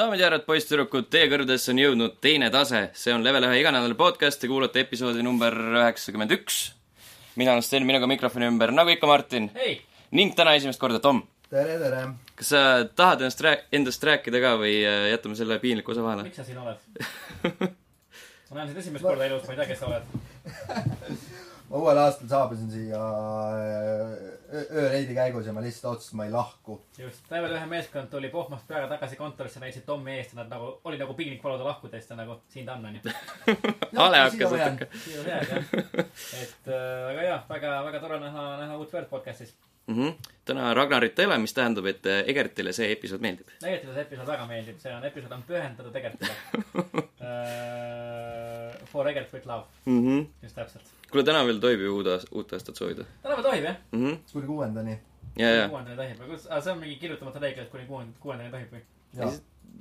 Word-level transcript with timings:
daamid 0.00 0.20
ja 0.22 0.30
härrad, 0.30 0.46
poisssüdrukud, 0.48 1.10
teie 1.12 1.26
kõrvadesse 1.28 1.74
on 1.74 1.80
jõudnud 1.80 2.14
teine 2.24 2.48
tase, 2.52 2.86
see 2.96 3.12
on 3.12 3.24
Level 3.24 3.44
ühe 3.44 3.58
iganädalane 3.60 3.96
podcast 3.98 4.40
ja 4.40 4.48
kuulate 4.48 4.80
episoodi 4.80 5.20
number 5.24 5.52
üheksakümmend 5.52 6.32
üks. 6.38 6.60
mina 7.36 7.52
olen 7.52 7.64
Sten, 7.64 7.84
minuga 7.86 8.08
mikrofoni 8.08 8.48
ümber, 8.48 8.72
nagu 8.72 8.94
ikka, 8.94 9.06
Martin. 9.10 9.50
ning 10.10 10.32
täna 10.36 10.54
esimest 10.56 10.80
korda 10.80 11.02
Tom. 11.04 11.20
tere, 11.50 11.76
tere! 11.82 12.00
kas 12.34 12.52
sa 12.54 12.62
tahad 12.96 13.26
ennast 13.26 13.44
rääk-, 13.44 13.68
endast 13.76 14.08
rääkida 14.08 14.40
ka 14.40 14.54
või 14.62 14.78
äh, 14.80 15.10
jätame 15.10 15.36
selle 15.36 15.60
piinliku 15.60 15.92
osa 15.92 16.06
vahele? 16.06 16.24
miks 16.30 16.40
sa 16.40 16.48
siin 16.48 16.58
oled 16.64 16.80
ma 18.48 18.56
näen 18.56 18.72
sind 18.72 18.80
esimest 18.80 19.04
korda 19.04 19.28
elus, 19.28 19.44
ma 19.44 19.52
ei 19.52 19.60
tea, 19.60 19.68
kes 19.74 19.84
sa 19.84 19.90
oled 19.90 21.44
ma 21.70 21.78
uuel 21.78 21.98
aastal 22.02 22.26
saabusin 22.30 22.70
siia 22.72 23.00
ööreidi 24.50 25.14
käigus 25.14 25.46
ja 25.46 25.52
ma 25.54 25.62
lihtsalt 25.62 25.92
otsustasin, 25.92 26.16
ma 26.18 26.26
ei 26.26 26.32
lahku. 26.34 26.80
just, 26.98 27.22
Level 27.30 27.54
ühe 27.54 27.66
meeskond 27.70 28.10
tuli 28.10 28.28
Pohmast 28.32 28.66
peale 28.66 28.88
tagasi 28.90 29.16
kontorisse, 29.16 29.62
näitasid 29.62 29.86
Tommi 29.86 30.16
eest 30.16 30.34
ja 30.34 30.40
nad 30.40 30.50
nagu, 30.50 30.72
oli 30.84 30.98
nagu 30.98 31.14
piinlik 31.14 31.42
paluda 31.42 31.68
lahkuda, 31.68 32.00
siis 32.00 32.10
ta 32.10 32.18
nagu, 32.18 32.40
siin 32.50 32.66
ta 32.66 32.74
on, 32.74 32.88
onju. 32.90 33.00
hale 34.02 34.22
hakkas 34.24 34.56
natuke. 34.56 34.88
siia 35.04 35.22
jääd 35.28 35.48
jah. 35.54 35.64
et 36.42 36.70
äh, 36.74 37.10
aga 37.12 37.26
jah, 37.28 37.44
väga, 37.54 37.74
väga 37.86 38.02
tore 38.02 38.22
näha, 38.24 38.46
näha 38.64 38.78
uut 38.80 38.94
Word 38.94 39.08
podcast'is 39.12 39.54
mm. 39.86 39.94
-hmm. 39.94 40.12
täna 40.44 40.74
Ragnarit 40.74 41.18
ei 41.18 41.26
ole, 41.26 41.38
mis 41.38 41.54
tähendab, 41.54 41.86
et 41.86 42.06
äh, 42.06 42.24
Egertile 42.26 42.72
see 42.72 42.92
episood 42.92 43.22
meeldib. 43.22 43.48
Egertile 43.62 43.94
see 43.94 44.08
episood 44.08 44.26
väga 44.26 44.46
meeldib, 44.50 44.78
see 44.82 44.94
on, 44.94 45.04
episood 45.04 45.32
on 45.38 45.42
pühendatud 45.46 45.96
Egertile 46.02 46.34
uh, 46.74 46.86
For 48.90 49.08
Egert 49.08 49.32
with 49.32 49.46
love 49.46 49.66
mm. 49.84 50.02
-hmm. 50.02 50.26
just 50.42 50.54
täpselt. 50.54 50.99
Kuule, 51.10 51.24
täna 51.26 51.42
veel 51.48 51.60
tohib 51.62 51.84
ju 51.84 51.96
uut 51.98 52.10
aastat, 52.14 52.32
uut 52.32 52.52
aastat 52.56 52.80
soovida. 52.80 53.06
täna 53.22 53.36
veel 53.38 53.46
tohib, 53.48 53.68
jah 53.68 53.76
mm 53.92 54.06
-hmm.? 54.06 54.32
kuni 54.32 54.46
kuuendani. 54.46 54.96
kuuendani 55.36 55.96
tohib, 55.96 56.24
aga 56.26 56.60
see 56.60 56.72
on 56.72 56.78
mingi 56.78 56.96
kirjutamata 57.02 57.44
reegel, 57.44 57.68
et 57.68 57.70
kuni 57.74 57.86
kuuendani, 57.86 58.16
kuuendani 58.20 58.50
tohib 58.56 58.72
või? 58.76 58.82
jaa. 59.18 59.32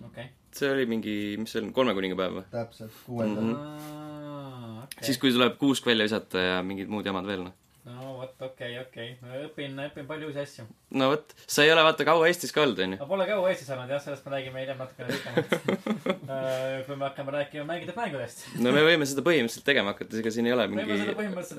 okei. 0.05 0.27
see 0.51 0.71
oli 0.73 0.85
mingi, 0.85 1.15
mis 1.37 1.51
see 1.55 1.63
on, 1.63 1.73
kolme 1.73 1.93
kuningapäev 1.93 2.41
või? 2.41 2.45
täpselt, 2.51 2.91
kuuendani 3.05 3.53
mm. 3.53 3.63
-hmm. 3.63 4.83
Okay. 4.83 5.05
siis, 5.05 5.17
kui 5.17 5.31
tuleb 5.31 5.57
kuusk 5.57 5.85
välja 5.85 6.09
visata 6.09 6.39
ja 6.39 6.61
mingid 6.63 6.87
muud 6.89 7.05
jamad 7.05 7.25
veel, 7.25 7.43
noh 7.49 7.68
no 7.95 8.13
vot, 8.19 8.35
okei 8.41 8.77
okay,, 8.77 8.85
okei 8.85 9.09
okay., 9.15 9.41
õpin, 9.47 9.77
õpin 9.87 10.07
palju 10.09 10.29
uusi 10.29 10.41
asju. 10.43 10.65
no 10.99 11.09
vot, 11.13 11.33
sa 11.45 11.65
ei 11.65 11.71
ole 11.73 11.83
vaata 11.85 12.05
kaua 12.07 12.27
Eestis 12.29 12.53
ka 12.55 12.63
olnud, 12.63 12.79
onju. 12.85 12.99
ma 13.01 13.07
pole 13.09 13.27
kaua 13.29 13.49
Eestis 13.51 13.71
olnud 13.73 13.93
jah, 13.93 14.01
sellest 14.03 14.27
me 14.27 14.33
räägime 14.35 14.63
hiljem 14.63 14.81
natukene 14.81 15.17
pikemalt 15.17 16.09
kui 16.87 16.95
me 16.95 17.07
hakkame 17.07 17.35
rääkima 17.35 17.65
mängitud 17.69 17.97
mängudest. 17.99 18.45
no 18.63 18.73
me 18.75 18.85
võime 18.85 19.07
seda 19.09 19.25
põhimõtteliselt 19.25 19.67
tegema 19.67 19.95
hakata, 19.95 20.19
ega 20.21 20.33
siin 20.35 20.49
ei 20.49 20.55
ole 20.55 20.67
mingi 20.71 20.99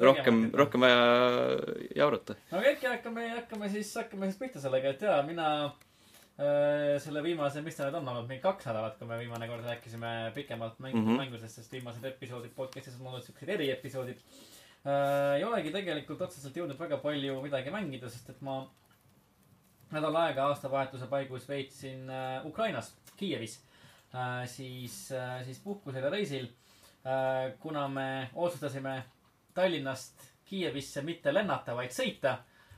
rohkem, 0.07 0.43
rohkem 0.63 0.87
vaja 0.87 1.01
jaurata. 2.03 2.39
no 2.53 2.65
äkki 2.73 2.91
hakkame, 2.91 3.29
hakkame 3.37 3.71
siis, 3.75 3.93
hakkame 4.03 4.31
siis 4.31 4.41
pihta 4.43 4.63
sellega, 4.63 4.95
et 4.95 5.05
jaa, 5.07 5.19
mina 5.27 5.49
äh, 5.67 6.95
selle 7.03 7.25
viimase, 7.27 7.65
mis 7.67 7.79
ta 7.79 7.89
nüüd 7.89 8.01
on 8.03 8.15
olnud, 8.15 8.31
mingi 8.31 8.45
kaks 8.45 8.71
nädalat, 8.71 8.97
kui 9.01 9.11
me 9.11 9.19
viimane 9.23 9.51
kord 9.51 9.67
rääkisime 9.67 10.15
pikemalt 10.37 10.79
mängitud 10.79 11.03
mm 11.03 11.13
-hmm. 11.13 11.25
mängudest, 11.25 11.59
sest 11.59 11.77
viimased 11.79 12.07
episoodid 12.15 12.57
podcast'is 12.57 13.01
on 13.01 13.13
olnud 13.13 13.27
siuksed 13.27 13.55
eriepisoodid 13.59 14.23
äh, 14.23 14.60
ei 14.85 15.45
olegi 15.45 15.73
tegelikult 15.75 16.23
otseselt 16.25 16.57
jõudnud 16.57 16.79
väga 16.81 16.97
palju 17.03 17.41
midagi 17.45 17.73
mängida, 17.75 18.09
sest 18.09 18.31
et 18.33 18.39
ma 18.45 18.63
nädal 19.95 20.17
aega 20.23 20.47
aastavahetuse 20.51 21.09
paigus 21.11 21.49
veetsin 21.49 22.11
äh, 22.11 22.47
Ukrainas, 22.47 22.95
Kiievis 23.17 23.59
äh,. 24.15 24.47
siis 24.49 25.13
äh,, 25.13 25.43
siis 25.45 25.59
puhkusel 25.65 26.05
ja 26.05 26.11
reisil 26.11 26.47
äh,. 27.05 27.53
kuna 27.61 27.89
me 27.89 28.31
otsustasime 28.35 29.03
Tallinnast 29.55 30.29
Kiievisse 30.45 31.03
mitte 31.03 31.35
lennata, 31.35 31.75
vaid 31.77 31.95
sõita 31.95 32.37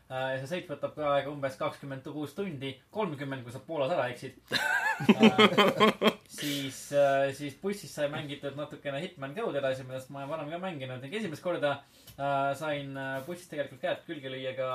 äh,. 0.09 0.39
see 0.41 0.49
sõit 0.55 0.73
võtab 0.73 0.97
ka 0.97 1.13
aega 1.17 1.33
umbes 1.33 1.59
kakskümmend 1.61 2.09
kuus 2.09 2.35
tundi, 2.35 2.75
kolmkümmend, 2.91 3.45
kui 3.45 3.53
sa 3.53 3.61
Poolas 3.67 3.93
ära 3.93 4.09
eksid 4.15 4.41
äh, 4.57 4.82
siis, 6.41 6.79
äh, 6.93 7.31
siis 7.37 7.57
bussis 7.63 7.93
sai 7.95 8.09
mängitud 8.13 8.57
natukene 8.59 9.01
Hitman 9.03 9.35
Go'd 9.37 9.57
edasi, 9.61 9.87
millest 9.87 10.13
ma 10.13 10.23
olen 10.23 10.33
varem 10.33 10.53
ka 10.53 10.61
mänginud 10.63 11.03
ning 11.05 11.17
esimest 11.19 11.45
korda 11.45 11.73
äh, 12.17 12.53
sain 12.59 12.97
äh, 12.97 13.19
bussis 13.27 13.51
tegelikult 13.51 13.83
käed 13.83 14.05
külge 14.07 14.33
lüüa 14.33 14.55
ka 14.59 14.71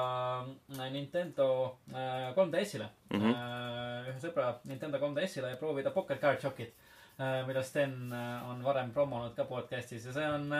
Nintendo 0.93 1.49
äh, 1.93 2.33
3DS-ile 2.37 2.89
mm. 3.11 3.21
-hmm. 3.21 4.11
Ühe 4.11 4.19
sõbra 4.23 4.51
Nintendo 4.65 5.01
3DS-ile 5.01 5.53
ja 5.53 5.61
proovida 5.61 5.91
Pocket 5.91 6.21
Card 6.21 6.41
Shockit 6.41 6.75
mida 7.47 7.63
Sten 7.65 8.13
on 8.45 8.59
varem 8.61 8.91
promonud 8.93 9.33
ka 9.35 9.43
podcast'is 9.49 10.03
ja 10.05 10.11
see 10.13 10.27
on 10.29 10.51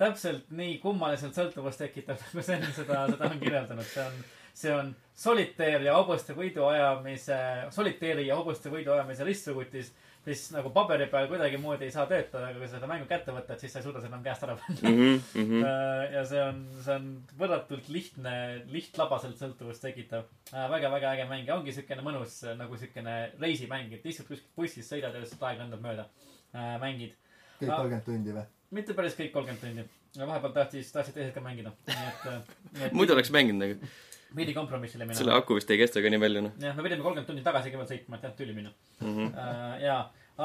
täpselt 0.00 0.48
nii 0.56 0.78
kummaliselt 0.80 1.36
sõltuvust 1.36 1.80
tekitav, 1.80 2.20
nagu 2.20 2.42
Sten 2.46 2.64
seda, 2.72 3.02
seda 3.10 3.28
on 3.28 3.40
kirjeldanud, 3.40 3.88
see 3.90 4.04
on 4.04 4.16
see 4.56 4.72
on 4.72 4.94
soliteer 5.16 5.84
ja 5.84 5.94
hobuste 5.98 6.36
võidu 6.36 6.64
ajamise, 6.68 7.36
soliteeri 7.72 8.26
ja 8.28 8.36
hobuste 8.38 8.72
võidu 8.72 8.94
ajamise 8.94 9.24
ristsugutis 9.28 9.92
mis 10.26 10.40
nagu 10.50 10.70
paberi 10.74 11.06
peal 11.10 11.28
kuidagimoodi 11.30 11.86
ei 11.86 11.92
saa 11.94 12.06
töötada, 12.10 12.48
aga 12.48 12.58
kui 12.58 12.66
sa 12.66 12.80
seda 12.80 12.88
mängu 12.90 13.06
kätte 13.08 13.34
võtad, 13.34 13.60
siis 13.62 13.72
sa 13.72 13.78
ei 13.78 13.84
suuda 13.84 14.00
seda 14.02 14.10
enam 14.10 14.24
käest 14.24 14.42
ära 14.42 14.56
panna 14.58 14.90
mm. 14.90 15.20
-hmm. 15.34 15.66
ja 16.16 16.24
see 16.26 16.40
on, 16.42 16.58
see 16.82 16.96
on 16.96 17.06
võrratult 17.38 17.90
lihtne, 17.94 18.32
lihtlabaselt 18.72 19.38
sõltuvust 19.38 19.84
tekitav 19.86 20.24
äh,. 20.50 20.66
väga-väga 20.72 21.12
äge 21.14 21.28
mäng 21.30 21.46
ja 21.46 21.58
ongi 21.58 21.74
siukene 21.76 22.02
mõnus 22.06 22.40
nagu 22.58 22.78
siukene 22.80 23.14
reisimäng, 23.38 23.94
et 23.94 24.06
istud 24.06 24.26
kuskil 24.26 24.50
bussis, 24.56 24.90
sõidad 24.90 25.14
ja 25.14 25.22
lihtsalt 25.22 25.46
aeg 25.46 25.62
lendab 25.62 25.86
mööda 25.86 26.08
äh,. 26.50 26.74
mängid. 26.82 27.14
kõik 27.60 27.70
kolmkümmend 27.70 28.10
tundi 28.10 28.34
või? 28.40 28.46
mitte 28.80 28.98
päris 28.98 29.14
kõik 29.20 29.30
kolmkümmend 29.36 29.62
tundi. 29.62 29.86
vahepeal 30.18 30.58
tahtis, 30.58 30.90
tahtsid 30.92 31.14
teised 31.14 31.34
ka 31.34 31.44
mängida. 31.44 31.70
Et... 31.86 32.92
muidu 32.98 33.14
oleks 33.14 33.30
mänginud 33.30 33.62
nagu 33.62 33.94
pidi 34.34 34.54
kompromissile 34.54 35.04
minema. 35.04 35.18
selle 35.18 35.34
aku 35.36 35.56
vist 35.58 35.70
ei 35.70 35.80
kesta 35.80 36.02
ka 36.02 36.10
nii 36.12 36.20
palju, 36.22 36.44
noh. 36.46 36.54
jah, 36.62 36.76
me 36.76 36.84
pidime 36.86 37.04
kolmkümmend 37.04 37.28
tundi 37.30 37.44
tagasi 37.46 37.72
kõigepealt 37.72 37.92
sõitma, 37.92 38.18
et 38.18 38.24
jah, 38.26 38.36
tüli 38.38 38.54
minna 38.56 38.72
mm. 38.72 39.10
-hmm. 39.10 39.28
Uh, 39.32 39.74
jaa, 39.84 40.00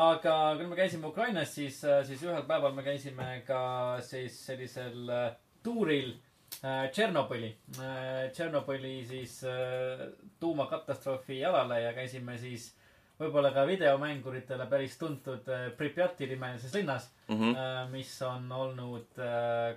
aga 0.06 0.36
kui 0.60 0.68
me 0.68 0.80
käisime 0.80 1.08
Ukrainas, 1.08 1.56
siis, 1.56 1.84
äh, 1.84 2.04
siis 2.08 2.22
ühel 2.28 2.44
päeval 2.50 2.76
me 2.78 2.84
käisime 2.84 3.30
ka 3.48 3.62
siis 4.02 4.38
sellisel 4.46 5.08
uh, 5.08 5.32
tuuril 5.64 6.14
Tšernobõli 6.62 7.50
uh,, 7.80 8.30
Tšernobõli 8.36 8.94
siis 9.08 9.40
uh, 9.48 10.06
tuumakatastroofi 10.40 11.40
jalale 11.40 11.82
ja 11.82 11.94
käisime 11.98 12.38
siis 12.38 12.74
võib-olla 13.22 13.52
ka 13.54 13.66
videomänguritele 13.70 14.66
päris 14.66 14.98
tuntud 14.98 15.46
Pripjati 15.78 16.28
nimelises 16.28 16.74
linnas 16.74 17.12
mm, 17.28 17.36
-hmm. 17.36 17.92
mis 17.92 18.22
on 18.22 18.52
olnud 18.52 19.20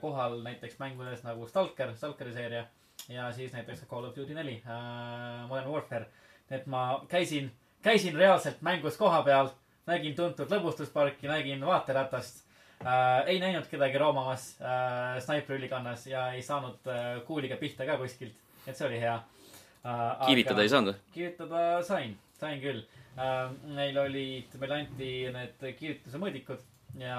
kohal 0.01 0.41
näiteks 0.43 0.79
mängudes 0.79 1.23
nagu 1.25 1.47
Stalker, 1.47 1.93
Stalkeri 1.97 2.33
seeria 2.33 2.65
ja 3.09 3.33
siis 3.33 3.53
näiteks 3.53 3.87
Call 3.91 4.05
of 4.05 4.17
Duty 4.17 4.35
neli 4.35 4.63
äh,, 4.67 5.49
Modern 5.49 5.71
Warfare. 5.71 6.07
et 6.51 6.67
ma 6.67 7.05
käisin, 7.09 7.51
käisin 7.83 8.17
reaalselt 8.17 8.63
mängus 8.63 8.97
koha 8.97 9.23
peal, 9.23 9.49
nägin 9.87 10.15
tuntud 10.17 10.51
lõbustusparki, 10.51 11.29
nägin 11.29 11.67
vaateratast 11.67 12.45
äh,. 12.85 13.23
ei 13.27 13.41
näinud 13.41 13.69
kedagi 13.71 13.99
roomamas 13.99 14.57
äh, 14.61 15.21
snaipriülikannas 15.25 16.07
ja 16.07 16.33
ei 16.33 16.43
saanud 16.43 16.87
äh, 16.89 17.23
kuuliga 17.27 17.57
pihta 17.57 17.87
ka 17.87 17.99
kuskilt, 18.01 18.37
et 18.67 18.77
see 18.77 18.89
oli 18.89 19.01
hea 19.01 19.17
äh,. 19.17 20.27
kiiritada 20.27 20.63
ei 20.63 20.73
saanud 20.73 20.95
või? 20.95 21.17
kiiritada 21.17 21.83
sain, 21.83 22.17
sain 22.41 22.61
küll 22.61 22.85
äh,. 23.19 23.51
meil 23.65 23.99
olid, 24.07 24.61
meile 24.61 24.81
anti 24.85 25.11
need 25.35 25.69
kiirituse 25.79 26.21
mõõdikud 26.23 26.71
ja 26.99 27.19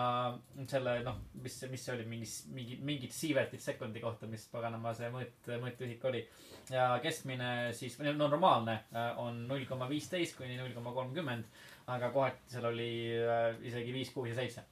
selle 0.69 1.00
noh, 1.03 1.18
mis, 1.44 1.58
mis 1.72 1.84
see 1.84 1.94
oli, 1.96 2.06
mingis, 2.09 2.36
mingi, 2.56 2.78
mingid 2.86 3.13
siivertid 3.16 3.63
sekundi 3.63 4.03
kohta, 4.03 4.30
mis 4.31 4.46
paganama 4.52 4.94
see 4.96 5.09
mõõt, 5.13 5.50
mõõtühik 5.62 6.06
oli. 6.08 6.24
ja 6.72 6.88
keskmine 7.03 7.50
siis, 7.75 7.97
no 8.00 8.30
normaalne 8.30 8.78
äh, 8.96 9.12
on 9.22 9.44
null 9.50 9.68
koma 9.69 9.90
viisteist 9.91 10.38
kuni 10.38 10.56
null 10.59 10.74
koma 10.75 10.96
kolmkümmend, 10.96 11.50
aga 11.91 12.09
kohati 12.16 12.56
seal 12.56 12.72
oli 12.72 12.90
äh, 13.19 13.52
isegi 13.68 13.94
viis, 13.94 14.14
kuus 14.16 14.31
ja 14.31 14.40
seitse. 14.40 14.66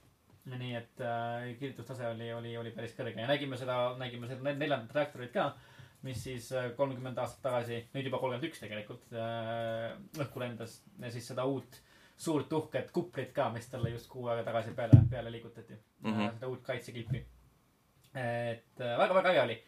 nii 0.49 0.73
et 0.75 1.03
äh, 1.03 1.51
kirjutustase 1.59 2.07
oli, 2.07 2.31
oli, 2.33 2.57
oli 2.57 2.71
päris 2.75 2.95
kõrge 2.95 3.19
ja 3.19 3.27
nägime 3.27 3.59
seda, 3.59 3.95
nägime 3.99 4.27
seda 4.31 4.55
neljandat 4.55 4.95
reaktorit 4.95 5.35
ka, 5.35 5.51
mis 6.07 6.23
siis 6.23 6.51
äh, 6.55 6.71
kolmkümmend 6.77 7.19
aastat 7.19 7.43
tagasi, 7.43 7.85
nüüd 7.93 8.07
juba 8.07 8.19
kolmkümmend 8.23 8.51
üks 8.51 8.63
tegelikult 8.63 9.11
äh,, 9.15 9.91
õhku 10.19 10.43
lendas 10.43 10.79
ja 10.99 11.11
siis 11.11 11.27
seda 11.31 11.47
uut 11.47 11.83
suurt 12.17 12.53
uhket 12.53 12.91
kuplit 12.91 13.31
ka, 13.33 13.49
mis 13.49 13.67
talle 13.69 13.89
just 13.93 14.07
kuu 14.09 14.27
aega 14.27 14.43
tagasi 14.47 14.73
peale, 14.77 14.99
peale 15.09 15.31
liigutati 15.31 15.73
mm. 15.73 16.11
-hmm. 16.13 16.33
seda 16.33 16.47
uut 16.47 16.63
kaitsekilpi. 16.63 17.25
et 18.15 18.79
väga-väga 18.79 19.29
äh, 19.29 19.35
äge 19.35 19.41
oli. 19.41 19.63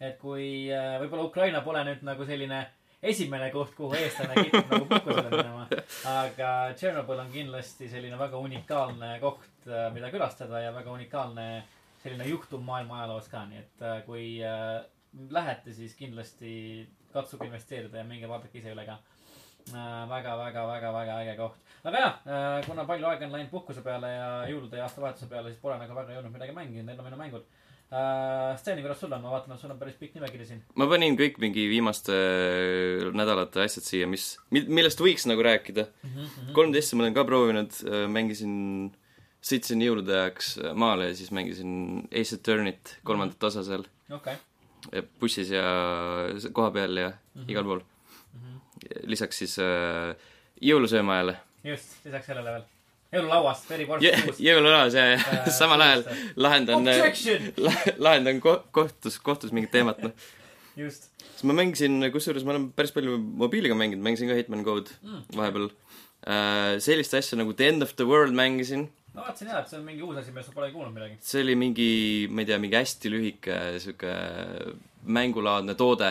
et 0.00 0.18
kui 0.18 0.72
äh, 0.72 1.00
võib-olla 1.00 1.24
Ukraina 1.24 1.60
pole 1.60 1.84
nüüd 1.84 2.02
nagu 2.02 2.26
selline 2.26 2.66
esimene 3.02 3.50
koht, 3.50 3.74
kuhu 3.74 3.94
eestlane 3.94 4.34
kipub 4.34 4.70
nagu 4.70 4.86
puhkusele 4.90 5.30
minema. 5.30 5.68
aga 6.04 6.50
Tšernobõl 6.74 7.24
on 7.24 7.32
kindlasti 7.32 7.88
selline 7.88 8.18
väga 8.18 8.38
unikaalne 8.38 9.18
koht, 9.20 9.66
mida 9.92 10.10
külastada 10.10 10.60
ja 10.60 10.74
väga 10.74 10.92
unikaalne 10.92 11.64
selline 12.02 12.28
juhtum 12.28 12.64
maailma 12.64 13.00
ajaloos 13.00 13.28
ka, 13.28 13.44
nii 13.46 13.58
et 13.58 13.86
kui 14.06 14.26
lähete, 15.30 15.72
siis 15.72 15.94
kindlasti 15.94 16.88
katsuge 17.12 17.46
investeerida 17.46 17.98
ja 17.98 18.04
minge 18.04 18.28
vaadake 18.28 18.58
ise 18.58 18.72
üle 18.74 18.84
ka 18.86 18.98
väga, 19.72 20.36
väga, 20.36 20.66
väga, 20.66 20.92
väga 20.92 21.20
äge 21.22 21.36
koht. 21.36 21.65
Aga 21.86 22.00
jah, 22.02 22.14
äh, 22.26 22.64
kuna 22.66 22.84
palju 22.88 23.06
aega 23.06 23.26
on 23.28 23.32
läinud 23.36 23.50
puhkuse 23.52 23.82
peale 23.86 24.08
ja 24.10 24.26
jõulude 24.50 24.76
ja 24.80 24.88
aastavahetuse 24.88 25.28
peale, 25.30 25.52
siis 25.52 25.60
pole 25.62 25.78
nagu 25.78 25.94
väga 25.94 26.16
jõudnud 26.16 26.32
midagi 26.34 26.54
mängida, 26.56 26.82
need 26.88 26.98
on 26.98 27.06
minu 27.06 27.18
mängud. 27.20 27.44
uh,. 27.92 28.56
Sten, 28.58 28.80
kuidas 28.82 28.98
sul 29.00 29.12
on? 29.14 29.22
ma 29.22 29.30
vaatan, 29.36 29.54
et 29.54 29.60
sul 29.62 29.70
on 29.70 29.78
päris 29.78 29.94
pikk 30.00 30.16
nimekiri 30.18 30.46
siin. 30.48 30.62
ma 30.74 30.88
panin 30.90 31.14
kõik 31.20 31.38
mingi 31.38 31.68
viimaste 31.70 32.16
nädalate 33.14 33.62
asjad 33.62 33.86
siia, 33.86 34.08
mis, 34.10 34.32
millest 34.50 34.98
võiks 35.00 35.26
nagu 35.30 35.42
rääkida. 35.46 35.86
Mhm, 36.02 36.50
3DS-i 36.56 36.96
ma 36.98 37.06
olen 37.06 37.14
ka 37.14 37.24
proovinud, 37.28 37.78
mängisin, 38.10 38.56
sõitsin 39.46 39.82
jõulude 39.86 40.16
ajaks 40.18 40.56
maale 40.74 41.12
ja 41.12 41.14
siis 41.14 41.30
mängisin 41.30 42.08
Ace 42.10 42.34
Attorney't, 42.40 42.96
kolmandat 43.06 43.44
osa 43.46 43.62
seal 43.66 43.86
okei. 44.10 44.34
ja 44.92 45.02
bussis 45.20 45.50
ja 45.54 45.62
koha 46.52 46.70
peal 46.74 46.96
ja 46.98 47.12
Mhm. 47.36 47.50
igal 47.52 47.64
pool. 47.64 47.80
lisaks 49.06 49.38
siis 49.38 49.58
äh, 49.58 50.14
jõulusööma 50.62 51.16
jälle. 51.20 51.36
just, 51.66 51.96
lisaks 52.06 52.26
sellele 52.30 52.52
veel. 52.56 52.64
jõululauast, 53.16 53.68
verivorst 53.70 54.04
Jõ- 54.04 54.22
kuus. 54.26 54.40
jõululaas 54.42 54.94
ja, 54.98 55.04
ja 55.14 55.18
Äh, 55.20 55.46
samal 55.60 55.80
ajal 55.84 56.04
lahendan, 56.36 56.82
Objection! 56.88 57.52
lahendan 58.02 58.40
ko-, 58.44 58.60
kohtus, 58.76 59.18
kohtus 59.22 59.52
mingit 59.56 59.70
teemat, 59.74 60.00
noh. 60.02 60.12
just. 60.76 61.08
siis 61.30 61.44
ma 61.48 61.54
mängisin, 61.56 62.00
kusjuures 62.12 62.44
ma 62.44 62.54
olen 62.56 62.68
päris 62.76 62.92
palju 62.96 63.16
mobiiliga 63.18 63.74
mänginud, 63.78 64.02
mängisin 64.04 64.28
ka 64.32 64.36
Hitman 64.38 64.64
Code 64.66 64.90
Mm. 65.02 65.22
vahepeal. 65.36 65.70
sellist 66.82 67.14
asja 67.14 67.36
nagu 67.38 67.52
The 67.54 67.68
End 67.70 67.82
of 67.86 67.92
the 67.96 68.04
World 68.08 68.34
mängisin, 68.34 68.88
ma 69.14 69.22
vaatasin 69.28 69.48
jah, 69.52 69.60
et 69.62 69.68
see 69.70 69.78
on 69.78 69.84
mingi 69.86 70.02
uus 70.02 70.16
asi, 70.18 70.32
millest 70.34 70.50
ma 70.50 70.54
pole 70.58 70.72
kuulnud 70.74 70.92
midagi. 70.96 71.16
see 71.22 71.42
oli 71.44 71.54
mingi, 71.54 71.90
ma 72.30 72.42
ei 72.42 72.48
tea, 72.50 72.58
mingi 72.58 72.76
hästi 72.76 73.12
lühike 73.14 73.58
sihuke 73.84 74.10
mängulaadne 75.06 75.74
toode. 75.78 76.10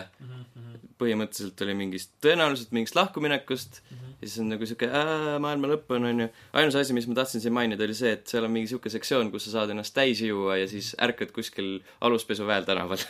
Põhimõtteliselt 1.01 1.61
oli 1.65 1.75
mingist, 1.77 2.13
tõenäoliselt 2.23 2.71
mingist 2.75 2.95
lahkuminekust 2.95 3.81
ja 3.89 4.27
siis 4.29 4.37
on 4.43 4.51
nagu 4.53 4.67
sihuke 4.67 4.87
äh, 4.87 5.35
maailma 5.43 5.69
lõpp 5.73 5.91
on, 5.97 6.07
onju. 6.11 6.27
ainus 6.55 6.77
asi, 6.79 6.95
mis 6.95 7.07
ma 7.09 7.17
tahtsin 7.19 7.43
siin 7.43 7.55
mainida, 7.55 7.83
oli 7.83 7.97
see, 7.97 8.13
et 8.15 8.31
seal 8.31 8.47
on 8.47 8.53
mingi 8.53 8.71
sihuke 8.71 8.91
sektsioon, 8.93 9.31
kus 9.33 9.47
sa 9.47 9.57
saad 9.57 9.73
ennast 9.75 9.95
täis 9.95 10.23
juua 10.23 10.59
ja 10.61 10.69
siis 10.71 10.93
ärkad 11.03 11.33
kuskil 11.35 11.77
aluspesuväel 12.05 12.67
tänaval 12.67 13.03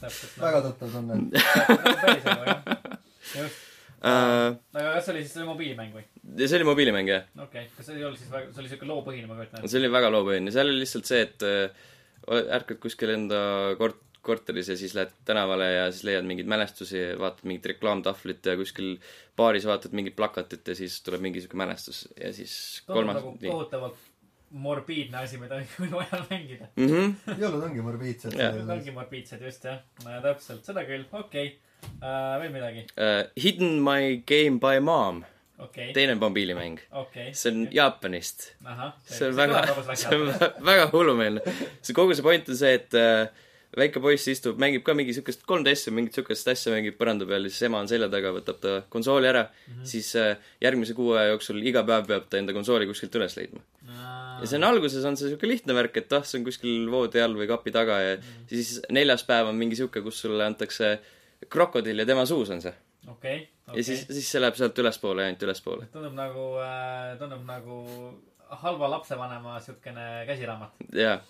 täpselt. 0.00 0.36
väga 0.42 0.62
tuttav 0.66 0.92
tunne. 0.94 1.18
päris 2.02 2.28
elu 2.32 2.48
jah. 2.48 2.62
just. 3.34 3.62
äh,. 4.04 4.56
aga 4.74 4.88
kas 4.94 5.06
see 5.06 5.14
oli 5.14 5.22
siis 5.24 5.36
see 5.38 5.46
mobiilimäng 5.48 5.94
või? 5.96 6.04
ja 6.38 6.50
see 6.50 6.60
oli 6.60 6.68
mobiilimäng, 6.68 7.12
jah. 7.12 7.28
okei 7.36 7.64
okay., 7.64 7.76
kas 7.76 7.88
see 7.88 7.98
ei 7.98 8.04
olnud 8.08 8.20
siis 8.20 8.32
väga, 8.32 8.52
see 8.52 8.64
oli 8.64 8.74
siuke 8.74 8.90
loopõhine, 8.90 9.30
ma 9.30 9.38
kujutan 9.38 9.62
ette. 9.62 9.72
see 9.72 9.80
oli 9.82 9.94
väga 9.96 10.12
loopõhine, 10.14 10.54
seal 10.54 10.70
oli 10.70 10.84
lihtsalt 10.84 11.08
see, 11.08 11.24
et 11.24 11.48
äh, 11.48 11.88
ärkad 12.58 12.80
kuskil 12.82 13.14
enda 13.14 13.40
kort-, 13.80 14.04
korteris 14.28 14.68
ja 14.72 14.76
siis 14.76 14.94
lähed 14.96 15.14
tänavale 15.28 15.70
ja 15.72 15.88
siis 15.92 16.04
leiad 16.08 16.28
mingeid 16.28 16.50
mälestusi, 16.50 17.00
vaatad 17.18 17.48
mingit 17.48 17.66
reklaamtahvlit 17.72 18.52
ja 18.52 18.56
kuskil 18.60 18.94
baaris 19.36 19.66
vaatad 19.68 19.96
mingit 19.96 20.16
plakatit 20.18 20.68
ja 20.68 20.76
siis 20.78 21.00
tuleb 21.06 21.24
mingi 21.24 21.42
siuke 21.44 21.58
mälestus 21.58 22.06
ja 22.20 22.32
siis 22.36 22.54
kolmas 22.86 23.20
nagu 23.20 23.36
kohutavalt 23.42 23.98
morbiidne 24.50 25.18
asi, 25.18 25.38
mida 25.38 25.54
ajal 26.02 26.22
mängida. 26.30 26.68
mm. 26.76 26.86
-hmm. 26.86 27.38
jõulud 27.40 27.64
ongi 27.64 27.82
morbiidsed. 27.84 28.36
Jah. 28.38 28.60
ongi 28.70 28.90
morbiidsed, 28.90 29.42
just 29.44 29.64
jah. 29.64 29.80
täpselt, 30.22 30.64
seda 30.64 30.84
küll, 30.88 31.04
okei 31.12 31.58
okay.. 32.00 32.40
veel 32.42 32.52
midagi, 32.52 32.86
Uh, 32.96 33.26
Hidden 33.42 33.82
my 33.82 34.22
game 34.26 34.58
by 34.60 34.80
mom, 34.80 35.24
okei, 35.58 35.92
teine 35.92 36.14
mobiilimäng. 36.14 36.80
okei. 36.90 37.34
see 37.34 37.52
on 37.52 37.68
Jaapanist. 37.72 38.54
ahah. 38.64 38.94
see 39.04 39.28
on 39.28 39.36
väga, 39.36 39.66
see 39.94 40.16
on 40.16 40.32
vä- 40.32 40.64
väga 40.64 40.88
hullumeelne. 40.92 41.40
see 41.82 41.94
kogu 41.94 42.14
see 42.14 42.22
point 42.22 42.48
on 42.48 42.56
see, 42.56 42.74
et 42.74 42.94
äh, 42.94 43.28
väike 43.76 44.00
poiss 44.00 44.28
istub, 44.32 44.56
mängib 44.60 44.82
ka 44.86 44.94
mingi 44.96 45.12
siukest 45.16 45.42
3DS-i, 45.48 45.92
mingit 45.94 46.16
siukest 46.16 46.48
asja 46.48 46.72
mängib 46.72 46.96
põranda 47.00 47.26
peal 47.28 47.44
ja 47.44 47.52
siis 47.52 47.66
ema 47.68 47.82
on 47.82 47.90
selja 47.90 48.08
taga, 48.12 48.32
võtab 48.32 48.60
ta 48.62 48.74
konsooli 48.92 49.28
ära 49.28 49.44
mm, 49.44 49.74
-hmm. 49.74 49.88
siis 49.92 50.08
äh, 50.16 50.38
järgmise 50.64 50.96
kuu 50.96 51.12
aja 51.12 51.34
jooksul 51.34 51.60
iga 51.60 51.82
päev 51.84 52.06
peab 52.08 52.30
ta 52.30 52.40
enda 52.40 52.54
konsooli 52.56 52.88
kuskilt 52.88 53.14
üles 53.20 53.36
leidma. 53.36 53.60
ja 54.40 54.46
see 54.46 54.56
on 54.56 54.64
alguses 54.64 55.04
on 55.04 55.16
see 55.16 55.28
siuke 55.28 55.48
lihtne 55.48 55.74
värk, 55.74 55.96
et 55.96 56.12
ah, 56.12 56.24
see 56.24 56.40
on 56.40 56.44
kuskil 56.48 56.90
voodi 56.90 57.20
all 57.20 57.36
või 57.36 57.48
kapi 57.50 57.74
taga 57.74 58.00
ja 58.00 58.16
mm 58.16 58.22
-hmm. 58.22 58.48
siis 58.48 58.80
neljas 58.90 59.24
päev 59.24 59.52
on 59.52 59.56
mingi 59.56 59.76
siuke, 59.76 60.02
kus 60.02 60.20
sulle 60.20 60.44
antakse 60.44 60.98
krokodill 61.48 61.98
ja 61.98 62.06
tema 62.06 62.24
suus 62.26 62.50
on 62.50 62.62
see. 62.62 62.74
okei, 63.06 63.48
ja 63.74 63.84
siis, 63.84 64.06
siis 64.08 64.30
see 64.30 64.40
läheb 64.40 64.56
sealt 64.56 64.78
ülespoole 64.78 65.24
ainult 65.24 65.42
ülespoole. 65.42 65.86
tundub 65.92 66.14
nagu, 66.14 66.48
tundub 67.18 67.44
nagu 67.44 67.84
halva 68.48 68.90
lapsevanema 68.90 69.60
siukene 69.60 70.24
käsiraamat. 70.26 70.70
jaa, 70.92 71.20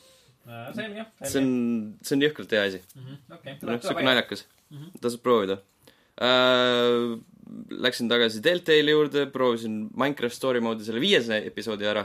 selge, 0.74 1.04
see 1.22 1.30
selge. 1.32 1.42
on, 1.44 1.98
see 2.02 2.16
on 2.18 2.22
jõhkralt 2.26 2.54
hea 2.56 2.62
asi. 2.70 2.80
okei, 3.34 3.56
noh, 3.62 3.80
siuke. 3.84 4.04
naljakas 4.06 4.44
Mhm. 4.70 4.94
tasub 5.00 5.22
proovida 5.24 5.58
äh,. 6.20 7.18
Läksin 7.72 8.10
tagasi 8.10 8.42
Deltali 8.44 8.92
juurde, 8.92 9.22
proovisin 9.32 9.86
Minecraft 9.96 10.34
story 10.36 10.60
mode'i 10.60 10.84
selle 10.84 11.00
viies 11.00 11.30
episoodi 11.32 11.86
ära 11.88 12.02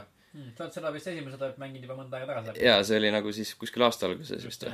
sa 0.56 0.63
oled 0.63 0.74
seda 0.74 0.90
vist 0.95 1.10
esimesed 1.12 1.57
mänginud 1.62 1.84
juba 1.86 1.98
mõnda 2.00 2.16
aega 2.22 2.38
tagasi. 2.40 2.63
ja 2.63 2.78
see 2.88 2.95
oli 2.98 3.12
nagu 3.13 3.34
siis 3.36 3.51
kuskil 3.60 3.84
aasta 3.86 4.07
alguses 4.07 4.46
vist 4.48 4.63
või. 4.66 4.72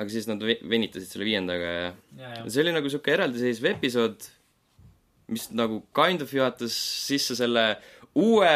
aga 0.00 0.08
siis 0.10 0.26
nad 0.30 0.40
ve- 0.42 0.58
venitasid 0.66 1.12
selle 1.12 1.28
viiendaga 1.28 1.68
ja 1.74 1.84
ja, 2.16 2.32
ja. 2.38 2.48
see 2.48 2.64
oli 2.64 2.72
nagu 2.74 2.88
siuke 2.90 3.12
eraldiseisev 3.12 3.68
episood, 3.74 4.24
mis 5.28 5.50
nagu 5.52 5.82
kind 5.94 6.22
of 6.24 6.32
juhatas 6.32 6.72
sisse 7.06 7.36
selle 7.38 7.76
uue 8.16 8.52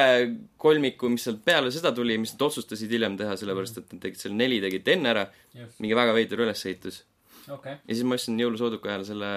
kolmiku, 0.61 1.11
mis 1.13 1.27
sealt 1.27 1.43
peale 1.45 1.73
seda 1.75 1.93
tuli, 1.97 2.17
mis 2.21 2.33
nad 2.35 2.47
otsustasid 2.47 2.93
hiljem 2.95 3.19
teha, 3.21 3.35
sellepärast 3.41 3.81
et 3.83 3.91
nad 3.95 4.05
tegid 4.05 4.23
selle 4.23 4.39
neli 4.39 4.61
tegid 4.63 4.89
enne 4.95 5.13
ära, 5.13 5.27
just, 5.57 5.81
mingi 5.83 5.99
väga 5.99 6.15
veider 6.17 6.45
ülesehitus. 6.47 7.03
okei, 7.51 7.77
ja 7.77 7.97
siis 7.97 8.07
ma 8.07 8.17
ostsin 8.17 8.41
jõulusooduka 8.41 8.93
ajal 8.93 9.05
selle 9.11 9.33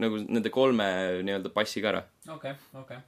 nagu 0.00 0.18
nende 0.24 0.50
kolme 0.52 0.88
nii-öelda 1.24 1.52
passiga 1.54 1.92
ära, 1.92 2.02
okei, 2.34 2.52
okei. 2.80 3.00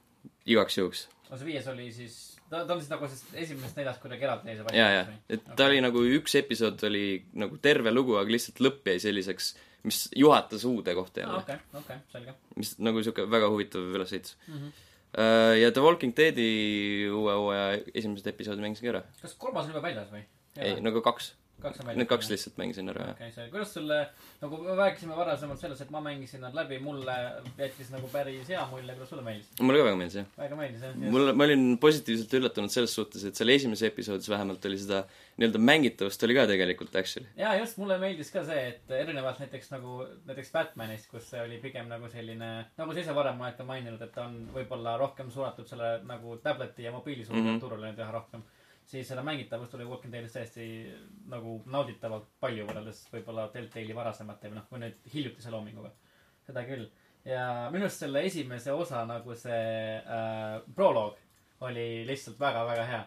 igaks 0.55 0.79
juhuks. 0.79 1.05
no 1.29 1.37
see 1.37 1.51
viies 1.51 1.69
oli 1.69 1.91
siis, 1.93 2.17
ta, 2.47 2.63
ta 2.63 2.73
on 2.73 2.81
siis 2.81 2.91
nagu 2.93 3.11
siis 3.11 3.23
esimesest 3.45 3.77
neljast 3.77 4.01
kuidagi 4.01 4.27
eraldi 4.29 4.53
seisv 4.53 4.73
ja, 4.77 4.89
ja, 4.95 5.05
et 5.29 5.45
ta 5.59 5.69
oli 5.69 5.83
nagu 5.85 6.01
üks 6.17 6.37
episood 6.39 6.81
oli 6.89 7.05
nagu 7.37 7.61
terve 7.61 7.93
lugu, 7.93 8.17
aga 8.17 8.33
lihtsalt 8.33 8.63
lõpp 8.63 8.89
jäi 8.93 8.97
selliseks, 9.05 9.53
mis 9.85 10.01
juhatas 10.17 10.65
uude 10.65 10.97
kohta 10.97 11.25
jälle. 11.25 11.43
okei, 11.45 11.61
okei, 11.83 12.01
selge. 12.15 12.37
mis 12.57 12.73
nagu 12.81 13.05
siuke 13.05 13.29
väga 13.29 13.53
huvitav 13.53 13.85
ülesehitus 13.99 14.37
mm. 14.47 14.57
-hmm. 14.57 14.83
Ja 15.17 15.71
The 15.73 15.81
Walking 15.81 16.13
Deadi 16.17 16.47
uue 17.09 17.33
hooaja 17.33 17.81
esimesed 17.93 18.27
episoodi 18.29 18.61
mängisin 18.61 18.85
ka 18.87 18.93
ära. 18.95 19.03
kas 19.21 19.33
kolmas 19.41 19.65
on 19.65 19.73
juba 19.73 19.81
väljas 19.87 20.11
või? 20.13 20.23
ei, 20.57 20.77
nagu 20.81 21.01
kaks. 21.05 21.33
Kaks 21.61 21.79
on 21.79 21.85
väljas. 21.87 21.97
Need 21.97 22.09
kaks 22.11 22.29
lihtsalt 22.31 22.57
mängisin 22.61 22.89
ära, 22.93 23.05
jah. 23.07 23.15
okei, 23.15 23.31
see, 23.35 23.45
kuidas 23.53 23.73
sulle, 23.73 23.99
nagu 24.41 24.57
me 24.63 24.75
rääkisime 24.77 25.15
varasemalt 25.17 25.59
sellest, 25.59 25.81
et 25.81 25.89
ma 25.95 26.01
mängisin 26.05 26.41
nad 26.45 26.53
läbi, 26.57 26.79
mulle 26.83 27.15
jättis 27.57 27.89
nagu 27.93 28.07
päris 28.13 28.47
hea 28.49 28.65
mulje, 28.71 28.93
kuidas 28.93 29.09
sulle 29.09 29.23
meeldis? 29.25 29.47
mulle 29.61 29.79
ka 29.81 29.87
väga 29.89 29.99
meeldis, 30.01 30.17
jah. 30.21 30.27
väga 30.37 30.59
meeldis, 30.61 30.81
jah? 30.85 30.95
mul, 31.15 31.31
ma 31.33 31.47
olin 31.47 31.65
positiivselt 31.81 32.33
üllatunud 32.39 32.73
selles 32.73 32.93
suhtes, 32.99 33.23
et 33.29 33.35
seal 33.35 33.49
esimeses 33.55 33.87
episoodis 33.89 34.29
vähemalt 34.29 34.65
oli 34.69 34.77
seda 34.83 35.01
nii-öelda 35.37 35.59
mängitavust 35.61 36.23
oli 36.27 36.35
ka 36.37 36.45
tegelikult 36.49 36.95
actually. 36.95 37.27
ja 37.37 37.55
just 37.59 37.77
mulle 37.81 37.97
meeldis 38.01 38.31
ka 38.31 38.43
see, 38.45 38.67
et 38.73 38.91
erinevalt 39.01 39.39
näiteks 39.39 39.71
nagu 39.73 40.03
näiteks 40.25 40.51
Batmanist, 40.51 41.09
kus 41.11 41.29
see 41.31 41.41
oli 41.41 41.57
pigem 41.63 41.87
nagu 41.89 42.09
selline, 42.09 42.51
nagu 42.77 42.93
sa 42.93 42.99
ise 43.01 43.15
varem 43.17 43.41
oled 43.41 43.57
ka 43.57 43.63
maininud, 43.67 44.01
et 44.01 44.13
ta 44.13 44.25
on 44.29 44.37
võib-olla 44.53 44.97
rohkem 44.97 45.31
suunatud 45.33 45.67
selle 45.67 45.97
nagu 46.05 46.37
tableti 46.43 46.83
ja 46.85 46.91
mobiilisuurde 46.91 47.41
mm 47.41 47.47
Mhm. 47.47 47.55
-hmm. 47.55 47.59
turule 47.59 47.87
nüüd 47.91 47.99
üha 48.03 48.11
rohkem. 48.11 48.41
Siis 48.87 49.07
selle 49.09 49.23
mängitavust 49.27 49.73
oli 49.75 49.85
Walking 49.87 50.13
Deadis 50.13 50.35
tõesti 50.35 50.67
nagu 51.31 51.57
nauditavalt 51.73 52.29
palju 52.39 52.67
võrreldes 52.69 53.01
võib-olla 53.11 53.49
Deltali 53.53 53.95
varasemate 53.95 54.51
või 54.51 54.59
noh, 54.61 54.67
või 54.71 54.83
nüüd 54.85 55.11
hiljutise 55.13 55.51
loominguga. 55.51 55.91
seda 56.47 56.63
küll. 56.67 56.87
ja 57.27 57.67
minu 57.73 57.83
arust 57.87 57.99
selle 58.05 58.21
esimese 58.23 58.71
osa 58.71 59.03
nagu 59.05 59.35
see 59.35 59.61
äh, 59.99 60.61
proloog 60.75 61.17
oli 61.67 62.05
lihtsalt 62.07 62.39
väga-väga 62.39 62.85
hea 62.87 63.03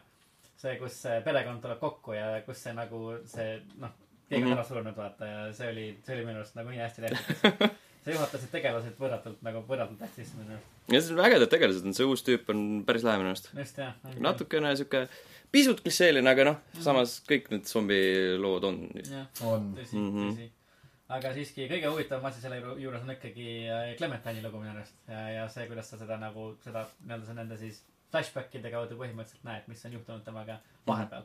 see, 0.60 0.76
kus 0.76 0.98
see 1.06 1.20
perekond 1.24 1.62
tuleb 1.64 1.80
kokku 1.80 2.12
ja 2.18 2.42
kus 2.44 2.60
see 2.66 2.74
nagu 2.76 2.98
see 3.24 3.60
noh, 3.80 3.94
keegi 4.28 4.44
on 4.44 4.50
Mhm. 4.50 4.58
ära 4.58 4.64
surnud, 4.68 4.96
vaata 4.96 5.26
ja 5.26 5.38
see 5.56 5.70
oli, 5.72 5.86
see 6.04 6.16
oli 6.18 6.26
minu 6.26 6.42
arust 6.42 6.54
nagu 6.58 6.68
nii 6.70 6.82
hästi 6.84 7.02
tehtud. 7.06 7.64
sa 8.04 8.12
juhatasid 8.14 8.52
tegelased 8.52 9.00
võrratult 9.00 9.40
nagu 9.44 9.64
võrratult 9.68 10.00
hästi 10.04 10.22
sisse 10.24 10.36
minu 10.38 10.54
arust. 10.58 10.76
ja 10.92 11.00
see 11.00 11.16
on 11.16 11.24
ägedad 11.24 11.50
tegelased 11.56 11.88
on, 11.88 11.96
see 11.96 12.06
uus 12.08 12.22
tüüp 12.26 12.52
on 12.52 12.62
päris 12.86 13.04
lahe 13.08 13.18
minu 13.22 13.32
arust. 13.32 13.48
just 13.56 13.80
jah. 13.80 13.96
natukene 14.20 14.74
siuke 14.76 15.06
pisut 15.52 15.82
klišeeline, 15.84 16.30
aga 16.30 16.46
noh, 16.50 16.56
samas 16.84 17.18
kõik 17.28 17.50
need 17.54 17.68
zombilood 17.70 18.66
on. 18.68 18.80
jah, 19.02 19.26
on. 19.46 19.70
tõsi 19.78 19.96
Mhm. 19.96 20.06
mm, 20.06 20.16
-hmm. 20.16 20.32
tõsi. 20.36 20.50
aga 21.10 21.32
siiski 21.34 21.68
kõige 21.68 21.90
huvitavam 21.90 22.24
asi 22.30 22.40
selle 22.40 22.60
ju- 22.60 22.76
juures 22.78 23.02
on 23.02 23.10
ikkagi 23.10 23.48
äh, 23.66 23.96
Clementine'i 23.98 24.42
lugu 24.44 24.60
minu 24.62 24.70
arust 24.76 24.94
ja, 25.08 25.28
ja 25.28 25.48
see, 25.48 25.66
kuidas 25.66 25.90
sa 25.90 25.98
seda 25.98 26.16
nagu 26.16 26.56
seda 26.64 26.86
nii-öelda 27.06 27.34
nende 27.34 27.58
siis 27.58 27.82
flashbackide 28.12 28.70
kaudu 28.70 28.96
põhimõtteliselt 28.98 29.44
näed, 29.46 29.66
mis 29.70 29.84
on 29.86 29.92
juhtunud 29.98 30.24
temaga 30.26 30.58
vahepeal. 30.86 31.24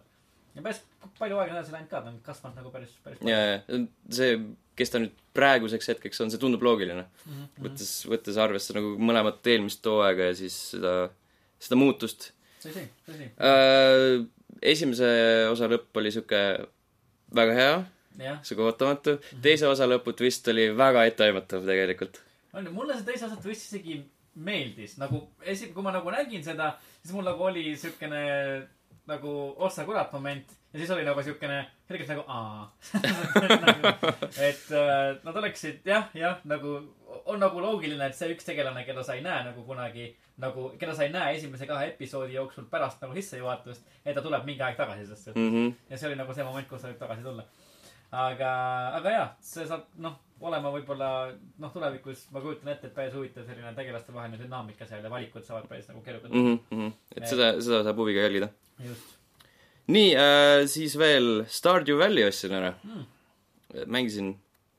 ja 0.56 0.62
päris 0.62 0.82
palju 1.20 1.38
aega 1.38 1.58
edasi 1.58 1.72
läinud 1.76 1.90
ka, 1.90 2.02
ta 2.02 2.10
on 2.10 2.20
kasvanud 2.26 2.58
nagu 2.62 2.72
päris, 2.72 2.94
päris 3.04 3.22
ja, 3.26 3.38
ja 3.38 3.80
see, 4.10 4.40
kes 4.76 4.90
ta 4.94 5.02
nüüd 5.04 5.14
praeguseks 5.36 5.88
hetkeks 5.94 6.22
on, 6.22 6.32
see 6.32 6.40
tundub 6.42 6.64
loogiline. 6.64 7.06
mm. 7.26 7.32
-hmm. 7.34 7.66
võttes, 7.68 7.92
võttes 8.10 8.38
arvesse 8.42 8.74
nagu 8.78 8.96
mõlemat 8.98 9.46
eelmist 9.54 9.86
hooaega 9.86 10.32
ja 10.32 10.36
siis 10.42 10.58
seda, 10.72 10.96
seda 11.60 11.76
muutust 11.80 12.32
tõsi, 12.66 12.86
tõsi. 13.08 13.30
äh,. 13.40 14.26
esimese 14.74 15.10
osa 15.52 15.70
lõpp 15.72 16.02
oli 16.02 16.14
sihuke 16.16 16.42
väga 17.36 17.58
hea, 17.60 17.78
sihuke 18.42 18.68
ootamatu. 18.70 19.18
teise 19.42 19.70
osa 19.70 19.88
lõput 19.90 20.26
vist 20.26 20.48
oli 20.54 20.70
väga 20.78 21.06
etteaimatav 21.12 21.66
tegelikult. 21.70 22.22
on 22.54 22.68
ju, 22.68 22.76
mulle 22.76 22.98
see 22.98 23.10
teise 23.12 23.30
osa 23.30 23.40
twist 23.42 23.70
isegi 23.70 24.02
meeldis, 24.36 24.98
nagu 25.00 25.22
esi-, 25.48 25.72
kui 25.74 25.84
ma 25.84 25.94
nagu 25.96 26.12
nägin 26.12 26.44
seda, 26.44 26.74
siis 27.02 27.16
mul 27.16 27.28
nagu 27.28 27.44
oli 27.48 27.76
siukene 27.80 28.22
nagu 29.08 29.32
ossa 29.64 29.86
kurat 29.86 30.12
moment 30.14 30.56
ja 30.74 30.80
siis 30.80 30.92
oli 30.92 31.06
nagu 31.08 31.24
siukene 31.24 31.62
selgelt 31.88 32.10
nagu 32.10 32.24
aa 32.28 32.74
et 34.50 34.66
äh, 34.74 35.16
nad 35.24 35.38
oleksid 35.40 35.86
jah, 35.88 36.10
jah, 36.18 36.42
nagu 36.44 36.80
on 37.26 37.40
nagu 37.42 37.62
loogiline, 37.62 38.08
et 38.10 38.18
see 38.18 38.30
üks 38.34 38.46
tegelane, 38.46 38.84
keda 38.86 39.04
sa 39.06 39.16
ei 39.18 39.24
näe 39.26 39.44
nagu 39.48 39.64
kunagi 39.66 40.10
nagu, 40.42 40.68
keda 40.80 40.96
sa 40.96 41.06
ei 41.06 41.14
näe 41.14 41.36
esimese 41.38 41.68
kahe 41.70 41.88
episoodi 41.94 42.36
jooksul 42.36 42.68
pärast 42.72 43.02
nagu 43.02 43.16
sissejuhatust, 43.18 43.88
et 44.04 44.16
ta 44.16 44.24
tuleb 44.26 44.46
mingi 44.48 44.62
aeg 44.66 44.78
tagasi 44.78 45.08
sellest 45.08 45.32
mm. 45.34 45.54
-hmm. 45.54 45.72
ja 45.90 45.98
see 45.98 46.10
oli 46.10 46.20
nagu 46.20 46.34
see 46.34 46.46
moment, 46.46 46.68
kus 46.70 46.82
ta 46.82 46.92
võib 46.92 47.00
tagasi 47.00 47.24
tulla. 47.24 47.46
aga, 48.12 48.52
aga 49.00 49.16
jaa, 49.16 49.26
see 49.42 49.66
saab 49.68 49.88
noh, 50.06 50.20
olema 50.42 50.72
võib-olla 50.76 51.10
noh, 51.64 51.74
tulevikus 51.74 52.28
ma 52.32 52.42
kujutan 52.44 52.74
ette, 52.74 52.88
et 52.88 52.96
päris 52.96 53.16
huvitav 53.16 53.48
selline 53.48 53.74
tegelastevaheline 53.74 54.44
dünaamika 54.44 54.86
seal 54.86 55.04
ja 55.04 55.10
valikud 55.10 55.44
saavad 55.44 55.68
päris 55.72 55.90
nagu 55.90 56.02
keerukad 56.06 56.32
mm. 56.32 56.60
-hmm. 56.72 56.94
et 57.16 57.28
seda, 57.28 57.52
seda 57.62 57.84
saab 57.84 57.98
huviga 58.04 58.28
jälgida. 58.28 58.50
just. 58.86 59.18
nii 59.88 60.16
äh,, 60.16 60.68
siis 60.68 60.98
veel 60.98 61.46
Stardew 61.48 61.98
Valley 62.00 62.28
ostsin 62.28 62.54
ära 62.54 62.74
mm.. 62.84 63.06
mängisin, 63.86 64.36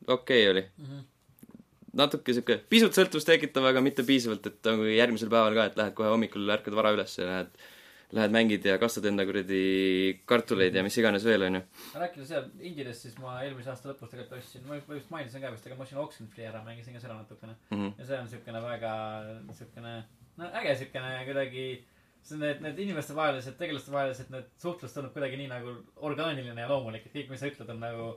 okei 0.07 0.49
okay 0.49 0.51
oli 0.51 0.67
Mm 0.79 0.87
-hmm. 0.87 1.05
Natuke 1.97 2.35
sihuke, 2.37 2.59
pisut 2.71 2.97
sõltuvust 2.97 3.29
tekitav, 3.29 3.67
aga 3.71 3.83
mitte 3.85 4.05
piisavalt, 4.07 4.47
et 4.51 4.69
nagu 4.69 4.85
järgmisel 4.91 5.33
päeval 5.33 5.57
ka, 5.57 5.71
et 5.71 5.81
lähed 5.81 5.97
kohe 5.97 6.13
hommikul, 6.13 6.47
ärkad 6.57 6.77
vara 6.77 6.95
üles 6.97 7.17
ja 7.19 7.31
lähed 7.31 7.67
lähed 8.15 8.31
mängid 8.31 8.67
ja 8.67 8.77
kastad 8.79 9.07
enda 9.09 9.25
kuradi 9.27 10.21
kartuleid 10.31 10.75
ja 10.75 10.83
mis 10.87 10.95
iganes 11.01 11.25
veel, 11.27 11.43
onju. 11.49 11.63
rääkides 11.99 12.29
seal 12.31 12.47
indidest, 12.69 13.03
siis 13.03 13.17
ma 13.19 13.41
eelmise 13.43 13.73
aasta 13.73 13.91
lõpus 13.91 14.13
tegelikult 14.13 14.39
ostsin, 14.39 14.63
ma 14.69 14.79
just 14.79 15.11
mainisin 15.11 15.43
ka 15.43 15.51
vist, 15.55 15.67
aga 15.67 15.79
ma 15.79 15.87
ostsin 15.87 16.01
Oxenfree 16.03 16.47
ära, 16.47 16.63
mängisin 16.67 16.95
ka 16.95 17.03
seda 17.03 17.19
natukene 17.19 17.57
mm. 17.57 17.77
-hmm. 17.77 17.93
ja 17.99 18.07
see 18.07 18.21
on 18.21 18.31
siukene 18.31 18.63
väga, 18.63 18.95
siukene, 19.59 19.95
no 20.37 20.51
äge 20.63 20.77
siukene 20.83 21.13
kuidagi, 21.27 21.67
see 22.23 22.39
on 22.39 22.45
need, 22.47 22.63
need 22.63 22.79
inimestevahelised, 22.87 23.59
tegelastevahelised, 23.59 24.31
need 24.31 24.55
suhtlus 24.63 24.95
tundub 24.95 25.13
kuidagi 25.17 25.43
nii 25.43 25.51
nagu 25.51 25.77
orgaaniline 25.97 26.61
ja 26.61 26.71
loomulik, 26.71 27.07
et 27.07 27.19
kõik, 27.19 27.31
mis 27.35 27.43
sa 27.43 27.51
ütled, 27.51 27.75
on 27.75 27.83
nagu, 27.83 28.13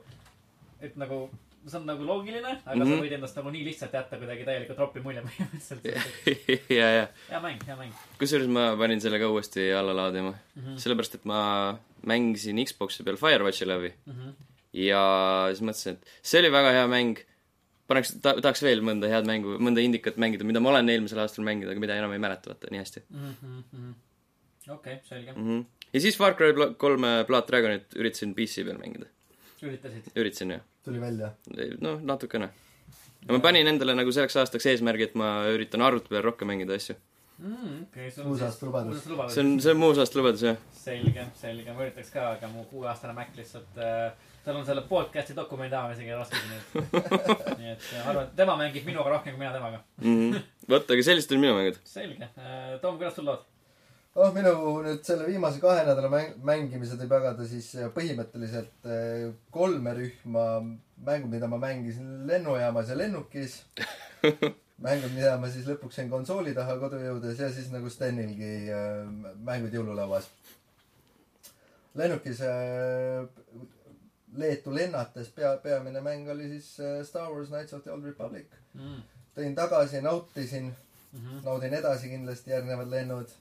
et 0.80 0.96
nagu 1.02 1.24
see 1.68 1.76
on 1.76 1.86
nagu 1.88 2.04
loogiline, 2.06 2.52
aga 2.64 2.74
mm 2.74 2.82
-hmm. 2.82 2.96
sa 2.96 3.04
võid 3.04 3.14
endast 3.16 3.38
nagu 3.38 3.50
nii 3.52 3.64
lihtsalt 3.66 3.96
jätta 3.96 4.18
kuidagi 4.20 4.44
täielikult 4.48 4.78
tropi 4.80 5.00
mulje 5.04 5.22
põhimõtteliselt. 5.26 5.88
ja, 6.80 6.86
ja. 6.96 7.06
hea 7.28 7.40
mäng, 7.44 7.64
hea 7.66 7.76
mäng. 7.76 8.04
kusjuures 8.20 8.48
ma 8.48 8.70
panin 8.80 9.00
selle 9.04 9.20
ka 9.20 9.28
uuesti 9.28 9.66
alla 9.76 9.96
laadima 9.96 10.30
mm 10.32 10.62
-hmm. 10.62 10.78
sellepärast, 10.84 11.18
et 11.20 11.24
ma 11.28 11.40
mängisin 12.06 12.62
Xbox'i 12.64 13.04
peal 13.04 13.20
Firewatchi 13.20 13.68
läbi 13.68 13.92
mm. 14.06 14.12
-hmm. 14.12 14.32
ja 14.86 15.02
siis 15.50 15.60
mõtlesin, 15.60 15.98
et 15.98 16.16
see 16.22 16.40
oli 16.40 16.52
väga 16.52 16.72
hea 16.78 16.86
mäng. 16.86 17.20
paneks 17.90 18.14
ta,, 18.22 18.36
tahaks 18.40 18.62
veel 18.62 18.80
mõnda 18.86 19.08
head 19.10 19.26
mängu, 19.26 19.58
mõnda 19.58 19.82
indikat 19.82 20.16
mängida, 20.16 20.44
mida 20.46 20.60
ma 20.60 20.70
olen 20.70 20.88
eelmisel 20.88 21.18
aastal 21.18 21.44
mänginud, 21.44 21.72
aga 21.72 21.80
mida 21.80 21.96
enam 21.98 22.12
ei 22.12 22.22
mäleta, 22.22 22.50
vaata, 22.50 22.68
nii 22.70 22.78
hästi 22.78 23.02
mm 23.10 23.32
-hmm.. 23.34 23.94
okei 24.68 24.94
okay,, 24.94 24.98
selge 25.04 25.32
mm. 25.32 25.46
-hmm. 25.46 25.64
ja 25.92 26.00
siis 26.00 26.16
Far 26.16 26.36
Cry 26.38 26.54
kolme 26.76 27.24
Blood 27.26 27.48
Dragonit 27.48 27.94
üritasin 27.94 28.34
PC 28.34 28.64
peal 28.64 28.78
mängida. 28.78 29.06
Üritasid? 29.66 30.10
üritasin, 30.16 30.56
jah. 30.56 30.66
tuli 30.84 31.02
välja? 31.02 31.32
noh, 31.80 32.00
natukene. 32.12 32.50
ma 33.28 33.40
panin 33.44 33.68
endale 33.70 33.94
nagu 33.98 34.12
selleks 34.12 34.38
aastaks 34.42 34.66
eesmärgi, 34.72 35.10
et 35.10 35.16
ma 35.18 35.40
üritan 35.52 35.84
arvuti 35.84 36.12
peal 36.12 36.24
rohkem 36.28 36.50
mängida 36.52 36.78
asju 36.78 36.96
mm,. 37.40 37.82
Okay, 37.90 38.10
uusaaasta 38.24 38.66
lubadus. 38.66 39.04
see 39.04 39.44
on, 39.44 39.60
see 39.60 39.72
on 39.72 39.80
mu 39.80 39.92
uusaaasta 39.92 40.18
lubadus, 40.18 40.42
jah. 40.48 40.58
selge, 40.72 41.26
selge, 41.40 41.72
ma 41.72 41.86
üritaks 41.86 42.12
ka, 42.14 42.32
aga 42.36 42.50
mu 42.52 42.64
kuueaastane 42.72 43.16
Mac 43.16 43.36
lihtsalt 43.36 43.80
äh, 43.80 44.10
tal 44.44 44.56
on 44.56 44.66
selle 44.66 44.82
podcast'i 44.88 45.36
dokumendi 45.36 45.76
avamisega 45.76 46.18
raskusi, 46.20 46.48
nii 46.50 46.58
et 46.60 47.06
nii 47.60 47.72
et 47.74 47.88
ma 47.92 48.10
arvan, 48.12 48.24
et 48.24 48.36
tema 48.40 48.56
mängib 48.60 48.88
minuga 48.88 49.12
rohkem 49.16 49.36
kui 49.36 49.44
mina 49.44 49.52
temaga 49.56 49.82
mm. 50.00 50.16
-hmm. 50.16 50.50
vot, 50.68 50.90
aga 50.96 51.08
sellised 51.10 51.32
olid 51.34 51.44
minu 51.46 51.56
mängud. 51.58 51.80
selge. 51.84 52.28
Tom, 52.82 52.96
kuidas 52.98 53.16
sul 53.16 53.28
lood? 53.28 53.49
Oh, 54.14 54.30
minu 54.34 54.52
nüüd 54.84 55.02
selle 55.06 55.26
viimase 55.28 55.60
kahe 55.62 55.84
nädala 55.86 56.10
mäng-, 56.12 56.36
mängimised 56.46 56.98
võib 57.04 57.14
jagada 57.18 57.46
siis 57.48 57.68
põhimõtteliselt 57.96 58.88
kolme 59.54 59.94
rühma. 59.98 60.46
mängud, 61.00 61.30
mida 61.32 61.48
ma 61.48 61.56
mängisin 61.56 62.26
lennujaamas 62.28 62.90
ja 62.90 62.96
lennukis 62.98 63.62
mängud, 64.86 65.12
mida 65.14 65.36
ma 65.40 65.48
siis 65.48 65.68
lõpuks 65.68 65.96
sain 65.96 66.10
konsooli 66.10 66.54
taha 66.56 66.76
kodu 66.80 67.00
jõudes 67.00 67.40
ja 67.40 67.48
siis 67.52 67.70
nagu 67.72 67.88
Stenilgi 67.90 68.70
mängud 69.44 69.72
jõululauas. 69.74 70.28
lennukis 71.94 72.42
Leetu 74.30 74.70
lennates 74.70 75.28
pea, 75.34 75.56
peamine 75.58 76.00
mäng 76.00 76.28
oli 76.30 76.48
siis 76.52 76.76
Star 77.08 77.32
Wars 77.32 77.48
Knights 77.48 77.74
of 77.74 77.82
the 77.82 77.90
Old 77.90 78.04
Republic 78.04 78.46
mm.. 78.74 79.00
tõin 79.34 79.54
tagasi, 79.54 80.02
nautisin 80.02 80.68
mm, 80.70 81.18
-hmm. 81.18 81.44
naudin 81.44 81.74
edasi 81.74 82.08
kindlasti 82.12 82.50
järgnevad 82.50 82.90
lennud 82.90 83.32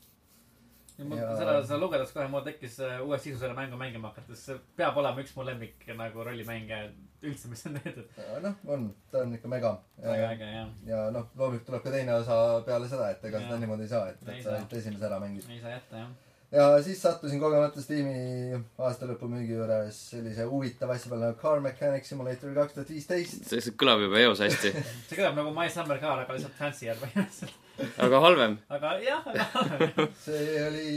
ja... 1.00 1.30
seda, 1.40 1.58
seda 1.66 1.80
lugedes 1.82 2.14
kohe 2.16 2.28
mul 2.32 2.46
tekkis 2.46 2.80
uue 3.06 3.20
sisu 3.20 3.40
selle 3.42 3.56
mängu 3.58 3.80
mängima 3.80 4.12
hakates. 4.12 4.46
see 4.50 4.58
peab 4.80 4.98
olema 5.02 5.24
üks 5.24 5.36
mu 5.36 5.46
lemmik 5.48 5.88
nagu 5.98 6.26
rollimänge 6.28 6.82
üldse, 7.24 7.52
mis 7.52 7.66
on 7.68 7.76
tehtud. 7.80 8.08
noh, 8.46 8.64
on, 8.68 8.88
ta 9.12 9.24
on 9.26 9.36
ikka 9.36 9.52
mega. 9.52 9.76
väga 10.04 10.32
äge, 10.36 10.50
jah. 10.56 10.72
ja 10.88 11.04
noh, 11.16 11.28
loomulikult 11.36 11.68
tuleb 11.68 11.86
ka 11.86 11.94
teine 11.98 12.16
osa 12.22 12.40
peale 12.68 12.90
seda, 12.92 13.12
et 13.16 13.30
ega 13.32 13.44
seda 13.46 13.60
niimoodi 13.62 13.88
ei 13.88 13.94
saa, 13.94 14.10
et, 14.14 14.26
et 14.28 14.44
sa 14.44 14.56
ainult 14.56 14.82
esimese 14.82 15.08
ära 15.10 15.22
mängid. 15.24 15.48
ei 15.52 15.62
saa 15.64 15.78
jätta, 15.78 16.04
jah 16.04 16.18
ja 16.52 16.84
siis 16.84 17.02
sattusin 17.02 17.38
kogemata 17.42 17.82
Steam'i 17.82 18.58
aastalõpu 18.82 19.28
müügi 19.30 19.54
juures 19.54 20.00
sellise 20.16 20.48
huvitava 20.50 20.96
asja 20.98 21.12
peale 21.12 21.28
nagu 21.28 21.38
Car 21.42 21.62
Mechanic 21.62 22.08
Simulator 22.08 22.56
kaks 22.56 22.78
tuhat 22.78 22.90
viisteist. 22.90 23.44
see 23.52 23.76
kõlab 23.78 24.02
juba 24.08 24.22
eos 24.24 24.42
hästi 24.42 24.74
see 25.10 25.20
kõlab 25.20 25.38
nagu 25.38 25.54
My 25.54 25.70
Summer 25.74 26.02
Car, 26.02 26.24
aga 26.24 26.38
lihtsalt 26.38 26.58
fancier 26.58 26.98
põhimõtteliselt 27.02 27.69
aga 28.06 28.22
halvem. 28.26 28.58
aga 28.70 28.94
jah, 29.04 29.28
aga 29.34 29.48
halvem. 29.56 30.12
see 30.26 30.60
oli 30.66 30.92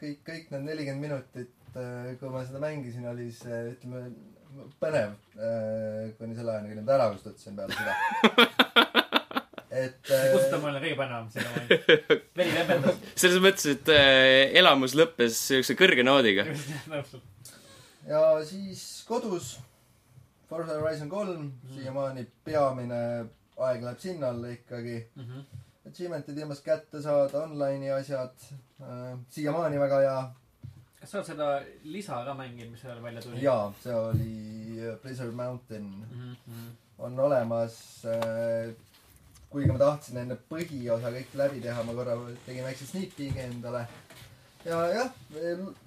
kõik, 0.00 0.20
kõik 0.26 0.52
need 0.54 0.68
nelikümmend 0.68 1.06
minutit, 1.06 1.54
kui 1.72 2.32
ma 2.32 2.44
seda 2.46 2.62
mängisin, 2.62 3.08
oli 3.12 3.30
see, 3.34 3.60
ütleme, 3.72 4.06
põnev. 4.82 5.16
kuni 6.18 6.36
selle 6.36 6.56
ajani, 6.56 6.72
kui 6.72 6.80
nad 6.82 6.94
ära 6.98 7.10
kustutasin 7.14 7.56
peale 7.56 7.78
seda 7.78 7.92
et 9.72 10.04
kustuta 10.04 10.58
mulle 10.60 10.80
kõige 10.82 10.96
põnevam 10.98 11.28
momendi. 11.32 11.78
veri 12.36 12.54
lembendas. 12.58 12.98
selles 13.16 13.40
mõttes, 13.44 13.68
et 13.72 13.92
äh, 13.92 14.52
elamus 14.60 14.96
lõppes 14.98 15.38
siukse 15.48 15.76
kõrge 15.78 16.04
noodiga. 16.04 16.44
ja 18.08 18.22
siis 18.48 18.82
kodus 19.08 19.54
Forza 20.50 20.76
Horizon 20.76 21.08
kolm 21.08 21.46
mm 21.46 21.78
siiamaani 21.78 22.26
peamine 22.44 22.98
aeg 23.56 23.82
läheb 23.84 23.98
sinna 23.98 24.28
alla 24.28 24.48
ikkagi 24.48 24.98
mm. 25.14 25.24
-hmm. 25.24 25.44
Achievement'id 25.88 26.36
viimast 26.36 26.64
kätte 26.64 27.02
saada, 27.02 27.42
online'i 27.42 27.90
asjad 27.90 28.44
äh,, 28.80 29.18
siiamaani 29.28 29.80
väga 29.80 29.98
hea. 30.00 30.20
kas 31.00 31.10
sa 31.10 31.18
oled 31.18 31.26
seda 31.26 31.48
lisa 31.82 32.24
ka 32.24 32.34
mänginud, 32.34 32.70
mis 32.70 32.80
seal 32.80 33.02
välja 33.02 33.22
tuli? 33.22 33.42
jaa, 33.42 33.72
see 33.82 33.94
oli 33.94 34.96
Blizzard 35.02 35.34
Mountain 35.34 35.84
mm. 35.84 36.36
-hmm. 36.48 36.70
on 36.98 37.20
olemas 37.20 38.04
äh, 38.06 38.74
kuigi 39.52 39.72
ma 39.72 39.78
tahtsin 39.80 40.22
enne 40.22 40.38
põhiosa 40.48 41.12
kõik 41.12 41.34
läbi 41.36 41.60
teha, 41.64 41.84
ma 41.84 41.94
korra 41.96 42.16
tegin 42.46 42.64
väikse 42.64 42.88
sneak 42.88 43.12
peek'i 43.18 43.44
endale. 43.44 43.84
ja 44.64 44.78
jah, 44.94 45.10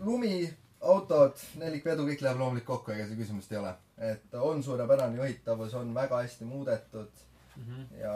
lumi, 0.05 0.49
autod, 0.81 1.39
nelikvedu, 1.61 2.05
kõik 2.09 2.21
läheb 2.21 2.41
loomulikult 2.41 2.83
kokku, 2.83 2.93
ega 2.93 3.07
see 3.09 3.17
küsimust 3.17 3.53
ei 3.53 3.61
ole. 3.61 3.73
et 3.97 4.33
on 4.37 4.61
suurepärane 4.63 5.17
juhitavus, 5.17 5.73
on 5.73 5.93
väga 5.95 6.21
hästi 6.21 6.45
muudetud 6.45 7.23
mm. 7.57 7.63
-hmm. 7.63 7.97
ja 7.99 8.15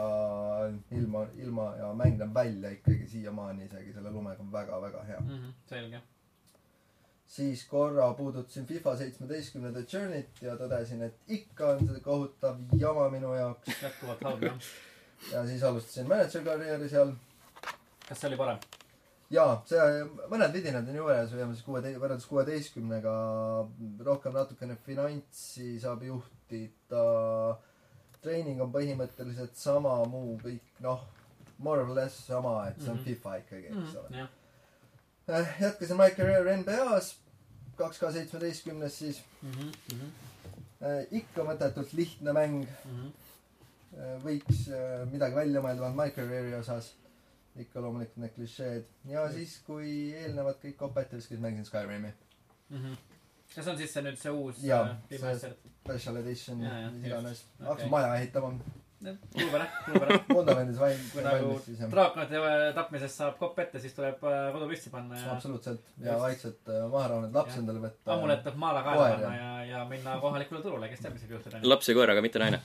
ilma, 0.98 1.26
ilma 1.34 1.66
ja 1.76 1.92
mäng 1.94 2.18
näeb 2.18 2.34
välja 2.34 2.70
ikkagi 2.70 3.06
siiamaani 3.06 3.64
isegi 3.64 3.92
selle 3.92 4.10
lumega 4.10 4.46
väga-väga 4.52 5.04
hea 5.04 5.20
mm. 5.20 5.28
-hmm. 5.28 5.52
selge. 5.68 6.02
siis 7.26 7.64
korra 7.64 8.12
puudutasin 8.14 8.66
FIFA 8.66 8.96
seitsmeteistkümnenda 8.96 9.80
Journey't 9.80 10.42
ja 10.42 10.54
tõdesin, 10.54 11.02
et 11.02 11.18
ikka 11.28 11.68
on 11.74 11.86
see 11.86 12.00
kohutav 12.00 12.56
jama 12.78 13.10
minu 13.10 13.34
jaoks. 13.34 13.82
jätkuvalt 13.82 14.24
halb 14.24 14.42
jah 14.42 14.58
ja 15.32 15.46
siis 15.46 15.62
alustasin 15.62 16.08
mänedžeri 16.08 16.44
karjääri 16.44 16.88
seal. 16.88 17.12
kas 18.08 18.20
see 18.20 18.28
oli 18.30 18.38
parem? 18.40 18.60
jaa, 19.30 19.54
see, 19.68 20.04
mõned 20.32 20.54
vidinad 20.54 20.88
on 20.88 21.00
juures, 21.02 21.34
võime 21.34 21.54
siis 21.54 21.66
kuue, 21.66 21.82
võrreldes 22.02 22.28
kuueteistkümnega 22.30 23.14
rohkem 24.06 24.34
natukene 24.34 24.78
finantsi 24.86 25.76
saab 25.82 26.02
juhtida. 26.08 27.04
Treening 28.22 28.60
on 28.62 28.72
põhimõtteliselt 28.72 29.56
sama, 29.56 29.94
muu 30.08 30.36
kõik 30.42 30.82
noh, 30.84 31.06
more 31.58 31.84
or 31.84 31.94
less 31.96 32.26
sama, 32.26 32.68
et 32.68 32.80
see 32.80 32.90
on 32.90 32.96
mm 32.96 33.00
-hmm. 33.00 33.04
FIFA 33.04 33.36
ikkagi, 33.36 33.66
eks 33.66 33.76
mm 33.76 33.86
-hmm. 33.86 33.98
ole 33.98 34.16
yeah.. 35.36 35.60
jätkasin 35.60 35.96
my 35.96 36.10
career 36.10 36.56
NBA-s, 36.56 37.16
kaks 37.76 37.98
K 37.98 38.12
seitsmeteistkümnes 38.12 38.98
siis 38.98 39.22
mm. 39.42 39.50
-hmm. 39.50 40.10
ikka 41.10 41.44
mõttetult 41.44 41.92
lihtne 41.92 42.32
mäng 42.32 42.64
mm. 42.64 42.96
-hmm 42.96 43.10
võiks 44.24 44.68
midagi 45.10 45.34
välja 45.34 45.60
mõelda 45.62 45.82
vähemalt 45.82 45.98
My 45.98 46.14
Career'i 46.14 46.54
osas. 46.54 46.94
ikka 47.56 47.80
loomulikult 47.82 48.16
need 48.22 48.34
klišeed. 48.34 48.84
ja 49.10 49.24
mm. 49.26 49.32
siis, 49.34 49.56
kui 49.66 50.12
eelnevad 50.14 50.60
kõik 50.62 50.84
siis 51.20 51.40
mängisin 51.40 51.64
Skyrimi 51.64 52.12
mm. 52.68 52.76
-hmm. 52.76 52.96
Kas 53.54 53.70
on 53.70 53.78
siis 53.80 53.94
see 53.94 54.04
nüüd 54.06 54.18
see 54.20 54.32
uus 54.34 54.60
jaa, 54.64 54.84
see 55.10 55.54
special 55.80 56.20
edition, 56.20 56.62
mis 56.94 57.08
iganes. 57.08 57.42
hakkasin 57.64 57.90
maja 57.90 58.14
ehitama. 58.18 58.52
kuulupere, 59.32 59.66
kuulupere. 59.84 60.18
vundamendis 60.28 60.80
valmis, 60.80 61.12
kui 61.12 61.22
nagu 61.24 61.46
valmis 61.46 61.64
siis 61.70 61.78
jah. 61.80 61.90
draakonite 61.94 62.42
tapmisest 62.76 63.22
saab 63.22 63.38
kopp 63.40 63.58
ette, 63.64 63.80
siis 63.82 63.96
tuleb 63.96 64.26
äh, 64.28 64.40
kodu 64.54 64.68
püsti 64.70 64.92
panna 64.92 65.18
ja 65.18 65.30
absoluutselt. 65.34 65.86
ja 66.04 66.18
vaikselt 66.20 66.68
äh, 66.68 66.82
maha 66.92 67.08
rahuneda, 67.14 67.38
laps 67.38 67.56
endale 67.62 67.82
võtta. 67.86 68.12
ammulet 68.16 68.44
tuleb 68.44 68.60
maale 68.64 68.82
kaela 68.86 69.06
panna 69.14 69.32
ja, 69.38 69.52
ja 69.70 69.84
minna 69.88 70.18
kohalikule 70.24 70.62
turule, 70.66 70.90
kes 70.92 71.06
teab, 71.06 71.16
mis 71.16 71.24
võib 71.26 71.38
juhtuda. 71.38 71.62
laps 71.72 71.88
ja 71.90 71.96
koer, 71.96 72.12
aga 72.14 72.26
mitte 72.26 72.42
naine. 72.42 72.60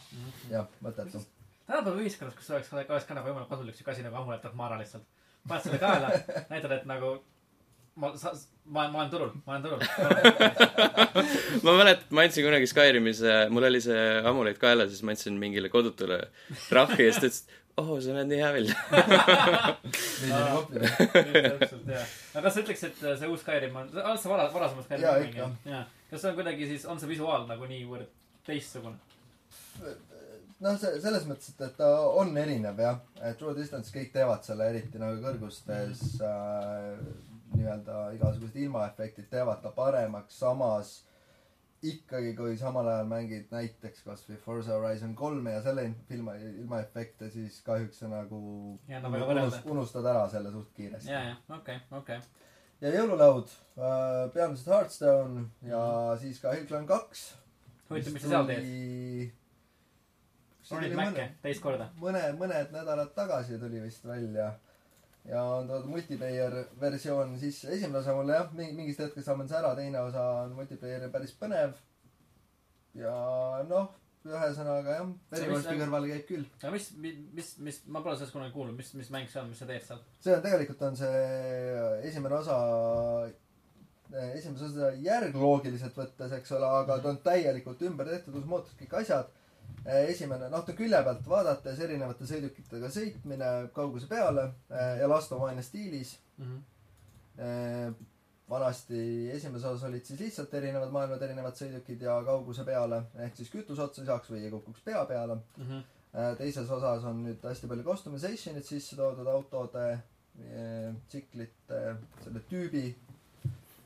jah, 0.51 0.67
mõttetu. 0.83 1.23
tänapäeva 1.69 2.03
ühiskonnas, 2.03 2.35
kus 2.41 2.51
oleks, 2.51 2.73
oleks 2.83 3.07
ka 3.07 3.17
nagu 3.17 3.31
võimalik 3.31 3.49
kasulik 3.53 3.79
siuke 3.79 3.95
asi 3.95 4.03
nagu 4.05 4.19
amulet 4.19 4.43
tuleb 4.43 4.59
maara 4.59 4.81
lihtsalt. 4.83 5.07
paned 5.47 5.69
selle 5.69 5.79
kaela, 5.79 6.11
näitad, 6.51 6.75
et 6.81 6.85
nagu 6.89 7.15
ma, 7.95 8.11
sa, 8.19 8.33
ma, 8.65 8.87
ma 8.91 8.99
olen 8.99 9.11
turul, 9.11 9.31
ma 9.45 9.55
olen 9.55 9.63
turul. 9.63 9.79
ma 11.65 11.75
mäletan, 11.79 12.07
ma 12.09 12.25
andsin 12.25 12.45
kunagi 12.47 12.67
Skyrimis, 12.69 13.21
mul 13.53 13.67
oli 13.69 13.81
see 13.83 14.01
amuleid 14.31 14.59
kaelas, 14.61 14.91
siis 14.93 15.05
ma 15.05 15.15
andsin 15.15 15.37
mingile 15.41 15.71
kodutule 15.73 16.17
trahvi 16.69 17.07
ja 17.07 17.13
siis 17.13 17.21
ta 17.21 17.27
ütles, 17.29 17.41
et 17.45 17.81
oh, 17.81 17.91
sa 18.03 18.15
näed 18.15 18.31
nii 18.31 18.41
hea 18.41 18.51
välja. 18.55 18.75
jah. 21.91 22.07
aga 22.33 22.43
kas 22.47 22.53
sa 22.53 22.63
ütleks, 22.63 22.83
et 22.89 23.03
see 23.03 23.29
uus 23.31 23.43
Skyrim 23.43 23.75
on, 23.81 23.91
oled 23.91 24.21
sa 24.21 24.31
vara, 24.31 24.49
varasemalt 24.53 24.87
Skyrim 24.87 25.05
Jaa, 25.05 25.19
mänginud? 25.23 25.53
kas 26.09 26.21
see 26.21 26.31
on 26.31 26.39
kuidagi 26.39 26.71
siis, 26.73 26.87
on 26.89 27.01
see 27.01 27.11
visuaal 27.11 27.47
nagu 27.49 27.69
niivõrd 27.69 28.11
teistsugune? 28.47 28.99
noh, 30.63 30.75
see 30.79 30.99
selles 31.03 31.27
mõttes, 31.29 31.51
et, 31.53 31.63
et 31.67 31.77
ta 31.79 31.91
on 32.15 32.35
erinev 32.39 32.79
jah, 32.79 32.99
et 33.21 33.39
True 33.39 33.55
Distance 33.57 33.93
kõik 33.93 34.11
teevad 34.15 34.43
selle, 34.47 34.67
eriti 34.71 35.01
nagu 35.01 35.19
kõrgustes 35.23 36.03
äh, 36.23 36.93
nii-öelda 37.53 38.11
igasugused 38.17 38.55
ilmaefektid 38.55 39.27
teevad 39.29 39.61
ta 39.63 39.71
paremaks, 39.75 40.39
samas 40.39 40.95
ikkagi, 41.85 42.33
kui 42.37 42.57
samal 42.57 42.87
ajal 42.89 43.07
mängid 43.09 43.51
näiteks 43.53 44.03
kasvõi 44.05 44.37
Forza 44.41 44.73
Horizon 44.73 45.13
kolme 45.17 45.53
ja 45.53 45.61
selle 45.65 45.85
ilma, 46.13 46.35
ilmaefekte, 46.39 47.29
siis 47.33 47.59
kahjuks 47.65 48.01
sa 48.01 48.09
nagu 48.11 48.39
Jaa, 48.89 49.03
no 49.03 49.11
unust, 49.27 49.65
unustad 49.69 50.07
ära 50.09 50.25
selle 50.31 50.51
suht 50.53 50.71
kiiresti. 50.77 51.11
jaa, 51.11 51.23
jah, 51.29 51.39
okei, 51.59 51.79
okei. 51.99 52.19
ja 52.81 52.93
jõululaud 52.97 53.53
äh,, 53.77 54.25
peamiselt 54.33 54.73
Hearthstone 54.73 55.47
ja 55.69 55.81
siis 56.21 56.41
ka 56.41 56.55
Hellclan 56.55 56.87
kaks. 56.89 57.25
huvitav, 57.89 58.13
mis 58.17 58.25
sa 58.25 58.33
seal 58.33 58.49
teed? 58.49 59.33
ronid 60.71 60.95
Maci 60.97 61.27
teist 61.43 61.61
korda? 61.63 61.91
mõne, 62.01 62.23
mõned 62.39 62.71
nädalad 62.73 63.13
tagasi 63.17 63.59
tuli 63.61 63.83
vist 63.83 64.05
välja. 64.07 64.55
Ja 65.29 65.41
on 65.58 65.67
toodud 65.70 65.89
multiplayer 65.89 66.55
versioon 66.82 67.36
sisse, 67.41 67.72
esimene 67.74 68.01
osa 68.01 68.15
mulle 68.17 68.38
jah, 68.38 68.50
mingi, 68.58 68.75
mingist 68.77 69.01
hetkest 69.01 69.29
ammendas 69.34 69.58
ära, 69.60 69.74
teine 69.77 70.01
osa 70.05 70.25
on 70.46 70.55
multiplayer 70.58 71.08
päris 71.13 71.34
põnev. 71.39 71.77
ja 72.96 73.15
noh, 73.70 73.89
ühesõnaga 74.25 75.00
jah, 75.00 75.08
verivorsti 75.34 75.77
kõrvale 75.79 76.12
käib 76.12 76.27
küll. 76.29 76.46
aga 76.62 76.74
mis, 76.75 76.91
mis, 77.01 77.55
mis, 77.65 77.79
ma 77.89 78.03
pole 78.05 78.17
sellest 78.20 78.36
kunagi 78.36 78.53
kuulnud, 78.53 78.77
mis, 78.77 78.94
mis 78.98 79.10
mäng 79.13 79.32
see 79.32 79.41
on, 79.41 79.50
mis 79.50 79.62
sa 79.62 79.70
teed 79.70 79.88
seal? 79.88 80.03
see 80.22 80.36
on 80.36 80.46
tegelikult 80.46 80.86
on 80.89 81.00
see 81.00 81.24
esimene 82.10 82.38
osa, 82.38 82.60
esimese 84.36 84.70
osa 84.70 84.91
järg 85.01 85.38
loogiliselt 85.41 85.98
võttes, 85.98 86.38
eks 86.38 86.53
ole, 86.58 86.70
aga 86.84 87.00
ta 87.01 87.13
on 87.13 87.20
täielikult 87.25 87.82
ümber 87.89 88.13
tehtud, 88.13 88.38
uus 88.38 88.48
mootor, 88.50 88.77
kõik 88.82 88.98
asjad. 89.01 89.34
esimene, 89.86 90.50
noh, 90.50 90.63
ta 90.65 90.74
külje 90.74 91.00
pealt 91.05 91.27
vaadates 91.29 91.79
erinevate 91.86 92.25
sõidukitega 92.29 92.89
sõitmine 92.93 93.51
kauguse 93.75 94.10
peale 94.10 94.48
eh, 94.69 94.98
ja 95.01 95.10
lastomaania 95.10 95.65
stiilis. 95.65 96.17
vanasti 98.50 99.00
esimeses 99.34 99.65
osas 99.65 99.84
olid 99.89 100.05
siis 100.05 100.19
lihtsalt 100.19 100.53
erinevad 100.53 100.91
maailmad, 100.93 101.22
erinevad 101.25 101.57
sõidukid 101.57 102.05
ja 102.05 102.13
kauguse 102.24 102.63
peale 102.63 103.01
ehk 103.25 103.36
siis 103.36 103.50
kütus 103.51 103.81
otsa 103.81 104.01
ei 104.01 104.07
saaks 104.07 104.29
või 104.31 104.43
ei 104.45 104.51
kukuks 104.53 104.86
pea 104.86 105.01
peale. 105.10 105.39
Äh, 106.15 106.31
teises 106.39 106.69
osas 106.72 107.03
on 107.03 107.25
nüüd 107.25 107.43
hästi 107.43 107.67
palju 107.67 107.84
customization'it 107.84 108.65
sisse 108.65 108.95
toodud 108.95 109.27
autode, 109.27 109.98
tsiklite, 111.10 111.81
selle 112.24 112.41
tüübi. 112.50 112.86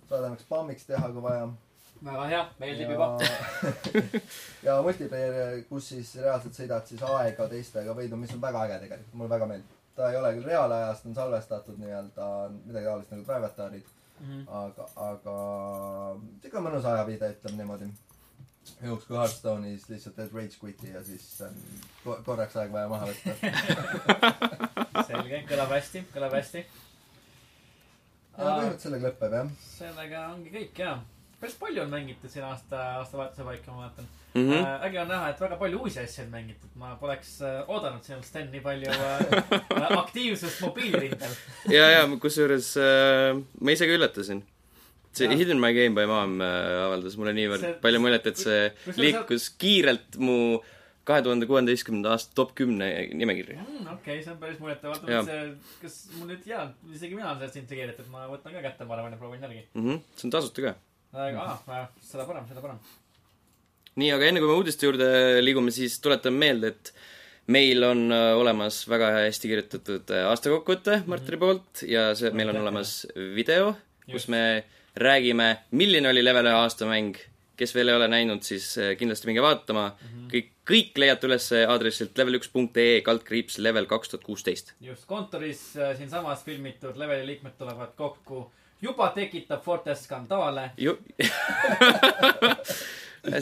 saad 0.09 0.24
ennast 0.25 0.45
spammiks 0.45 0.86
teha, 0.86 1.09
kui 1.13 1.21
vaja. 1.21 1.50
Väga 2.05 2.25
hea, 2.31 2.41
meeldib 2.59 2.89
juba. 2.93 3.07
ja 4.67 4.77
multiplayer, 4.85 5.61
kus 5.69 5.89
siis 5.93 6.13
reaalselt 6.21 6.55
sõidad 6.55 6.85
siis 6.87 7.01
aega 7.03 7.47
teistega 7.51 7.95
võidu, 7.97 8.15
mis 8.21 8.33
on 8.35 8.41
väga 8.43 8.65
äge 8.67 8.77
tegelikult, 8.85 9.13
mulle 9.19 9.29
väga 9.35 9.45
meeldib. 9.53 9.75
ta 9.99 10.09
ei 10.11 10.15
ole 10.17 10.29
küll 10.37 10.45
reaalajas, 10.47 11.01
ta 11.03 11.09
on 11.09 11.15
salvestatud 11.17 11.79
nii-öelda 11.81 12.27
midagi 12.65 12.85
taolist 12.85 13.12
nagu 13.15 13.25
Drive-Atarid, 13.27 13.88
Mhm. 14.19 14.39
aga, 14.51 14.85
aga 14.99 15.33
siuke 16.43 16.59
mõnus 16.63 16.83
ajaviide, 16.85 17.29
ütleme 17.35 17.57
niimoodi. 17.62 17.85
juhuks 18.83 19.05
kui 19.07 19.15
Hearthstone'is 19.17 19.85
lihtsalt 19.89 20.15
teed 20.15 20.33
rage 20.35 20.57
quit'i 20.62 20.91
ja 20.93 20.99
siis 21.03 21.41
on 21.41 21.55
ko- 22.03 22.17
korraks 22.25 22.55
aeg 22.59 22.71
vaja 22.71 22.88
maha 22.91 23.07
võtta. 23.07 23.31
selge, 25.09 25.39
kõlab 25.49 25.71
hästi, 25.73 26.03
kõlab 26.13 26.35
hästi. 26.35 26.65
ja 28.38 28.43
põhimõtteliselt 28.43 28.83
sellega 28.83 29.07
lõpeb 29.09 29.33
jah. 29.39 29.49
sellega 29.77 30.25
ongi 30.33 30.51
kõik 30.53 30.83
jaa. 30.83 30.97
Päris 31.39 31.56
palju 31.60 31.82
on 31.82 31.89
mängitud 31.93 32.32
siin 32.32 32.45
aasta, 32.45 32.82
aastavahetuse 33.02 33.43
paika, 33.47 33.71
ma 33.71 33.86
vaatan 33.86 34.08
mm. 34.34 34.49
-hmm. 34.52 34.86
äge 34.88 35.02
on 35.02 35.08
näha, 35.08 35.30
et 35.30 35.41
väga 35.41 35.58
palju 35.58 35.80
uusi 35.80 35.99
asju 35.99 36.23
on 36.23 36.32
mängitud. 36.32 36.69
ma 36.75 36.95
poleks 36.95 37.41
äh, 37.41 37.60
oodanud 37.67 38.04
sinult, 38.04 38.25
Sten, 38.25 38.52
nii 38.52 38.62
palju 38.62 38.89
äh, 38.91 39.91
aktiivsust 40.04 40.62
mobiilirindel. 40.62 41.36
ja, 41.69 41.89
ja 41.91 42.08
kusjuures 42.19 42.73
äh, 42.78 43.43
ma 43.62 43.71
ise 43.71 43.88
ka 43.88 43.99
üllatasin. 43.99 44.43
see 45.13 45.25
Jaa. 45.25 45.38
Hidden 45.38 45.60
My 45.60 45.73
Game 45.73 45.95
by 45.95 46.06
Mom 46.08 46.41
äh, 46.41 46.84
avaldas 46.86 47.15
mulle 47.17 47.34
niivõrd 47.34 47.63
See- 47.65 47.80
palju 47.82 47.99
muljet, 47.99 48.28
et 48.28 48.38
see 48.38 48.67
Kus- 48.69 48.84
kus 48.86 48.97
liikus 49.06 49.49
kiirelt 49.49 50.19
mu 50.21 50.60
kahe 51.10 51.23
tuhande 51.25 51.47
kuueteistkümnenda 51.49 52.12
aasta 52.13 52.36
top 52.38 52.52
kümne 52.56 52.89
nimekirja. 53.17 53.63
Mm, 53.63 53.88
okei, 53.95 54.19
see 54.23 54.34
on 54.34 54.38
päris 54.43 54.60
muljetavaldav 54.62 55.10
Jah.. 55.10 55.25
see, 55.25 55.47
kas 55.82 55.95
mul 56.19 56.30
nüüd 56.30 56.45
jaa, 56.45 56.67
isegi 56.93 57.17
mina 57.17 57.32
olen 57.32 57.39
sellest 57.41 57.58
intrigeeritud, 57.63 58.12
ma 58.13 58.28
võtan 58.30 58.54
ka 58.54 58.62
kätte, 58.67 58.86
ma 58.86 58.97
arvan, 58.97 59.15
ja 59.15 59.21
proovin 59.21 59.41
järgi. 59.47 59.63
Mm 59.73 59.88
-hmm. 59.88 60.04
see 60.15 60.28
on 60.30 60.36
tasuta 60.38 60.67
ka. 60.67 60.75
Aga 61.13 61.45
aa, 61.45 61.86
seda 62.06 62.26
parem, 62.30 62.48
seda 62.50 62.62
parem. 62.62 62.82
nii, 64.00 64.12
aga 64.15 64.28
enne 64.30 64.41
kui 64.43 64.50
me 64.52 64.58
uudiste 64.60 64.86
juurde 64.86 65.08
liigume, 65.41 65.74
siis 65.74 65.98
tuletan 66.04 66.36
meelde, 66.38 66.74
et 66.76 66.93
meil 67.50 67.84
on 67.84 68.06
äh, 68.13 68.34
olemas 68.38 68.84
väga 68.89 69.10
hästi 69.26 69.50
kirjutatud 69.52 70.13
äh, 70.13 70.28
aastakokkuvõte 70.30 71.02
Martini 71.10 71.39
poolt 71.41 71.84
ja 71.89 72.12
see, 72.17 72.32
meil 72.38 72.52
on 72.54 72.62
olemas 72.62 73.02
video, 73.36 73.74
kus 74.10 74.30
me 74.30 74.63
räägime, 75.00 75.50
milline 75.72 76.12
oli 76.12 76.24
level 76.26 76.50
ühe 76.50 76.62
aastamäng. 76.62 77.17
kes 77.60 77.74
veel 77.76 77.89
ei 77.91 77.95
ole 77.98 78.08
näinud, 78.08 78.39
siis 78.45 78.69
äh, 78.80 78.93
kindlasti 78.95 79.28
minge 79.28 79.41
vaatama. 79.43 79.89
kõik, 80.32 80.54
kõik 80.69 81.02
leiate 81.02 81.28
üles 81.28 81.50
aadressilt 81.58 82.15
level1.ee 82.22 83.02
kaldkriips 83.04 83.58
level 83.58 83.89
kaks 83.89 84.13
tuhat 84.13 84.24
kuusteist. 84.24 84.74
just 84.80 85.06
kontoris 85.06 85.74
siinsamas 85.98 86.45
filmitud 86.45 86.98
leveli 86.98 87.26
liikmed 87.34 87.58
tulevad 87.58 87.98
kokku. 87.98 88.52
Juba 88.81 89.11
tekitab 89.15 89.63
Fortes 89.63 90.03
skandaale. 90.07 90.71
ju- 90.77 90.97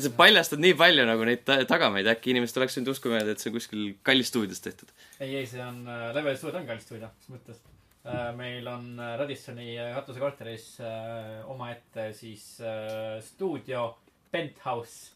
sa 0.03 0.09
paljastad 0.17 0.59
nii 0.59 0.73
palju 0.77 1.05
nagu 1.05 1.25
neid 1.27 1.43
ta- 1.45 1.63
tagamaid, 1.69 2.07
äkki 2.09 2.31
inimesed 2.33 2.57
oleks 2.59 2.77
võinud 2.77 2.91
uskuma, 2.93 3.19
et 3.21 3.39
see 3.41 3.51
on 3.51 3.57
kuskil 3.57 3.83
kallis 4.07 4.31
stuudios 4.31 4.61
tehtud. 4.63 4.89
ei, 5.19 5.35
ei, 5.35 5.45
see 5.49 5.61
on 5.63 5.83
äh, 5.87 6.07
leveli 6.17 6.37
stuudio, 6.39 6.61
on 6.63 6.67
kallis 6.69 6.87
stuudio, 6.87 7.09
mis 7.19 7.29
mõttes 7.35 7.61
äh,. 8.07 8.31
meil 8.37 8.67
on 8.71 8.89
äh, 8.99 9.13
Radissoni 9.21 9.69
äh, 9.77 9.93
katusekorteris 9.99 10.65
äh, 10.81 11.45
omaette 11.53 12.09
siis 12.17 12.49
äh, 12.61 13.19
stuudio 13.25 13.91
Penthouse 14.31 15.11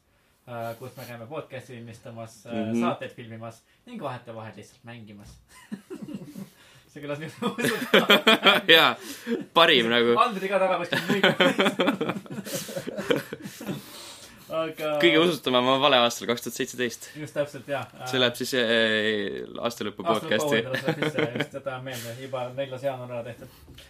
äh,, 0.47 0.75
kus 0.79 0.95
me 0.97 1.03
käime 1.09 1.27
podcast'i 1.29 1.75
lindistamas 1.79 2.43
äh, 2.45 2.53
mm. 2.53 2.71
-hmm. 2.71 2.81
saateid 2.85 3.11
filmimas 3.17 3.63
ning 3.85 4.01
vahetevahel 4.01 4.53
lihtsalt 4.55 4.83
mängimas 4.83 5.37
see 6.91 7.01
kõlas 7.03 7.19
usutavalt. 7.23 8.69
jaa, 8.75 8.91
parim 9.55 9.87
nagu. 9.91 10.15
Andri 10.19 10.49
ka 10.51 10.59
taga 10.61 10.75
kuskil 10.81 11.01
muid. 11.07 11.23
aga. 14.51 14.89
kõige 15.01 15.19
usutavam 15.23 15.67
on 15.73 15.79
vale 15.83 15.99
aastal 16.03 16.27
kaks 16.29 16.43
tuhat 16.45 16.57
seitseteist. 16.59 17.09
just 17.19 17.35
täpselt 17.37 17.67
jaa. 17.71 17.83
see 18.11 18.19
läheb 18.19 18.35
siis 18.39 18.51
äh, 18.59 18.65
aastalõpu 19.63 20.03
podcast'i. 20.05 20.59
just, 20.65 21.55
jätame 21.55 21.81
meelde, 21.91 22.15
juba 22.21 22.45
neljas 22.57 22.83
jaanuar 22.87 23.13
ära 23.19 23.23
tehtud. 23.29 23.49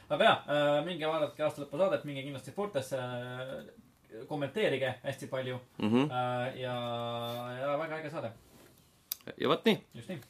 aga 0.09 0.27
jaa, 0.29 0.59
minge 0.85 1.09
vaadake 1.09 1.47
aastalõpu 1.47 1.81
saadet, 1.81 2.05
minge 2.09 2.21
kindlasti 2.27 2.53
Fortesse, 2.55 2.99
kommenteerige 4.29 4.93
hästi 5.05 5.29
palju 5.31 5.57
Mhm. 5.81 6.05
äh, 6.11 6.59
ja, 6.61 6.75
ja 7.61 7.77
väga 7.81 7.97
äge 8.01 8.09
saade, 8.13 8.31
ja 9.37 9.47
vot 9.49 9.65
nii. 9.65 9.77
just 9.97 10.09
nii. 10.13 10.21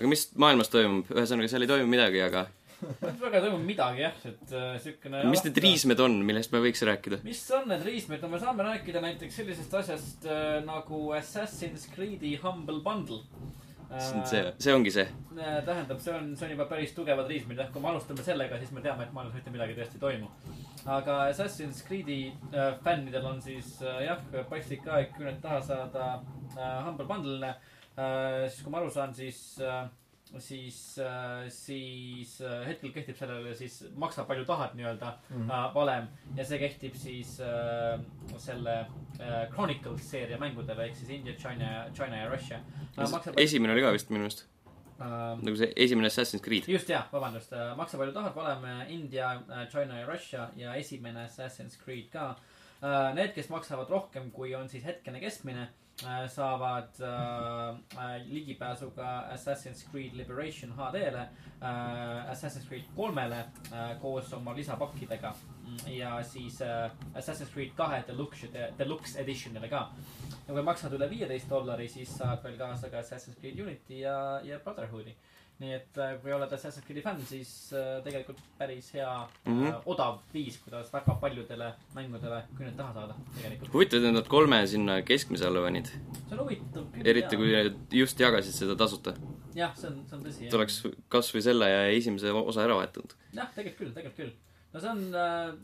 Aga 0.00 0.08
mis 0.08 0.30
maailmas 0.40 0.72
toimub? 0.72 1.12
ühesõnaga, 1.12 1.52
seal 1.52 1.68
ei 1.68 1.70
toimu 1.70 1.92
midagi, 1.92 2.24
aga 2.24 2.48
väga 2.80 3.36
ei 3.36 3.44
toimu 3.44 3.60
midagi 3.62 4.04
jah, 4.04 4.20
et 4.24 4.52
äh, 4.56 4.74
siukene. 4.80 5.22
mis 5.28 5.42
need? 5.44 5.60
riismed 5.64 6.00
on, 6.00 6.20
millest 6.26 6.52
me 6.54 6.62
võiks 6.64 6.82
rääkida? 6.86 7.20
mis 7.26 7.42
on 7.56 7.68
need 7.70 7.84
riismed, 7.86 8.22
no 8.24 8.30
me 8.32 8.40
saame 8.42 8.66
rääkida 8.66 9.02
näiteks 9.04 9.40
sellisest 9.42 9.74
asjast 9.82 10.28
äh, 10.28 10.60
nagu 10.66 11.10
Assassin's 11.16 11.88
Creed'i 11.92 12.36
Humble 12.42 12.80
Bundle. 12.84 13.22
see 13.90 14.16
on 14.16 14.26
see, 14.30 14.42
see 14.62 14.74
ongi 14.74 14.92
see. 14.94 15.06
Äh, 15.36 15.58
tähendab, 15.66 16.00
see 16.00 16.14
on, 16.14 16.30
see 16.38 16.46
on 16.46 16.54
juba 16.54 16.68
päris 16.70 16.94
tugevad 16.96 17.28
riismed, 17.28 17.58
jah, 17.58 17.68
kui 17.74 17.82
me 17.82 17.90
alustame 17.92 18.24
sellega, 18.24 18.60
siis 18.62 18.70
me 18.76 18.84
teame, 18.84 19.04
et 19.08 19.16
maailmas 19.16 19.36
mitte 19.36 19.52
midagi 19.52 19.76
tõesti 19.76 19.98
ei 19.98 20.04
toimu. 20.06 20.30
aga 20.98 21.18
Assassin's 21.26 21.82
Creed'i 21.88 22.22
äh, 22.54 22.72
fännidel 22.86 23.26
on 23.34 23.42
siis 23.44 23.76
äh, 23.82 24.06
jah, 24.06 24.24
paslik 24.48 24.88
aeg 24.88 25.12
küüned 25.18 25.42
taha 25.44 25.60
saada 25.72 26.08
äh, 26.56 26.80
Humble 26.86 27.08
Bundle'ile 27.10 27.54
siis 28.48 28.62
kui 28.64 28.72
ma 28.72 28.78
aru 28.80 28.90
saan, 28.90 29.14
siis, 29.14 29.40
siis, 30.38 30.76
siis 31.50 32.36
äh, 32.46 32.60
hetkel 32.68 32.92
kehtib 32.94 33.16
sellele 33.18 33.54
siis 33.58 33.80
maksa 33.98 34.22
palju 34.28 34.44
tahad 34.46 34.76
nii-öelda 34.78 35.08
Mhm. 35.30 35.50
äh, 35.50 35.74
valem 35.74 36.06
ja 36.36 36.44
see 36.46 36.58
kehtib 36.62 36.94
siis 36.94 37.40
äh, 37.40 37.98
selle 38.38 38.76
äh, 39.18 39.48
Chronicles 39.54 40.06
seeria 40.10 40.38
mängudele 40.38 40.86
ehk 40.86 40.96
siis 40.96 41.10
India, 41.10 41.34
China, 41.34 41.86
China 41.94 42.16
ja 42.22 42.28
Russia 42.30 42.60
äh,. 42.96 43.34
esimene 43.36 43.72
oli 43.74 43.82
ka 43.82 43.92
vist 43.92 44.10
minu 44.10 44.22
meelest, 44.24 44.46
äh, 45.00 45.34
nagu 45.42 45.56
see 45.56 45.72
esimene 45.76 46.06
Assassin's 46.12 46.42
Creed. 46.46 46.68
just 46.68 46.88
jah, 46.88 47.08
vabandust, 47.12 47.52
maksa 47.76 47.98
palju 47.98 48.12
tahad, 48.14 48.34
valem 48.36 48.64
äh, 48.64 48.86
India, 48.94 49.34
China 49.70 49.98
ja 49.98 50.06
Russia 50.06 50.48
ja 50.56 50.74
esimene 50.74 51.24
Assassin's 51.26 51.76
Creed 51.84 52.10
ka. 52.12 52.36
Need, 53.14 53.34
kes 53.34 53.50
maksavad 53.52 53.90
rohkem, 53.92 54.30
kui 54.32 54.54
on 54.56 54.68
siis 54.68 54.84
hetkene 54.88 55.18
keskmine, 55.20 55.66
saavad 56.28 57.00
äh, 57.00 57.68
äh, 57.98 58.26
ligipääsu 58.26 58.90
ka 58.90 59.20
Assassin's 59.34 59.84
Creed 59.90 60.14
Liberation 60.14 60.72
HD-le 60.72 61.20
äh,, 61.60 62.30
Assassin's 62.30 62.68
Creed 62.68 62.84
kolmele 62.96 63.38
äh, 63.72 64.00
koos 64.00 64.32
oma 64.32 64.56
lisapakkidega 64.56 65.34
ja 65.86 66.22
siis 66.22 66.62
äh, 66.62 66.90
Assassin's 67.14 67.52
Creed 67.52 67.74
kahe 67.76 68.04
deluxe, 68.08 68.48
deluxe 68.78 69.18
edition'ile 69.20 69.68
ka. 69.68 69.90
ja 70.46 70.54
kui 70.54 70.62
maksad 70.62 70.92
üle 70.96 71.10
viieteist 71.10 71.50
dollari, 71.50 71.88
siis 71.88 72.16
saad 72.16 72.42
veel 72.44 72.56
kaasa 72.58 72.90
ka 72.90 72.98
Assassin's 73.04 73.38
Creed 73.40 73.60
Unity 73.60 74.00
ja, 74.00 74.40
ja 74.44 74.58
Brotherhoodi 74.58 75.16
nii 75.60 75.74
et 75.76 75.98
äh, 76.00 76.14
kui 76.22 76.32
oled 76.32 76.52
Assassin's 76.56 76.86
Creed'i 76.86 77.02
fänn, 77.04 77.20
siis 77.28 77.50
äh, 77.76 77.98
tegelikult 78.04 78.38
päris 78.58 78.88
hea 78.96 79.10
mm. 79.44 79.58
-hmm. 79.58 79.82
odav 79.92 80.20
viis, 80.34 80.56
kuidas 80.64 80.92
väga 80.92 81.16
paljudele 81.20 81.72
mängudele 81.94 82.42
küüned 82.56 82.76
taha 82.76 82.94
saada, 82.94 83.16
tegelikult. 83.34 83.72
huvitav, 83.74 84.04
et 84.04 84.14
nad 84.14 84.28
kolme 84.28 84.60
sinna 84.66 85.00
keskmise 85.02 85.46
alla 85.46 85.64
panid. 85.66 85.86
see 85.86 86.38
on 86.38 86.44
huvitav 86.44 86.86
küll. 86.94 87.08
eriti 87.12 87.36
kui 87.36 87.52
nad 87.52 87.96
just 88.02 88.20
jagasid 88.20 88.56
seda 88.62 88.76
tasuta. 88.76 89.14
jah, 89.54 89.76
see 89.76 89.90
on, 89.90 90.00
see 90.06 90.16
on 90.16 90.24
tõsi. 90.24 90.50
tuleks 90.50 90.80
kas 91.08 91.34
või 91.34 91.42
selle 91.48 91.68
ja 91.70 91.84
esimese 91.88 92.32
osa 92.32 92.64
ära 92.64 92.80
vahetanud. 92.80 93.14
jah, 93.32 93.52
tegelikult 93.54 93.78
küll, 93.78 93.94
tegelikult 93.94 94.16
küll. 94.16 94.32
no 94.72 94.80
see 94.80 94.90
on 94.90 95.06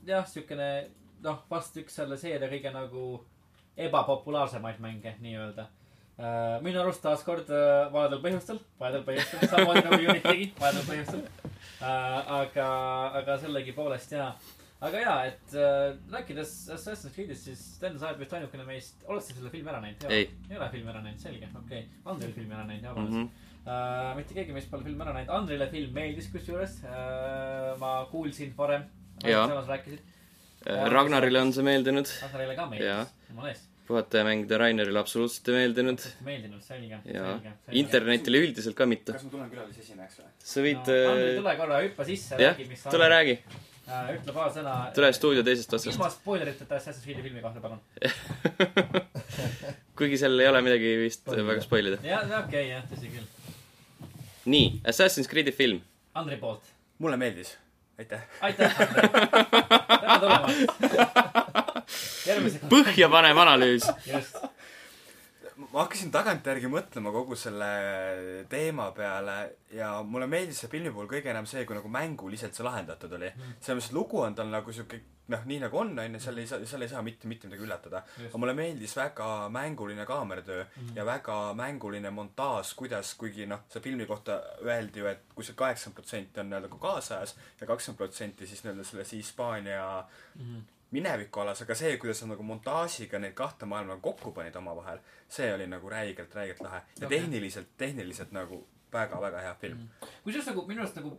jah, 0.07 0.29
siukene 0.29 0.71
noh, 1.23 1.43
vast 1.51 1.77
üks 1.81 1.97
selle 2.01 2.19
seeria 2.21 2.51
kõige 2.53 2.73
nagu 2.75 3.07
ebapopulaarsemaid 3.77 4.81
mänge 4.81 5.17
nii-öelda. 5.21 5.67
Minu 6.65 6.81
arust 6.81 7.03
taaskord 7.05 7.51
äh, 7.53 7.91
valedel 7.93 8.23
põhjustel, 8.25 8.61
valedel 8.81 9.03
põhjustel, 9.05 9.43
samamoodi 9.53 9.83
nagu 9.85 9.99
Unity'gi, 10.15 10.47
valedel 10.57 10.87
põhjustel 10.89 11.27
äh,. 11.85 12.31
aga, 12.39 12.69
aga 13.21 13.37
sellegipoolest 13.43 14.15
jaa. 14.17 14.31
aga 14.89 15.03
jaa, 15.03 15.19
et 15.29 15.57
äh, 15.61 15.91
rääkides 16.15 16.55
Assassin's 16.73 17.13
Creed'ist, 17.13 17.51
siis 17.51 17.67
Sten, 17.75 17.99
sa 18.01 18.09
oled 18.09 18.25
vist 18.25 18.33
ainukene 18.39 18.65
meist, 18.65 19.05
oled 19.05 19.27
sa 19.27 19.37
selle 19.37 19.53
filmi 19.53 19.73
ära 19.75 19.83
näinud? 19.85 20.09
Ei. 20.09 20.31
ole 20.57 20.71
filmi 20.73 20.93
ära 20.95 21.05
näinud, 21.05 21.21
selge, 21.21 21.53
okei 21.53 21.85
okay.. 21.85 22.03
Andrei 22.15 22.33
filmi 22.39 22.57
ära 22.57 22.65
näinud, 22.65 22.89
vabandust 22.89 23.19
mm. 23.19 23.29
-hmm. 23.29 23.45
Uh, 23.67 24.13
mitte 24.15 24.31
keegi 24.31 24.53
meist 24.55 24.69
pole 24.71 24.87
filmi 24.87 25.03
ära 25.03 25.13
näinud, 25.13 25.37
Andrile 25.37 25.67
film 25.69 25.93
meeldis 25.93 26.31
kusjuures 26.33 26.81
uh,. 26.87 27.73
ma 27.83 27.97
kuulsin 28.13 28.57
varem, 28.57 28.89
Jaa. 29.27 29.49
samas 29.49 29.69
rääkisid, 29.69 30.13
Ragnarile 30.97 31.43
on 31.43 31.53
see 31.53 31.67
meeldinud, 31.67 32.19
Andrile 32.31 32.55
ka 32.55 32.63
Jaa. 32.63 32.71
meeldis, 32.71 33.17
jumala 33.29 33.51
eest. 33.51 33.76
Puhatajamängida 33.87 34.59
Rainerile 34.61 34.99
absoluutselt 35.01 35.49
ei 35.51 35.61
meeldinud. 35.61 36.03
meeldinud, 36.27 36.63
selge, 36.65 36.99
ja 37.05 37.25
selge. 37.29 37.53
internetile 37.83 38.43
üldiselt 38.45 38.77
ka 38.79 38.87
mitte. 38.89 39.15
kas 39.15 39.25
ma 39.27 39.33
tulen 39.33 39.51
külalisesinejaks 39.53 40.21
või? 40.21 40.29
sa 40.51 40.65
võid 40.67 40.91
no,. 40.91 40.99
Andrei, 41.13 41.31
äh, 41.31 41.41
tule 41.41 41.57
korra, 41.61 41.81
hüppa 41.87 42.07
sisse, 42.09 42.39
jah 42.43 42.55
räägi, 42.57 42.69
mis 42.71 42.85
tule. 42.87 43.09
räägi, 43.13 43.37
ütle 44.17 44.37
paar 44.37 44.55
sõna. 44.55 44.77
tule. 44.97 45.13
stuudio 45.19 45.45
teisest 45.47 45.77
otsast. 45.79 45.93
ilma 45.95 46.11
spoileriteta 46.15 46.81
Assassin's 46.81 47.05
Creed'i 47.07 47.27
filmi 47.27 47.45
kohta, 47.45 47.63
palun. 47.63 47.81
kuigi 49.99 50.19
seal 50.23 50.39
ei 50.41 50.51
ole 50.51 50.65
midagi 50.67 50.97
vist 51.05 51.23
Spoilida. 51.23 51.51
väga 51.53 51.67
spoil 51.67 51.93
ida. 51.93 52.01
jah, 52.07 52.25
okei 52.25 52.43
okay,, 52.47 52.73
jah, 52.75 52.89
tõsi 52.91 53.13
küll. 53.15 54.11
nii, 54.57 54.73
Assassin's 54.95 55.31
Creed'i 55.31 55.55
film. 55.55 55.85
Andrei 56.17 56.41
poolt. 56.43 56.75
mulle 56.99 57.21
meeldis, 57.21 57.55
aitäh. 57.99 58.27
aitäh, 58.41 58.83
Andrei. 58.87 59.09
tere 59.15 60.21
tulemast. 60.27 61.63
põhjapanev 62.71 63.43
analüüs. 63.45 63.89
ma 65.57 65.83
hakkasin 65.83 66.13
tagantjärgi 66.13 66.69
mõtlema 66.69 67.13
kogu 67.15 67.37
selle 67.41 67.69
teema 68.53 68.91
peale 68.97 69.37
ja 69.73 69.95
mulle 70.05 70.29
meeldis 70.31 70.61
see 70.63 70.73
filmi 70.73 70.93
puhul 70.93 71.09
kõige 71.11 71.33
enam 71.33 71.49
see, 71.49 71.65
kui 71.65 71.77
nagu 71.79 71.89
mänguliselt 71.93 72.57
see 72.57 72.67
lahendatud 72.67 73.13
oli. 73.19 73.31
selles 73.61 73.79
mõttes, 73.79 73.93
et 73.93 73.97
lugu 73.97 74.21
on 74.23 74.37
tal 74.37 74.53
nagu 74.53 74.73
sihuke 74.73 75.01
noh, 75.33 75.47
nii 75.49 75.59
nagu 75.65 75.79
on, 75.81 75.91
onju, 75.99 76.21
seal 76.23 76.39
ei 76.41 76.49
saa, 76.49 76.61
seal 76.69 76.85
ei 76.87 76.91
saa 76.91 77.03
mitte, 77.07 77.29
mitte 77.31 77.49
midagi 77.49 77.67
üllatada. 77.67 78.03
Aga 78.29 78.41
mulle 78.41 78.55
meeldis 78.57 78.95
väga 78.97 79.49
mänguline 79.53 80.07
kaameratöö 80.07 80.63
mm 80.63 80.83
-hmm. 80.83 80.97
ja 80.97 81.07
väga 81.07 81.39
mänguline 81.55 82.11
montaaž, 82.11 82.75
kuidas, 82.79 83.15
kuigi 83.15 83.47
noh, 83.47 83.65
see 83.73 83.83
filmi 83.83 84.07
kohta 84.07 84.41
öeldi 84.63 85.01
ju, 85.01 85.07
et 85.07 85.25
kuskil 85.35 85.55
kaheksakümmend 85.55 85.97
protsenti 85.97 86.41
on 86.41 86.51
nii-öelda 86.51 86.69
nagu 86.69 86.79
kaasajas 86.79 87.37
ja 87.61 87.67
kakskümmend 87.67 87.99
protsenti 87.99 88.47
siis 88.47 88.65
nii-öelda 88.65 88.85
selles 88.85 89.13
Hispaania 89.13 90.05
minevikualas, 90.91 91.63
aga 91.63 91.75
see, 91.75 91.97
kuidas 91.99 92.23
nad 92.23 92.35
nagu 92.35 92.43
montaažiga 92.47 93.19
neid 93.19 93.35
kahte 93.35 93.67
maailma 93.67 93.97
kokku 94.03 94.33
panid 94.33 94.57
omavahel, 94.57 95.01
see 95.29 95.49
oli 95.55 95.67
nagu 95.67 95.91
räigelt, 95.91 96.35
räigelt 96.35 96.61
lahe. 96.61 96.83
ja 97.01 97.07
Okei. 97.07 97.19
tehniliselt, 97.19 97.73
tehniliselt 97.77 98.33
nagu 98.33 98.67
väga-väga 98.93 99.41
hea 99.41 99.55
film. 99.55 99.89
kusjuures 100.25 100.47
nagu 100.47 100.67
minu 100.69 100.85
arust 100.85 100.97
nagu, 100.97 101.17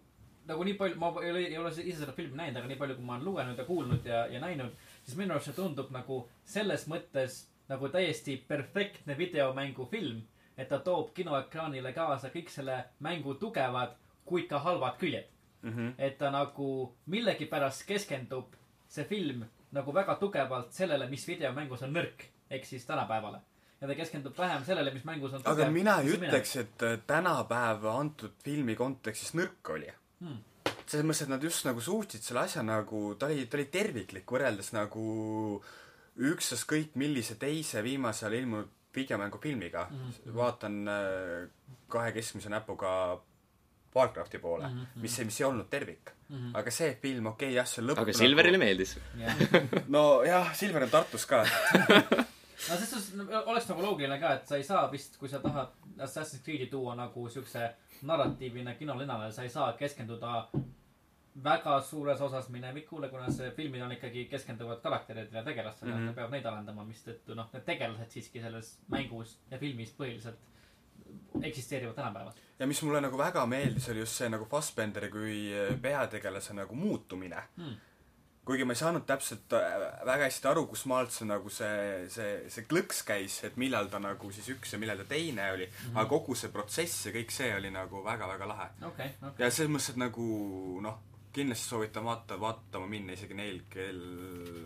nagu 0.48 0.64
nii 0.64 0.78
palju, 0.80 1.00
ma 1.00 1.12
ei 1.24 1.32
ole, 1.32 1.44
ei 1.52 1.58
ole 1.58 1.74
ise 1.76 2.00
seda 2.00 2.16
filmi 2.16 2.40
näinud, 2.40 2.62
aga 2.62 2.72
nii 2.72 2.80
palju, 2.80 2.96
kui 2.96 3.06
ma 3.06 3.18
olen 3.18 3.26
lugenud 3.26 3.60
ja 3.60 3.66
kuulnud 3.66 4.06
ja, 4.06 4.26
ja 4.32 4.40
näinud, 4.40 4.74
siis 5.04 5.18
minu 5.20 5.36
arust 5.36 5.52
see 5.52 5.60
tundub 5.60 5.92
nagu 5.92 6.24
selles 6.46 6.88
mõttes 6.88 7.44
nagu 7.68 7.90
täiesti 7.92 8.38
perfektne 8.48 9.18
videomängufilm, 9.18 10.22
et 10.58 10.70
ta 10.72 10.80
toob 10.80 11.12
kinoekraanile 11.14 11.92
kaasa 11.94 12.32
kõik 12.34 12.50
selle 12.50 12.78
mängu 13.04 13.36
tugevad, 13.36 13.98
kuid 14.26 14.48
ka 14.48 14.60
halvad 14.60 14.96
küljed. 14.98 15.28
Mm 15.62 15.74
-hmm. 15.74 15.94
et 15.98 16.18
ta 16.18 16.30
nagu 16.32 16.96
millegipärast 17.06 17.86
keskendub, 17.88 18.54
see 18.88 19.04
film 19.04 19.44
nagu 19.72 19.94
väga 19.94 20.16
tugevalt 20.16 20.74
sellele, 20.74 21.10
mis 21.10 21.28
videomängus 21.28 21.82
on 21.84 21.94
nõrk, 21.94 22.24
ehk 22.50 22.66
siis 22.66 22.86
tänapäevale. 22.86 23.40
ja 23.82 23.88
ta 23.88 23.96
keskendub 23.96 24.38
vähem 24.38 24.64
sellele, 24.66 24.92
mis 24.94 25.04
mängus 25.06 25.34
on 25.34 25.42
aga 25.46 25.70
mina 25.70 26.00
ei 26.02 26.14
ütleks, 26.16 26.56
et 26.60 26.84
äh, 26.84 27.00
tänapäeva 27.08 28.00
antud 28.00 28.34
filmi 28.44 28.76
kontekstis 28.76 29.34
nõrk 29.34 29.70
oli 29.74 29.92
Hmm. 30.20 30.38
selles 30.88 31.06
mõttes, 31.06 31.22
et 31.22 31.30
nad 31.30 31.44
just 31.44 31.66
nagu 31.66 31.82
suutsid 31.82 32.24
selle 32.26 32.40
asja 32.40 32.64
nagu, 32.64 33.16
ta 33.20 33.28
oli, 33.28 33.46
ta 33.46 33.58
oli 33.58 33.66
terviklik 33.66 34.26
võrreldes 34.26 34.72
nagu 34.74 35.62
ükstaskõik 36.18 36.96
millise 36.96 37.36
teise 37.36 37.84
viimasel 37.86 38.32
ajal 38.32 38.42
ilmunud 38.42 38.70
videomängufilmiga 38.96 39.88
mm. 39.92 39.96
Mhm. 39.98 40.12
-hmm. 40.12 40.36
vaatan 40.36 40.88
äh, 40.88 41.50
kahe 41.88 42.12
keskmise 42.12 42.50
näpuga 42.50 43.22
Warcrafti 43.96 44.38
poole 44.40 44.68
mm, 44.68 44.74
Mhm, 44.74 44.84
-hmm. 44.84 45.02
mis, 45.02 45.20
mis 45.20 45.42
ei 45.42 45.46
olnud 45.48 45.70
tervik 45.70 46.12
mm. 46.30 46.36
Mhm. 46.36 46.46
-hmm. 46.52 46.58
aga 46.60 46.72
see 46.72 46.94
film, 47.02 47.26
okei 47.26 47.48
okay,, 47.48 47.56
jah, 47.56 47.68
see 47.68 47.84
lõpp 47.86 48.02
aga 48.02 48.14
Silverile 48.14 48.58
meeldis. 48.58 48.98
jah 49.18 49.36
nojah, 49.96 50.54
Silver 50.56 50.84
on 50.84 50.90
Tartus 50.90 51.26
ka. 51.26 51.44
no 52.70 52.76
selles 52.76 52.90
suhtes 52.90 53.14
no, 53.16 53.44
oleks 53.46 53.68
nagu 53.70 53.82
loogiline 53.82 54.20
ka, 54.20 54.34
et 54.34 54.48
sa 54.48 54.56
ei 54.58 54.64
saa 54.64 54.88
vist, 54.92 55.18
kui 55.18 55.30
sa 55.30 55.40
tahad 55.40 55.68
Assassin's 56.00 56.44
Creed'i 56.44 56.68
tuua 56.72 56.96
nagu 56.96 57.30
siukse 57.30 57.70
narratiivina 58.02 58.74
kinolinale, 58.74 59.32
sa 59.32 59.44
ei 59.44 59.50
saa 59.50 59.74
keskenduda 59.74 60.48
väga 61.44 61.82
suures 61.82 62.22
osas 62.22 62.50
minevikule, 62.50 63.10
kuna 63.10 63.30
see 63.32 63.52
filmid 63.52 63.82
on 63.82 63.92
ikkagi 63.94 64.26
keskenduvad 64.26 64.80
karakteridele 64.82 65.38
ja 65.38 65.44
tegelastele 65.44 65.92
mm, 65.92 65.98
Mhm. 65.98 66.08
-hmm. 66.10 66.16
ta 66.16 66.22
peab 66.22 66.32
neid 66.32 66.46
arendama, 66.46 66.84
mistõttu 66.84 67.36
noh, 67.36 67.50
need 67.54 67.66
tegelased 67.66 68.10
siiski 68.12 68.42
selles 68.42 68.80
mängus 68.90 69.38
ja 69.52 69.58
filmis 69.58 69.94
põhiliselt 70.00 70.38
eksisteerivad 71.44 71.96
tänapäeval. 71.96 72.32
ja 72.60 72.68
mis 72.68 72.82
mulle 72.84 73.02
nagu 73.02 73.18
väga 73.18 73.46
meeldis, 73.46 73.90
oli 73.90 74.00
just 74.00 74.18
see 74.22 74.30
nagu 74.30 74.46
Fassbenderi 74.46 75.10
kui 75.14 75.36
peategelase 75.82 76.54
nagu 76.54 76.76
muutumine 76.76 77.44
Hmm. 77.58 77.76
kuigi 78.46 78.64
ma 78.64 78.74
ei 78.74 78.80
saanud 78.80 79.04
täpselt 79.06 79.54
äh, 79.54 79.74
väga 80.06 80.24
hästi 80.24 80.48
aru, 80.48 80.66
kus 80.72 80.86
maalt 80.86 81.12
see 81.12 81.28
nagu 81.28 81.50
see, 81.50 82.08
see, 82.10 82.50
see 82.50 82.64
klõks 82.70 83.04
käis, 83.08 83.42
et 83.44 83.58
millal 83.58 83.90
ta 83.92 84.00
nagu 84.00 84.32
siis 84.32 84.48
üks 84.56 84.74
ja 84.74 84.80
millal 84.80 84.98
ta 84.98 85.04
teine 85.10 85.52
oli 85.52 85.66
mm. 85.66 85.74
-hmm. 85.74 86.00
aga 86.00 86.10
kogu 86.10 86.36
see 86.36 86.50
protsess 86.50 87.06
ja 87.06 87.12
kõik 87.12 87.32
see 87.32 87.56
oli 87.56 87.72
nagu 87.72 88.04
väga-väga 88.04 88.48
lahe. 88.48 88.70
okei, 88.82 89.10
okei. 89.22 89.46
ja 89.46 89.52
selles 89.52 89.72
mõttes, 89.72 89.90
et 89.90 90.02
nagu 90.06 90.28
noh, 90.82 91.00
kindlasti 91.34 91.70
soovitan 91.70 92.06
vaata, 92.06 92.40
vaatama 92.40 92.88
minna 92.88 93.14
isegi 93.14 93.36
neil, 93.38 93.62
kel, 93.70 94.00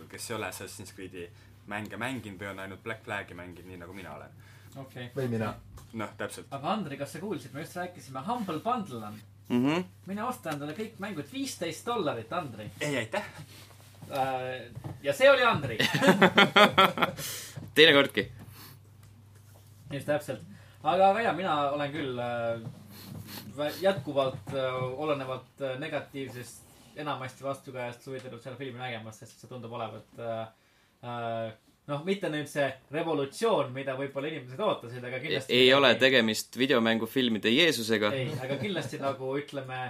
kes 0.09 0.29
ei 0.29 0.35
ole 0.37 0.47
Assassin's 0.47 0.93
Creed'i 0.95 1.27
mänge 1.71 1.97
mänginud 1.97 2.39
või 2.39 2.51
on 2.51 2.63
ainult 2.63 2.83
Black 2.83 3.03
Flag'i 3.05 3.37
mänginud, 3.37 3.69
nii 3.69 3.81
nagu 3.81 3.93
mina 3.93 4.15
olen. 4.15 4.39
okei. 4.75 5.09
või 5.15 5.27
mina. 5.31 5.53
noh, 5.93 6.13
täpselt. 6.17 6.47
aga 6.51 6.73
Andri, 6.75 6.97
kas 6.97 7.15
sa 7.15 7.21
kuulsid, 7.23 7.53
me 7.53 7.65
just 7.65 7.75
rääkisime, 7.79 8.23
Humble 8.27 8.59
Bundle 8.59 9.05
on. 9.07 9.19
Mhm. 9.51 9.83
mine 10.07 10.23
osta 10.23 10.53
endale 10.53 10.75
kõik 10.77 10.99
mängud, 11.03 11.27
viisteist 11.33 11.85
dollarit, 11.85 12.31
Andri. 12.33 12.69
ei, 12.79 12.97
aitäh. 12.97 13.25
ja 15.03 15.13
see 15.13 15.29
oli 15.31 15.43
Andri. 15.43 15.77
teinekordki. 17.75 18.31
just 19.91 20.05
täpselt. 20.05 20.41
aga, 20.83 21.11
aga 21.11 21.21
jaa, 21.27 21.33
mina 21.33 21.59
olen 21.71 21.91
küll 21.91 22.19
äh, 22.19 23.81
jätkuvalt 23.81 24.55
äh, 24.55 24.83
olenevalt 24.97 25.61
äh, 25.61 25.79
negatiivsest 25.79 26.71
enamasti 26.95 27.43
vastukajast 27.43 28.07
huvitatud 28.07 28.41
seda 28.41 28.55
filmi 28.59 28.79
nägemas, 28.79 29.19
sest 29.21 29.39
see 29.39 29.49
tundub 29.49 29.73
olevat 29.75 30.19
äh, 30.19 30.41
äh, 31.03 31.53
noh, 31.89 32.03
mitte 32.05 32.29
nüüd 32.29 32.49
see 32.49 32.67
revolutsioon, 32.93 33.71
mida 33.73 33.95
võib-olla 33.97 34.29
inimesed 34.29 34.59
ootasid, 34.61 35.03
aga 35.07 35.19
kindlasti 35.23 35.57
ei 35.57 35.73
ole 35.73 35.93
tegemist 36.01 36.57
videomängufilmide 36.59 37.51
Jeesusega. 37.53 38.13
ei, 38.17 38.29
aga 38.43 38.59
kindlasti 38.61 39.01
nagu 39.01 39.33
ütleme, 39.39 39.81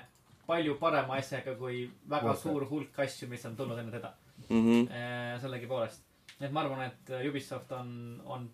palju 0.47 0.77
parema 0.79 1.19
asjaga 1.19 1.55
kui 1.59 1.83
väga 2.09 2.31
Warcraft. 2.31 2.43
suur 2.45 2.65
hulk 2.69 3.03
asju, 3.05 3.29
mis 3.31 3.45
on 3.49 3.59
tulnud 3.59 3.79
enne 3.79 3.93
teda. 3.93 4.15
Mhm. 4.49 4.87
sellegipoolest. 5.41 6.01
nii 6.39 6.47
et 6.47 6.53
ma 6.55 6.63
arvan, 6.63 6.81
et 6.87 7.13
Ubisoft 7.29 7.71
on, 7.77 8.21
on 8.25 8.49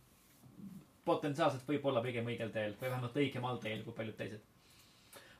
potentsiaalselt 1.07 1.67
võib-olla 1.67 2.03
pigem 2.03 2.27
õigel 2.27 2.51
teel 2.51 2.75
või 2.81 2.91
vähemalt 2.91 3.15
õigemal 3.15 3.59
teel 3.63 3.83
kui 3.85 3.95
paljud 3.95 4.17
teised. 4.19 4.41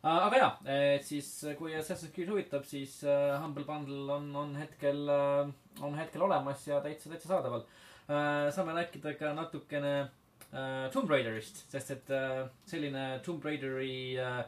aga 0.07 0.38
jaa, 0.39 0.51
et 0.93 1.03
siis 1.03 1.27
kui 1.60 1.75
Assassin's 1.75 2.13
Creed 2.15 2.29
huvitab, 2.31 2.63
siis 2.69 3.01
äh, 3.03 3.36
Humble 3.41 3.65
Bundle 3.67 4.13
on, 4.13 4.29
on 4.36 4.55
hetkel, 4.55 5.03
on 5.81 5.97
hetkel 5.99 6.23
olemas 6.29 6.63
ja 6.67 6.79
täitsa, 6.86 7.12
täitsa 7.12 7.33
saadaval. 7.33 7.65
Saame 8.08 8.74
rääkida 8.78 9.13
ka 9.20 9.34
natukene 9.36 9.93
äh, 10.54 10.88
Tomb 10.93 11.10
Raiderist, 11.12 11.65
sest 11.72 11.91
et 11.91 12.10
äh, 12.10 12.48
selline 12.65 13.20
Tomb 13.26 13.43
Raideri 13.46 14.17
äh, 14.20 14.39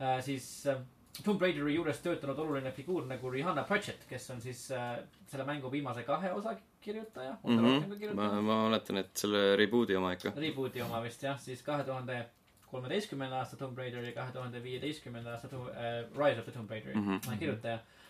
äh, 0.00 0.20
siis 0.20 0.66
äh, 0.66 0.76
Tomb 1.24 1.42
Raideri 1.42 1.76
juures 1.76 2.00
töötanud 2.02 2.38
oluline 2.42 2.72
figuur 2.74 3.06
nagu 3.06 3.30
Rihanna 3.30 3.62
Pratchett, 3.68 4.06
kes 4.10 4.30
on 4.34 4.40
siis 4.42 4.66
äh, 4.74 4.96
selle 5.30 5.46
mängu 5.46 5.70
viimase 5.72 6.02
kahe 6.02 6.32
osa 6.34 6.56
kirjutaja. 6.82 7.36
rohkem 7.44 7.94
ka 8.00 8.14
ma, 8.18 8.30
ma 8.42 8.56
oletan, 8.66 8.98
et 9.04 9.12
selle 9.16 9.54
reboot'i 9.56 9.96
oma 9.96 10.12
ikka. 10.16 10.34
Rebooti 10.36 10.82
oma 10.82 11.02
vist 11.04 11.22
jah, 11.22 11.38
siis 11.40 11.62
kahe 11.62 11.84
tuhande 11.86 12.24
kolmeteistkümnenda 12.66 13.38
aasta 13.38 13.56
Tomb 13.56 13.78
Raideri, 13.78 14.10
kahe 14.12 14.32
tuhande 14.34 14.62
viieteistkümnenda 14.62 15.36
aasta 15.36 15.48
Tomb- 15.52 15.70
äh, 15.70 16.02
Rise 16.18 16.40
of 16.42 16.48
the 16.48 16.52
Tomb 16.52 16.70
Raideri 16.70 16.94
mm. 16.94 17.06
-hmm. 17.18 17.38
kirjutaja 17.38 17.74
äh,. 17.74 18.02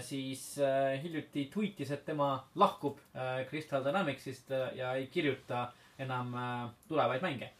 Siis 0.00 0.58
äh, 0.58 1.02
hiljuti 1.02 1.46
tweetis, 1.52 1.90
et 1.92 2.04
tema 2.06 2.34
lahkub 2.56 3.00
äh, 3.12 3.42
Crystal 3.50 3.84
Dynamicsist 3.84 4.50
äh, 4.50 4.70
ja 4.78 4.94
ei 4.96 5.06
kirjuta 5.12 5.66
enam 5.98 6.34
äh, 6.34 6.70
tulevaid 6.88 7.22
mänge 7.22 7.50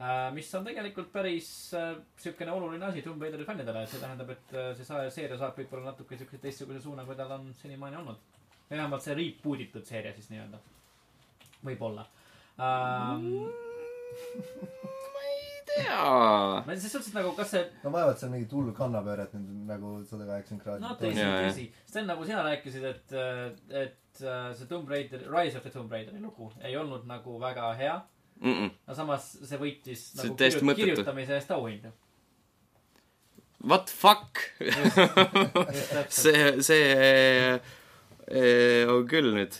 äh,. 0.00 0.32
mis 0.34 0.54
on 0.54 0.64
tegelikult 0.64 1.12
päris 1.12 1.74
äh, 1.74 1.94
siukene 2.16 2.52
oluline 2.52 2.86
asi 2.86 3.02
Tomb 3.02 3.22
Raideri 3.22 3.44
fännidele, 3.44 3.86
see 3.86 4.02
tähendab, 4.02 4.30
et 4.34 4.54
äh, 4.54 4.72
see 4.76 5.10
seeria 5.14 5.38
saab 5.38 5.58
võib-olla 5.60 5.92
natuke 5.92 6.18
siukse 6.18 6.40
teistsuguse 6.42 6.82
suuna, 6.82 7.06
kui 7.06 7.16
tal 7.16 7.36
on 7.38 7.52
senimaani 7.62 8.02
olnud. 8.02 8.26
vähemalt 8.70 9.02
see 9.02 9.14
reboot 9.18 9.60
itud 9.66 9.86
seeria 9.86 10.14
siis 10.16 10.30
nii-öelda. 10.32 10.58
võib-olla 11.64 12.06
ähm,. 12.58 13.30
jaa. 13.38 13.50
ma 15.14 15.39
selles 15.78 16.92
suhtes 16.92 17.14
nagu, 17.14 17.32
kas 17.38 17.52
see, 17.54 17.62
no 17.84 17.92
vaevalt 17.94 18.20
see 18.20 18.28
on 18.28 18.34
mingit 18.34 18.52
hullu 18.56 18.74
kannapööret 18.76 19.34
nüüd 19.36 19.66
nagu 19.68 19.92
sada 20.08 20.26
kaheksakümmend 20.28 20.64
kraadi 20.64 20.84
no 20.84 20.94
tõsi, 20.98 21.26
tõsi. 21.46 21.66
Sten, 21.88 22.08
nagu 22.10 22.26
sina 22.26 22.42
rääkisid, 22.46 22.86
et, 22.90 23.16
et 23.82 24.22
see 24.22 24.68
Tomb 24.70 24.90
Raider, 24.90 25.24
Rise 25.30 25.58
of 25.58 25.66
the 25.66 25.72
Tomb 25.74 25.92
Raideri 25.92 26.20
lugu 26.22 26.50
ei 26.64 26.76
olnud 26.76 27.06
nagu 27.10 27.38
väga 27.42 27.72
hea. 27.78 27.96
aga 28.40 28.94
samas 28.96 29.32
see 29.44 29.58
võitis 29.60 30.04
See 30.10 30.22
nagu 30.22 30.32
on 30.32 30.38
täiesti 30.40 30.64
mõttetu. 30.64 30.86
kirjutamise 30.90 31.36
eest 31.36 31.50
auhindu. 31.54 31.92
What 33.60 33.90
fuck? 33.92 34.40
see, 36.08 36.62
see 36.64 36.86
eh, 38.30 38.88
on 38.88 39.04
küll 39.10 39.34
nüüd, 39.36 39.58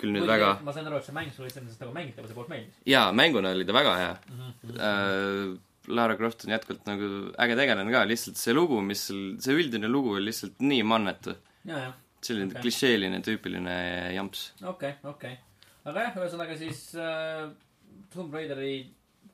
küll 0.00 0.14
nüüd 0.16 0.28
väga. 0.28 0.52
ma 0.66 0.74
sain 0.76 0.86
aru, 0.88 1.00
et 1.00 1.08
see 1.08 1.16
mäng 1.16 1.32
sulle 1.34 1.50
iseenesest 1.52 1.82
nagu 1.84 1.96
mängitavuse 1.96 2.36
poolt 2.36 2.52
meeldis 2.52 2.78
jaa, 2.88 3.08
mänguna 3.16 3.52
oli 3.56 3.66
ta 3.68 3.76
väga 3.76 3.96
hea 4.02 4.14
mm. 4.14 4.38
-hmm. 4.40 4.78
äh,. 4.78 5.58
Lara 5.88 6.16
Croft 6.16 6.44
on 6.44 6.52
jätkuvalt 6.54 6.86
nagu 6.86 7.06
äge 7.40 7.56
tegelane 7.58 7.92
ka, 7.92 8.02
lihtsalt 8.08 8.38
see 8.38 8.54
lugu, 8.54 8.80
mis 8.84 9.06
seal, 9.08 9.22
see 9.42 9.56
üldine 9.56 9.88
lugu 9.90 10.12
oli 10.16 10.28
lihtsalt 10.28 10.60
nii 10.62 10.82
mannetu. 10.86 11.34
selline 12.20 12.52
okay. 12.52 12.62
klišeeline, 12.62 13.22
tüüpiline 13.24 13.78
jamps. 14.14 14.52
okei, 14.62 14.92
okei. 15.08 15.38
aga 15.88 16.04
jah, 16.04 16.20
ühesõnaga 16.20 16.56
siis 16.60 16.82
äh, 16.94 17.48
Tomb 18.12 18.34
Raideri 18.36 18.74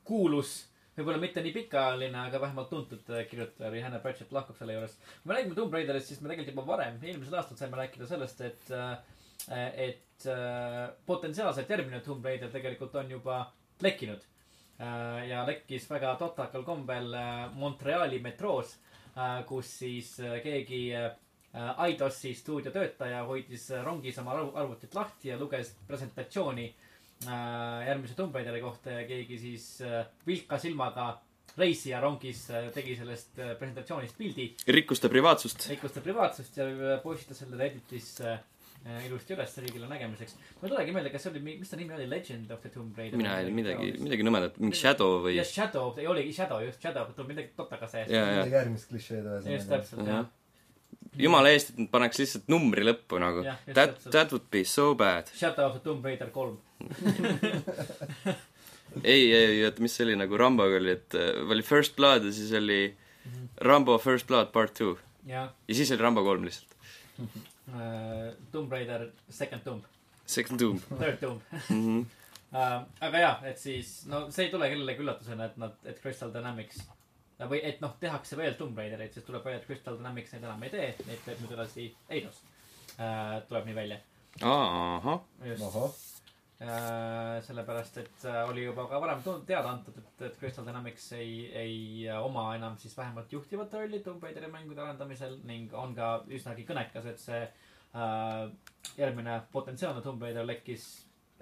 kuulus, 0.07 0.55
võib-olla 0.97 1.21
mitte 1.21 1.43
nii 1.43 1.53
pikaajaline, 1.57 2.23
aga 2.29 2.41
vähemalt 2.47 2.71
tuntud 2.71 3.11
äh, 3.11 3.27
kirjutaja 3.31 3.73
Rihanna 3.75 4.01
Pratchett 4.05 4.33
lahkub 4.33 4.57
selle 4.59 4.79
juurest. 4.79 5.03
kui 5.03 5.33
me 5.33 5.39
räägime 5.39 5.59
Tomb 5.59 5.75
Raiderist, 5.75 6.13
siis 6.13 6.23
me 6.23 6.31
tegelikult 6.31 6.55
juba 6.55 6.67
varem, 6.71 7.03
eelmisel 7.03 7.41
aastal 7.43 7.59
saime 7.59 7.83
rääkida 7.83 8.09
sellest, 8.09 8.47
et 8.47 8.71
äh, 8.71 8.97
et 9.47 10.06
potentsiaalselt 11.07 11.71
järgmine 11.71 12.01
Tomb 12.01 12.25
Raider 12.25 12.49
tegelikult 12.51 12.95
on 12.95 13.11
juba 13.11 13.53
lekkinud 13.83 14.23
äh,. 14.81 15.29
ja 15.29 15.45
lekkis 15.47 15.91
väga 15.91 16.15
totakal 16.21 16.63
kombel 16.65 17.13
äh, 17.15 17.53
Montreali 17.55 18.19
metroos 18.25 18.77
äh,, 19.17 19.45
kus 19.47 19.79
siis 19.79 20.21
äh, 20.21 20.41
keegi 20.43 20.95
äh, 20.95 21.11
Eidosi 21.87 22.35
stuudio 22.35 22.71
töötaja 22.73 23.23
hoidis 23.25 23.71
äh, 23.71 23.85
rongis 23.85 24.19
oma 24.19 24.35
arv- 24.37 24.57
arvutit 24.61 24.95
lahti 24.95 25.29
ja 25.29 25.39
luges 25.41 25.75
presentatsiooni 25.89 26.67
äh, 27.27 27.87
järgmise 27.89 28.15
Tomb 28.15 28.35
Raideri 28.35 28.61
kohta 28.61 28.91
ja 28.91 29.07
keegi 29.09 29.39
siis 29.39 29.81
äh, 29.81 30.05
vilka 30.27 30.59
silmaga 30.59 31.15
reisija 31.57 32.01
rongis 32.01 32.51
äh, 32.51 32.69
tegi 32.75 32.97
sellest 32.97 33.39
äh, 33.39 33.55
presentatsioonist 33.59 34.19
pildi, 34.19 34.51
rikkus 34.69 35.01
ta 35.01 35.09
privaatsust. 35.09 35.69
rikkus 35.71 35.93
ta 35.97 36.01
privaatsust 36.05 36.57
ja 36.61 36.67
äh, 36.69 37.01
postitas 37.03 37.39
selle 37.45 37.57
Redditisse 37.57 38.33
äh, 38.33 38.45
ilusti 39.07 39.35
üles 39.35 39.57
riigile 39.63 39.89
nägemiseks. 39.91 40.37
ma 40.61 40.69
ei 40.69 40.71
tulegi 40.73 40.93
meelde, 40.95 41.11
kas 41.15 41.25
see 41.27 41.33
oli, 41.33 41.41
mis 41.47 41.71
ta 41.71 41.77
nimi 41.81 41.95
oli, 41.97 42.07
Legend 42.11 42.51
of 42.55 42.61
the 42.63 42.71
Tomb 42.71 42.99
Raider? 42.99 43.19
mina 43.19 43.37
ei, 43.43 43.51
midagi, 43.55 43.93
midagi 43.99 44.27
nõmedat, 44.27 44.59
mingi 44.63 44.79
Shadow 44.79 45.21
või 45.25 45.37
jah, 45.37 45.49
Shadow, 45.49 45.93
ei 45.99 46.07
oligi 46.11 46.35
Shadow, 46.37 46.63
just 46.65 46.83
Shadow, 46.85 47.09
tuleb 47.17 47.33
midagi 47.35 47.51
totakas 47.59 47.91
sees. 47.97 48.11
Midagi 48.13 48.55
järgmist 48.55 48.91
klišeed 48.93 49.25
just 49.27 49.49
ühesõnaga. 49.49 49.71
täpselt, 49.73 50.11
Jah. 50.11 50.27
jumala 51.27 51.51
eest, 51.55 51.73
et 51.75 51.81
nad 51.83 51.91
paneks 51.97 52.21
lihtsalt 52.23 52.47
numbri 52.53 52.87
lõppu 52.87 53.19
nagu 53.23 53.43
just 53.47 53.73
That, 53.75 53.99
that 54.15 54.35
would 54.37 54.47
be 54.55 54.63
so 54.65 54.93
bad. 54.95 55.33
Shadow 55.35 55.67
of 55.71 55.79
the 55.79 55.83
Tomb 55.87 56.05
Raider 56.07 56.31
kolm. 56.35 56.59
ei, 59.03 59.33
ei, 59.33 59.65
oota, 59.67 59.83
mis 59.83 59.97
see 59.97 60.07
oli 60.07 60.17
nagu 60.19 60.39
Ramboga 60.41 60.79
oli, 60.79 60.95
et 60.95 61.17
äh, 61.19 61.43
oli 61.43 61.65
First 61.67 61.97
Blood 61.99 62.29
ja 62.29 62.33
siis 62.37 62.53
oli 62.57 62.81
Rambo 63.67 63.99
First 63.99 64.27
Blood 64.31 64.53
Part 64.55 64.75
Two. 64.79 64.95
jah, 65.27 65.51
ja 65.69 65.75
siis 65.75 65.91
oli 65.91 66.03
Rambo 66.07 66.23
kolm 66.27 66.47
lihtsalt. 66.47 66.77
Tomb 68.53 68.73
Raider 68.73 69.09
Second 69.29 69.65
Tomb, 69.65 69.83
Second 70.25 70.61
Doom 70.61 70.79
Third 70.79 71.21
Tomb. 71.21 71.41
mm. 71.53 71.83
-hmm. 71.83 72.07
Uh, 72.57 72.85
aga 73.03 73.19
jah, 73.21 73.41
et 73.51 73.59
siis, 73.59 74.07
no 74.07 74.31
see 74.31 74.47
ei 74.47 74.51
tule 74.53 74.69
kellelegi 74.71 75.03
üllatusena, 75.03 75.49
et 75.51 75.57
nad, 75.59 75.75
et 75.85 75.99
Crystal 76.01 76.31
Dynamics 76.33 76.79
või 77.51 77.59
et 77.69 77.83
noh, 77.83 77.97
tehakse 78.01 78.39
veel 78.39 78.55
Tomb 78.57 78.79
Raidereid, 78.79 79.13
siis 79.13 79.27
tuleb 79.27 79.45
välja, 79.45 79.61
et 79.61 79.67
Crystal 79.67 79.99
Dynamics 79.99 80.33
neid 80.33 80.47
enam 80.47 80.63
ei 80.63 80.73
tee, 80.73 80.89
neid 81.09 81.25
teeb 81.27 81.43
nüüd 81.43 81.57
edasi 81.59 81.89
Eidos 82.09 82.39
uh,. 82.97 83.43
tuleb 83.49 83.67
nii 83.67 83.77
välja. 83.77 83.99
ahah, 84.41 85.21
just 85.45 86.06
sellepärast, 86.57 87.99
et 88.01 88.23
uh, 88.25 88.49
oli 88.49 88.63
juba 88.65 88.87
ka 88.89 89.01
varem 89.01 89.21
teada 89.45 89.69
antud, 89.75 89.97
et, 90.01 90.23
et 90.25 90.37
Crystal 90.41 90.65
Dynamics 90.65 91.11
ei, 91.13 91.33
ei 91.53 91.81
uh, 92.09 92.23
oma 92.25 92.47
enam 92.57 92.79
siis 92.81 92.97
vähemalt 92.97 93.33
juhtivat 93.33 93.75
rolli 93.77 94.01
Tomb 94.01 94.23
Raideri 94.25 94.49
mängude 94.49 94.81
arendamisel 94.81 95.37
ning 95.45 95.75
on 95.77 95.93
ka 95.99 96.23
üsnagi 96.33 96.65
kõnekas, 96.65 97.11
et 97.13 97.21
see 97.21 97.43
uh, 97.45 98.47
järgmine 98.97 99.43
potentsiaalne 99.53 100.01
Tomb 100.01 100.25
Raider 100.25 100.49
lekkis 100.49 100.87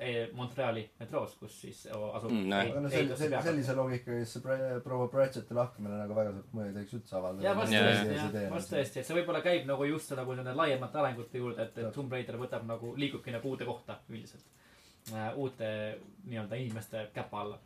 eh, 0.03 0.33
Montreali 0.35 0.83
metroos, 0.98 1.37
kus 1.38 1.61
siis 1.62 1.85
asub 1.87 2.35
Mm, 2.35 2.83
no 2.83 2.90
sel-, 2.90 3.14
sel-, 3.14 3.38
sellise 3.46 3.79
loogikaga, 3.79 4.18
siis 4.24 4.42
see 4.42 4.83
proua 4.88 5.07
Pratchetti 5.14 5.55
lahkumine 5.55 6.00
nagu 6.03 6.18
väga 6.18 6.35
suurt 6.40 6.59
mõju 6.59 6.72
ei 6.72 6.77
tohiks 6.81 6.98
üldse 6.98 7.18
avaldada. 7.20 7.46
ja 7.46 7.55
vast 7.61 7.77
tõesti, 7.77 8.18
jah, 8.18 8.50
vast 8.57 8.74
tõesti, 8.74 8.98
et 8.98 9.07
see 9.12 9.20
võib-olla 9.20 9.46
käib 9.46 9.70
nagu 9.70 9.87
just 9.92 10.11
nagu 10.18 10.35
nende 10.35 10.59
laiemate 10.59 11.03
arengute 11.05 11.38
juurde, 11.38 11.70
et, 11.70 11.79
et. 11.79 11.94
Tomb 11.94 12.18
Raider 12.18 12.42
võtab 12.42 12.66
nagu, 12.66 12.96
liigubki 12.98 13.38
nagu 13.38 13.55
uude 13.55 13.70
kohta 13.70 14.00
üldiselt 14.11 14.42
äh,. 14.42 14.63
Uute 15.12 15.99
nii-öelda 16.25 16.57
inimeste 16.57 17.09
käpa 17.14 17.40
alla. 17.40 17.59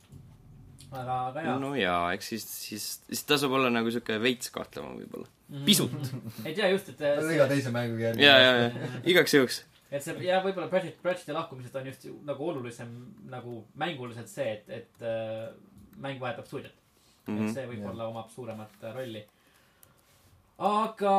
aga, 0.91 1.17
aga 1.29 1.43
jaa 1.45 1.59
no 1.63 1.75
jaa, 1.79 2.13
eks 2.17 2.31
siis, 2.33 2.47
siis, 2.69 2.87
siis 3.07 3.25
tasub 3.29 3.53
olla 3.53 3.71
nagu 3.71 3.91
siuke 3.93 4.19
veits 4.23 4.51
kahtlema 4.55 4.95
võib-olla. 4.97 5.29
mm. 5.49 5.65
pisut. 5.69 5.95
ei 6.47 6.55
tea 6.55 6.71
just, 6.73 6.93
et 6.95 7.03
no 7.23 7.31
iga 7.35 7.49
teise 7.51 7.73
mänguga 7.75 8.09
järgi. 8.09 8.25
ja, 8.27 8.39
ja, 8.39 8.53
ja 8.63 8.93
igaks 9.15 9.35
juhuks. 9.35 9.61
et 9.91 10.05
see 10.05 10.17
ja 10.27 10.41
võib-olla 10.45 10.71
Pratchett, 10.73 11.01
Pratchetti 11.03 11.37
lahkumisest 11.37 11.79
on 11.81 11.91
just 11.93 12.09
nagu 12.29 12.51
olulisem 12.53 12.95
nagu 13.31 13.63
mänguliselt 13.79 14.31
see, 14.33 14.59
et, 14.59 14.71
et 14.83 15.07
äh, 15.07 15.49
mäng 15.99 16.21
vahetab 16.23 16.47
stuudiot 16.47 16.75
mm. 17.27 17.37
-hmm. 17.37 17.45
et 17.47 17.55
see 17.55 17.69
võib-olla 17.71 18.09
omab 18.11 18.33
suuremat 18.35 18.83
äh, 18.83 18.95
rolli. 18.97 19.25
aga 20.59 21.15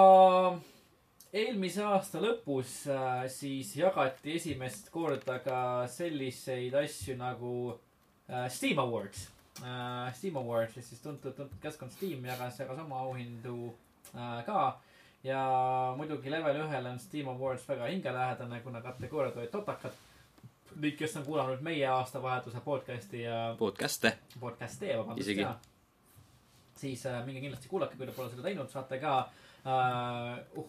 eelmise 1.34 1.84
aasta 1.86 2.22
lõpus 2.24 2.72
äh, 2.90 3.26
siis 3.32 3.76
jagati 3.78 4.34
esimest 4.40 4.90
korda 4.94 5.38
ka 5.44 5.60
selliseid 5.92 6.74
asju 6.82 7.16
nagu 7.20 7.54
äh, 8.30 8.48
Steam 8.50 8.82
Awards 8.82 9.28
äh,. 9.62 10.14
Steam 10.18 10.40
Awards, 10.42 10.80
siis 10.82 11.02
tuntud, 11.04 11.36
tuntud 11.38 11.60
keskkond 11.62 11.94
Steam 11.94 12.26
jagas, 12.26 12.60
jagas 12.60 12.82
oma 12.82 13.04
auhindu 13.06 13.74
äh, 14.16 14.40
ka 14.48 14.80
ja 15.24 15.42
muidugi 15.98 16.32
level 16.34 16.64
ühele 16.64 16.96
on 16.96 17.00
Steam 17.00 17.30
Awards 17.30 17.68
väga 17.70 17.92
hingelähedane, 17.92 18.62
kuna 18.64 18.82
kategooriad 18.82 19.38
olid 19.38 19.52
totakad. 19.54 19.98
Kõik, 20.70 20.96
kes 20.96 21.16
on 21.20 21.26
kuulanud 21.26 21.62
meie 21.66 21.86
aastavahetuse 21.92 22.62
podcast'i 22.64 23.24
ja 23.26 23.40
podcast'e. 23.60 24.14
podcast'e, 24.40 24.94
vabandust, 24.96 25.28
Isegi. 25.28 25.46
siis 26.80 27.06
äh, 27.06 27.22
minge 27.26 27.42
kindlasti 27.44 27.70
kuulake, 27.70 27.98
kui 28.00 28.08
te 28.08 28.16
pole 28.16 28.32
seda 28.32 28.46
teinud, 28.46 28.70
saate 28.72 29.02
ka 29.02 29.16
äh, 29.20 29.49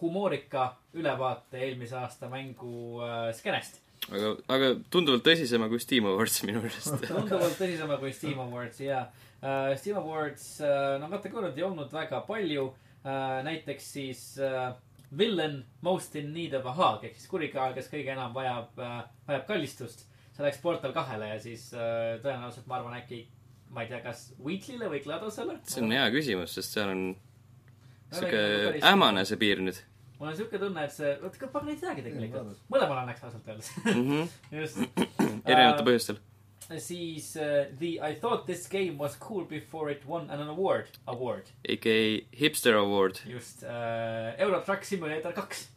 humoorika 0.01 0.75
ülevaate 0.93 1.61
eelmise 1.65 1.97
aasta 2.01 2.29
mängu 2.31 3.01
äh, 3.03 3.31
skeenest 3.35 3.81
aga, 4.09 4.35
aga 4.51 4.69
tunduvalt 4.93 5.25
tõsisema 5.25 5.69
kui 5.71 5.81
Steam 5.81 6.07
Awards 6.09 6.41
minu 6.47 6.63
meelest. 6.63 7.03
tunduvalt 7.11 7.57
tõsisema 7.59 7.99
kui 8.01 8.13
Steam 8.15 8.39
Awards 8.43 8.81
ja 8.83 9.03
uh, 9.07 9.73
Steam 9.79 9.99
Awards 10.01 10.47
no 11.01 11.11
kategooriaid 11.11 11.59
ei 11.59 11.67
olnud 11.67 11.93
väga 11.93 12.23
palju 12.27 12.71
näiteks 13.47 13.85
siis 13.95 14.19
Villain 15.17 15.55
most 15.81 16.13
in 16.15 16.29
need 16.35 16.53
of 16.53 16.67
a 16.69 16.73
hug 16.77 17.07
ehk 17.07 17.15
siis 17.17 17.29
kurikaal, 17.31 17.73
kes 17.73 17.89
kõige 17.89 18.13
enam 18.13 18.35
vajab 18.35 18.77
vajab 18.77 19.47
kallistust. 19.47 20.05
see 20.35 20.45
läks 20.45 20.61
Portal 20.61 20.93
kahele 20.93 21.31
ja 21.33 21.39
siis 21.41 21.71
tõenäoliselt 21.73 22.69
ma 22.69 22.77
arvan 22.77 22.99
äkki, 22.99 23.23
ma 23.73 23.81
ei 23.81 23.89
tea, 23.89 24.03
kas 24.05 24.27
Wheatley'le 24.37 24.91
või 24.93 25.01
Gladosele. 25.03 25.57
see 25.65 25.81
on 25.81 25.97
hea 25.97 26.05
küsimus, 26.13 26.53
sest 26.59 26.77
seal 26.77 26.93
on 26.93 27.03
sihuke 28.11 28.81
ähmane 28.81 29.25
see 29.25 29.39
piir 29.41 29.63
nüüd 29.63 29.79
mul 30.21 30.29
on 30.29 30.37
siuke 30.37 30.59
tunne, 30.61 30.83
et 30.85 30.93
see, 30.93 31.11
vot 31.21 31.37
kas 31.41 31.53
ma 31.55 31.61
ei 31.65 31.77
teagi 31.81 32.03
tegelikult 32.05 32.43
vaadata.. 32.43 32.67
mõlemal 32.73 32.99
annaks 33.01 33.23
ausalt 33.25 33.47
öeldes. 33.49 33.71
-hmm. 33.87 34.27
just. 34.59 34.77
erinevatel 35.49 35.87
põhjustel. 35.87 36.19
siis 36.77 37.31
uh, 37.41 37.65
The 37.79 37.89
I 37.97 38.19
thought 38.21 38.45
this 38.45 38.67
game 38.69 38.99
was 39.01 39.17
cool 39.19 39.45
before 39.49 39.91
it 39.91 40.05
won 40.07 40.29
an 40.29 40.47
award, 40.47 40.99
award. 41.07 41.49
AKA 41.67 42.27
Hipster 42.37 42.77
Award. 42.77 43.23
just 43.25 43.63
uh, 43.63 44.37
Euro 44.37 44.61
Truck 44.61 44.85
Simulator 44.85 45.33
kaks. 45.33 45.69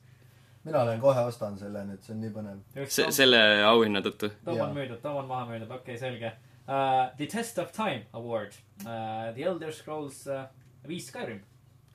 mina 0.64 0.82
olen 0.82 1.00
kohe 1.00 1.24
ostan 1.24 1.58
selle 1.58 1.86
nüüd, 1.88 2.04
see 2.04 2.14
on 2.14 2.20
nii 2.20 2.34
põnev. 2.36 2.60
see, 2.84 3.08
selle 3.12 3.40
auhinna 3.64 4.04
tõttu. 4.04 4.30
Tom 4.44 4.60
on 4.60 4.76
müüdud, 4.76 5.00
Tom 5.00 5.22
on 5.24 5.26
maha 5.32 5.48
müüdud, 5.54 5.72
okei 5.72 5.96
okay,, 5.96 5.98
selge 6.04 6.34
uh,. 6.68 7.08
The 7.16 7.26
Test 7.32 7.58
of 7.58 7.72
Time 7.72 8.04
Award 8.12 8.52
uh,, 8.84 9.32
The 9.32 9.48
Elder 9.48 9.72
Scrolls 9.72 10.26
uh, 10.28 10.44
viis 10.84 11.08
Skyrim 11.08 11.40
uh,. 11.40 11.53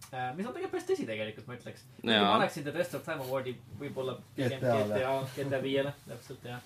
Mis 0.09 0.47
on 0.47 0.53
tegelikult 0.55 0.73
päris 0.73 0.87
tõsi 0.89 1.05
tegelikult, 1.07 1.47
ma 1.47 1.55
ütleks. 1.57 1.85
annaksin 2.03 2.65
The 2.65 2.73
Test 2.73 2.97
of 2.97 3.05
Time 3.05 3.25
Awardi 3.25 3.55
võib-olla 3.79 4.17
pigem. 4.35 4.61
GTA, 4.63 5.15
GTA 5.35 5.61
viiele, 5.63 5.93
täpselt 6.07 6.45
jah. 6.49 6.61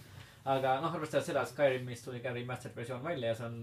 aga 0.56 0.78
noh, 0.84 0.96
arvestades 0.96 1.28
seda, 1.30 1.44
et 1.44 1.52
Skyrimist 1.52 2.08
tuli 2.08 2.22
ka 2.24 2.34
remastered 2.36 2.76
versioon 2.78 3.04
välja 3.04 3.32
ja 3.32 3.40
see 3.40 3.50
on 3.50 3.58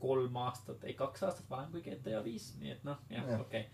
kolm 0.00 0.38
aastat, 0.42 0.84
ei 0.88 0.94
kaks 0.98 1.26
aastat 1.28 1.50
vanem 1.50 1.70
kui 1.74 1.82
GTA 1.84 2.22
viis, 2.24 2.52
nii 2.60 2.74
et 2.76 2.86
noh, 2.88 2.98
jah, 3.12 3.28
okei. 3.38 3.66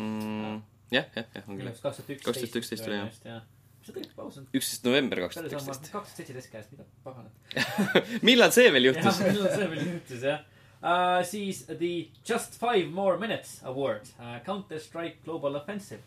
Mm, 0.00 0.62
jah, 0.94 1.10
jah, 1.14 1.28
jah, 1.36 1.50
ongi. 1.50 1.68
kaks 1.68 2.00
tuhat 2.00 2.14
üksteist. 2.16 2.56
2011 2.56 2.88
oli, 2.88 3.02
jah. 3.30 3.44
mis 3.78 3.90
see 3.90 3.98
tegelikult 3.98 4.16
paus 4.18 4.40
on? 4.40 4.48
üksteist 4.50 4.88
november 4.88 5.22
kaks 5.26 5.38
tuhat 5.38 5.52
üksteist. 5.52 5.92
kaks 5.92 5.92
tuhat 5.92 6.16
seitseteist 6.16 6.50
käes, 6.56 6.72
mida 6.72 6.88
paganat. 7.06 7.54
millal 8.30 8.54
see 8.56 8.72
veel 8.74 8.88
juhtus? 8.90 9.22
millal 9.28 9.54
see 9.54 9.70
veel 9.76 9.86
juhtus 9.92 10.26
jah 10.30 10.42
uh,. 10.84 11.24
siis 11.26 11.64
The 11.66 12.06
Just 12.28 12.60
Five 12.60 12.86
More 12.92 13.18
Minutes 13.18 13.60
Award 13.64 14.02
uh,, 14.18 14.38
Counter 14.46 14.80
Strike 14.80 15.16
Global 15.24 15.54
Offensive 15.54 16.00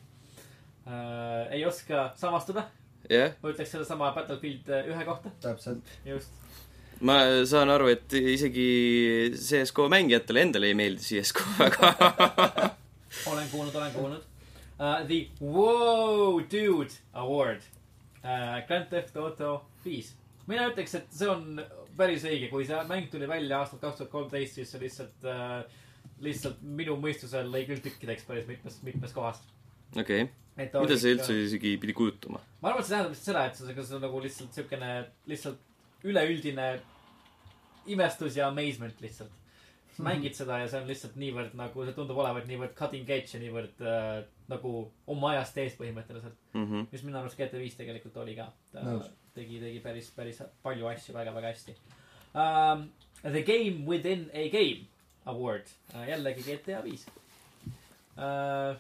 uh,. 0.86 1.52
ei 1.52 1.66
oska 1.66 2.12
samastuda, 2.16 2.68
jah, 3.10 3.34
ma 3.42 3.54
ütleks 3.54 3.74
sedasama 3.74 4.12
Battlefield 4.16 4.70
uh, 4.70 4.92
ühe 4.94 5.06
kohta, 5.08 5.34
täpselt. 5.42 5.96
just. 6.06 6.34
ma 7.02 7.20
saan 7.46 7.70
aru, 7.74 7.92
et 7.94 8.14
isegi 8.14 8.68
CSGO 9.36 9.88
mängijatele 9.94 10.46
endale 10.48 10.72
ei 10.72 10.78
meeldi 10.78 11.06
CSGO 11.10 11.48
väga. 11.64 11.94
olen 13.32 13.50
kuulnud, 13.52 13.76
olen 13.76 13.92
kuulnud 13.98 14.22
uh,. 14.80 15.02
The 15.08 15.26
Wow 15.42 16.40
Dude 16.52 16.94
Award 17.14 17.66
uh,, 18.24 18.62
Grand 18.68 18.90
Theft 18.94 19.18
Auto 19.18 19.58
viis. 19.86 20.14
mina 20.48 20.70
ütleks, 20.70 20.96
et 20.96 21.08
see 21.12 21.28
on 21.28 21.60
päris 21.98 22.26
õige, 22.28 22.50
kui 22.52 22.66
see 22.68 22.80
mäng 22.90 23.12
tuli 23.12 23.30
välja 23.30 23.62
aastal 23.62 23.82
kaks 23.82 24.02
tuhat 24.02 24.12
kolmteist, 24.14 24.58
siis 24.58 24.74
see 24.74 24.82
lihtsalt 24.84 25.28
uh,, 25.28 25.62
lihtsalt 26.24 26.62
minu 26.62 26.98
mõistusel 27.02 27.50
lõi 27.54 27.64
küll 27.70 27.84
tükkideks 27.84 28.28
päris 28.28 28.48
mitmes, 28.50 28.82
mitmes 28.86 29.16
kohas. 29.16 29.42
okei, 29.96 30.28
ta 30.58 30.84
mida 30.84 31.00
see 31.00 31.16
üldse 31.16 31.38
isegi 31.46 31.76
pidi 31.82 31.96
kujutama? 31.98 32.42
ma 32.62 32.72
arvan, 32.72 32.84
et 32.84 32.90
see 32.90 32.96
tähendab 32.96 33.16
lihtsalt 33.16 33.32
seda, 33.32 33.46
et 33.50 33.60
see, 33.60 33.88
see 33.90 33.98
on 33.98 34.06
nagu 34.08 34.22
lihtsalt 34.24 34.62
siukene, 34.62 34.92
lihtsalt 35.30 36.08
üleüldine 36.08 36.70
imestus 37.88 38.38
ja 38.38 38.48
amazement 38.52 39.02
lihtsalt. 39.02 39.34
Sa 39.98 40.04
mängid 40.06 40.36
seda 40.38 40.60
ja 40.62 40.68
see 40.70 40.80
on 40.82 40.88
lihtsalt 40.92 41.16
niivõrd 41.18 41.54
nagu, 41.58 41.86
see 41.86 41.96
tundub 41.98 42.18
olevat 42.22 42.46
niivõrd 42.50 42.76
cutting 42.78 43.10
edge 43.10 43.34
ja 43.34 43.40
niivõrd 43.42 43.82
äh, 43.82 44.24
nagu 44.52 44.74
oma 45.10 45.32
ajast 45.34 45.58
ees 45.64 45.78
põhimõtteliselt. 45.80 46.38
Mhm. 46.54 46.88
mis 46.92 47.04
minu 47.08 47.18
arust 47.20 47.40
GT5 47.40 47.78
tegelikult 47.82 48.18
oli 48.24 48.36
ka. 48.38 48.52
ta 48.72 48.84
Nõus. 48.86 49.10
tegi, 49.34 49.60
tegi 49.64 49.80
päris, 49.84 50.12
päris 50.16 50.42
palju 50.64 50.88
asju 50.94 51.14
väga-väga 51.18 51.54
hästi 51.54 51.76
um,. 52.38 52.88
The 53.24 53.42
Game 53.42 53.88
Within 53.90 54.28
a 54.34 54.44
Game 54.54 54.86
Award 55.26 55.66
uh,, 55.96 56.04
jällegi 56.08 56.44
GTA 56.46 56.84
viis 56.86 57.08
uh, 58.18 58.78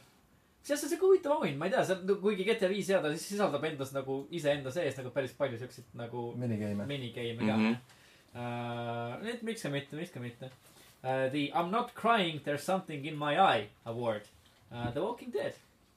see 0.61 0.75
on 0.75 0.81
siuke 0.91 1.01
huvitav 1.05 1.31
auhind, 1.37 1.57
ma 1.57 1.65
ei 1.65 1.73
tea, 1.73 1.83
see 1.87 1.95
on, 1.97 2.15
kuigi 2.21 2.45
GTA 2.47 2.69
viis 2.69 2.89
ja 2.91 3.01
ta 3.01 3.09
siis 3.15 3.25
sisaldab 3.33 3.63
endas 3.65 3.93
nagu 3.95 4.19
iseenda 4.35 4.71
sees 4.75 4.97
nagu 4.99 5.09
päris 5.15 5.33
palju 5.37 5.57
siukseid 5.61 5.89
nagu 5.97 6.31
minigeime. 6.37 6.85
minigame'e 6.85 7.37
ka 7.47 7.57
Mhm. 7.57 7.65
mm. 7.65 7.73
-hmm. 7.73 7.93
Uh, 8.37 9.13
nii 9.23 9.31
et 9.33 9.41
miks 9.47 9.63
ka 9.63 9.69
mitte, 9.73 9.95
miks 9.97 10.11
ka 10.13 10.19
mitte 10.19 10.45
uh,. 10.45 10.76
The 11.03 11.51
I 11.53 11.59
m 11.59 11.71
not 11.71 11.93
crying, 11.95 12.41
there 12.43 12.55
is 12.55 12.63
something 12.63 13.05
in 13.05 13.15
my 13.15 13.39
eye 13.39 13.67
award 13.85 14.23
uh,. 14.71 14.91
The 14.91 15.01
Walking 15.01 15.31
Dead. 15.31 15.53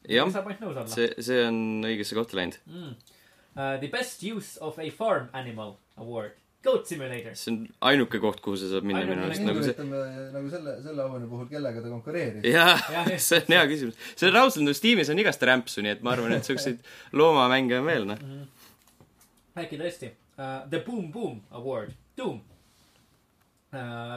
jah, 0.09 0.29
see, 0.87 1.09
see 1.19 1.41
on 1.47 1.83
õigesse 1.85 2.15
kohta 2.15 2.37
läinud. 2.39 2.61
mm.. 2.67 2.95
Uh, 3.57 3.77
the 3.81 3.89
best 3.89 4.23
use 4.23 4.57
of 4.61 4.79
a 4.79 4.91
farm 4.91 5.29
animal 5.35 5.79
award. 5.97 6.33
Goat 6.63 6.87
Simulator. 6.87 7.35
see 7.35 7.53
on 7.53 7.61
ainuke 7.89 8.21
koht, 8.21 8.41
kuhu 8.45 8.59
see 8.61 8.69
saab 8.69 8.85
minna 8.85 9.01
minu 9.09 9.25
arust, 9.25 9.41
mind 9.41 9.49
nagu 9.49 9.63
see. 9.65 9.87
nagu 10.35 10.51
selle, 10.53 10.75
selle 10.85 11.05
auhinna 11.07 11.29
puhul, 11.31 11.47
kellega 11.49 11.81
ta 11.81 11.89
konkureerib. 11.89 12.45
jah 12.45 12.83
just. 13.09 13.31
see 13.31 13.41
on 13.41 13.55
hea 13.57 13.63
küsimus. 13.71 13.97
see 14.21 14.33
raudselt 14.35 14.67
nagu 14.67 14.77
Steamis 14.77 15.13
on 15.13 15.23
igast 15.23 15.47
rämpsu, 15.51 15.81
nii 15.85 15.95
et 15.97 16.05
ma 16.05 16.13
arvan, 16.13 16.37
et 16.37 16.49
siukseid 16.49 16.85
loomamänge 17.21 17.79
on 17.81 17.89
veel, 17.89 18.05
noh. 18.13 18.21
äkki 19.57 19.81
tõesti 19.81 20.13
uh,. 20.13 20.69
The 20.69 20.83
Boom 20.85 21.09
Boom 21.15 21.41
Award, 21.57 21.97
Doom 22.21 22.43
uh,. 22.43 22.60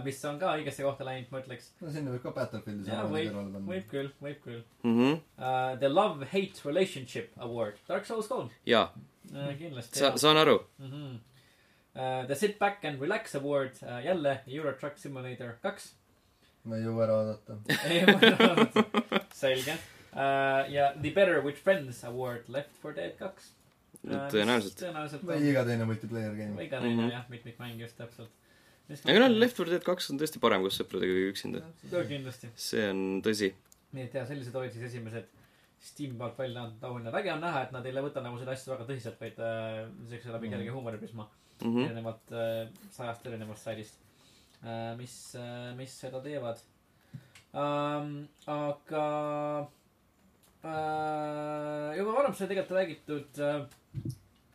Mis 0.03 0.23
on 0.25 0.39
ka 0.41 0.55
õigesse 0.57 0.81
kohta 0.83 1.05
läinud, 1.05 1.27
ma 1.31 1.39
ütleks. 1.43 1.67
no 1.81 1.91
sinna 1.93 2.11
võib 2.11 2.23
ka 2.23 2.31
Battlefieldi 2.31 2.85
sama 2.89 3.03
võib 3.09 3.27
kõrvale, 3.29 3.51
panna. 3.53 3.67
võib 3.67 3.89
küll, 3.91 4.09
võib 4.21 4.39
küll 4.43 4.63
Mhm. 4.83 5.11
uh,. 5.37 5.75
The 5.79 5.89
Love 5.89 6.25
Hate 6.31 6.63
Relationship 6.65 7.31
Award, 7.37 7.77
Dark 7.87 8.05
Souls 8.05 8.27
kolm 8.27 8.49
jaa, 8.65 8.89
uh,, 9.33 9.53
kindlasti 9.59 9.99
sa, 9.99 10.15
saan 10.17 10.37
aru. 10.37 10.59
mm. 10.79 10.91
-hmm. 10.91 11.19
Uh, 11.95 12.25
the 12.25 12.33
Sit 12.35 12.57
Back 12.57 12.83
and 12.85 12.99
Relax 12.99 13.35
Award 13.35 13.71
uh,, 13.83 13.99
jälle 14.05 14.39
Euro 14.47 14.73
Truck 14.73 14.97
Simulator 14.97 15.51
kaks. 15.61 15.93
ma 16.63 16.75
ei 16.75 16.83
jõua 16.83 17.03
ära 17.03 17.13
oodata. 17.13 17.57
selge 19.41 19.71
uh,. 20.13 20.71
ja 20.73 20.93
The 21.01 21.11
Better 21.11 21.41
with 21.45 21.61
Friends 21.61 22.03
Award, 22.03 22.47
Left 22.49 22.69
4 22.83 22.95
Dead 22.95 23.13
kaks 23.19 23.51
uh,. 24.07 24.29
tõenäoliselt. 24.33 24.77
tõenäoliselt 24.81 25.25
või 25.27 25.49
iga 25.51 25.63
teine 25.67 25.85
multiplayer 25.85 26.33
game. 26.37 26.55
või 26.57 26.69
ka 26.71 26.79
teine 26.81 26.95
mm. 26.95 26.99
-hmm. 27.03 27.11
jah, 27.13 27.29
mitmikmäng 27.29 27.79
just 27.81 27.97
täpselt. 27.97 28.31
Aga 28.89 29.19
noh, 29.23 29.37
Left 29.39 29.59
4 29.59 29.71
Dead 29.71 29.85
kaks 29.85 30.09
on 30.11 30.19
tõesti 30.19 30.41
parem 30.43 30.65
koos 30.65 30.79
sõpradega 30.79 31.13
kui 31.15 31.29
üksinda. 31.31 31.63
kindlasti. 32.09 32.49
see 32.55 32.89
on 32.89 33.21
tõsi. 33.25 33.53
nii 33.95 34.03
et 34.07 34.17
jah, 34.19 34.27
sellised 34.27 34.55
olid 34.59 34.75
siis 34.75 34.89
esimesed 34.91 35.31
Steam 35.83 36.15
poolt 36.19 36.37
välja 36.39 36.63
antud 36.63 36.83
auhinnad. 36.87 37.15
äge 37.19 37.31
on 37.33 37.41
näha, 37.43 37.63
et 37.65 37.71
nad 37.75 37.85
ei 37.85 38.03
võta 38.05 38.23
nagu 38.23 38.37
seda 38.39 38.53
asja 38.55 38.71
väga 38.73 38.87
tõsiselt, 38.87 39.19
vaid 39.19 39.39
äh, 39.43 39.83
siukse 40.09 40.31
läbi 40.31 40.47
Mhm. 40.47 40.55
kerge 40.55 40.75
huumoriprisma 40.75 41.27
mm. 41.61 41.73
-hmm.. 41.73 41.85
erinevalt 41.85 42.31
äh, 42.31 42.69
sajast 42.91 43.27
erinevast 43.27 43.63
saidist 43.63 43.99
äh,, 44.63 44.97
mis 44.97 45.35
äh,, 45.35 45.75
mis 45.75 45.99
seda 45.99 46.21
teevad 46.23 46.59
ähm,. 47.53 48.27
aga 48.47 49.05
äh, 50.63 51.97
juba 51.97 52.17
varem 52.19 52.33
sai 52.33 52.47
tegelikult 52.47 52.77
räägitud 52.79 53.39
äh, 53.39 53.65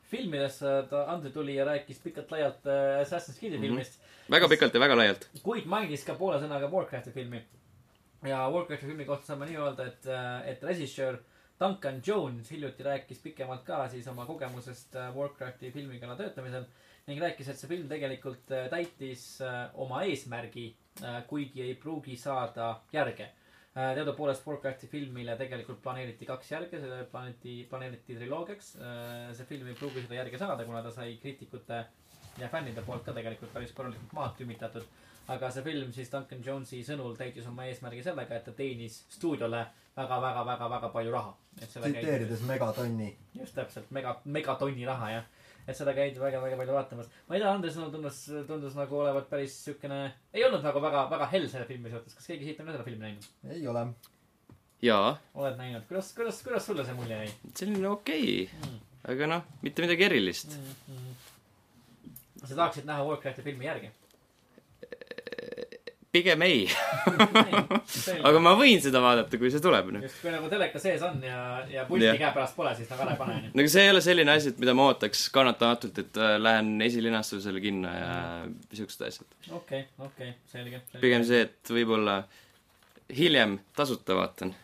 filmidest, 0.08 0.64
ta 0.90 1.04
Andri 1.12 1.30
tuli 1.30 1.54
ja 1.54 1.64
rääkis 1.68 2.00
pikalt-laialt 2.04 2.64
äh, 2.66 3.02
Assassin's 3.02 3.36
Creed'i 3.40 3.58
mm 3.58 3.62
-hmm. 3.62 3.68
filmist 3.68 4.00
väga 4.30 4.48
pikalt 4.48 4.74
ja 4.74 4.80
väga 4.80 4.96
laialt. 4.96 5.28
kuid 5.42 5.66
mainis 5.66 6.04
ka 6.04 6.14
poole 6.14 6.40
sõnaga 6.42 6.70
Warcrafti 6.72 7.14
filmi. 7.14 7.42
ja 8.26 8.44
Warcrafti 8.48 8.86
filmi 8.86 9.04
kohta 9.04 9.32
saame 9.32 9.46
nii 9.46 9.56
öelda, 9.56 9.86
et, 9.86 10.08
et 10.52 10.62
režissöör 10.62 11.20
Duncan 11.60 12.02
Jones 12.06 12.50
hiljuti 12.50 12.82
rääkis 12.86 13.18
pikemalt 13.18 13.64
ka 13.66 13.80
siis 13.88 14.06
oma 14.08 14.26
kogemusest 14.26 14.94
äh, 14.96 15.16
Warcrafti 15.16 15.72
filmi 15.74 15.98
kallal 15.98 16.18
töötamisel 16.20 16.68
ning 17.08 17.18
rääkis, 17.22 17.48
et 17.50 17.58
see 17.58 17.70
film 17.70 17.88
tegelikult 17.90 18.52
äh, 18.54 18.68
täitis 18.70 19.24
äh, 19.42 19.64
oma 19.74 20.04
eesmärgi, 20.06 20.68
kuigi 21.26 21.62
ei 21.62 21.74
pruugi 21.78 22.16
saada 22.18 22.72
järge. 22.92 23.28
teadupoolest 23.74 24.46
Warcrafti 24.46 24.88
filmile 24.90 25.36
tegelikult 25.38 25.82
planeeriti 25.82 26.26
kaks 26.26 26.48
järge, 26.50 26.80
selle 26.82 27.04
planeeriti, 27.10 27.66
planeeriti 27.70 28.16
triloogiaks. 28.16 28.72
see 29.38 29.46
film 29.46 29.68
ei 29.68 29.74
pruugi 29.78 30.02
seda 30.02 30.14
järge 30.18 30.38
saada, 30.38 30.64
kuna 30.64 30.82
ta 30.82 30.90
sai 30.90 31.16
kriitikute 31.22 31.84
ja 32.40 32.48
fännide 32.48 32.82
poolt 32.86 33.04
ka 33.04 33.12
tegelikult 33.16 33.52
päris 33.52 33.72
korralikult 33.72 34.12
maha 34.12 34.34
tümitatud. 34.38 34.84
aga 35.28 35.50
see 35.52 35.62
film 35.62 35.90
siis 35.92 36.08
Duncan 36.12 36.44
Jonesi 36.44 36.78
sõnul 36.84 37.16
täitis 37.16 37.46
oma 37.46 37.66
eesmärgi 37.68 38.02
sellega, 38.02 38.34
et 38.34 38.44
ta 38.44 38.52
teenis 38.56 39.02
stuudiole 39.12 39.66
väga-väga-väga-väga 39.98 40.88
palju 40.92 41.12
raha. 41.12 41.34
tsiteerides 41.60 42.42
Megatonni. 42.46 43.16
just 43.34 43.54
täpselt, 43.54 43.90
mega, 43.90 44.20
megatonni 44.24 44.86
raha 44.86 45.10
jah. 45.10 45.24
et 45.66 45.76
seda 45.76 45.92
käidi 45.94 46.20
väga-väga 46.20 46.56
palju 46.56 46.72
vaatamas. 46.72 47.10
ma 47.28 47.34
ei 47.34 47.40
tea, 47.40 47.52
Andres 47.52 47.74
sõnul 47.76 47.92
tundus, 47.92 48.24
tundus 48.46 48.74
nagu 48.78 49.00
olevat 49.00 49.30
päris 49.30 49.58
siukene, 49.64 50.00
ei 50.32 50.44
olnud 50.44 50.64
nagu 50.64 50.80
väga, 50.80 51.08
väga 51.10 51.30
hell 51.32 51.48
selle 51.48 51.66
filmi 51.66 51.90
suhtes. 51.90 52.14
kas 52.14 52.26
keegi 52.26 52.44
siit 52.44 52.60
on 52.60 52.66
ka 52.66 52.78
seda 52.78 52.84
filmi 52.84 53.04
näinud? 53.06 53.30
ei 53.56 53.66
ole. 53.68 53.86
jaa, 54.82 55.16
oled 55.34 55.56
näinud, 55.58 55.88
kuidas, 55.88 56.12
kuidas, 56.16 56.42
kuidas 56.42 56.66
sulle 56.66 56.86
see 56.86 56.94
mulje 56.94 57.24
jäi 57.24 57.32
selline 57.54 57.88
okei 57.88 58.48
mm.? 58.52 58.78
aga 59.08 59.26
noh, 59.34 59.50
mitte 59.62 59.84
midagi 59.84 60.04
erilist. 60.08 60.56
Mm, 60.56 60.94
mm. 60.94 61.37
Sa 62.44 62.54
tahaksid 62.54 62.88
näha 62.88 63.06
Warcrafti 63.06 63.46
filmi 63.46 63.66
järgi? 63.68 63.90
pigem 66.12 66.42
ei, 66.46 66.62
aga 68.28 68.40
ma 68.40 68.54
võin 68.56 68.80
seda 68.82 69.00
vaadata, 69.04 69.38
kui 69.40 69.50
see 69.52 69.60
tuleb, 69.62 69.90
noh. 69.92 70.04
just, 70.06 70.20
kui 70.22 70.32
nagu 70.32 70.48
teleka 70.50 70.80
sees 70.80 71.02
on 71.04 71.18
ja, 71.24 71.40
ja 71.68 71.84
pulti 71.88 72.06
Jah. 72.06 72.16
käepärast 72.20 72.56
pole, 72.56 72.72
siis 72.78 72.88
nagu 72.88 73.04
ära 73.04 73.14
ei 73.14 73.20
pane, 73.20 73.36
no 73.52 73.64
aga 73.64 73.72
see 73.74 73.84
ei 73.84 73.92
ole 73.92 74.02
selline 74.04 74.32
asi, 74.32 74.52
et 74.54 74.62
mida 74.62 74.74
ma 74.76 74.86
ootaks 74.88 75.26
kannatamatult, 75.34 76.00
et 76.00 76.20
äh, 76.20 76.36
lähen 76.40 76.70
esilinastusele 76.86 77.60
kinno 77.64 77.92
ja 77.92 78.14
siuksed 78.80 79.04
asjad. 79.10 79.36
okei, 79.60 79.84
okei, 80.06 80.32
selge. 80.48 80.80
pigem 80.96 81.26
see, 81.28 81.44
et 81.44 81.74
võib-olla 81.76 82.22
hiljem 83.18 83.58
tasuta 83.76 84.16
vaatan, 84.16 84.54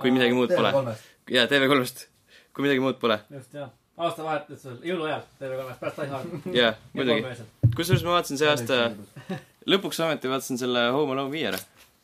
kui 0.00 0.10
midagi 0.14 0.34
muud 0.34 0.50
pole. 0.54 0.74
TV3-st. 0.74 1.32
jaa, 1.38 1.46
TV3-st, 1.50 2.06
kui 2.50 2.66
midagi 2.66 2.82
muud 2.82 2.98
pole. 3.02 3.22
just, 3.38 3.54
jah. 3.54 3.70
aastavahetusel, 3.96 4.78
jõuluajal 4.82 5.22
TV3-s, 5.38 5.78
pärast 5.82 6.00
Laiha. 6.02 6.22
jaa, 6.54 6.72
muidugi. 6.96 7.44
kusjuures 7.76 8.02
ma 8.06 8.16
vaatasin 8.16 8.40
see 8.40 8.48
aasta, 8.50 8.80
lõpuks 9.74 10.00
ometi 10.06 10.32
vaatasin 10.32 10.58
selle 10.60 10.88
Home 10.96 11.14
Alone 11.14 11.30
viie 11.34 11.52
ära. 11.52 11.60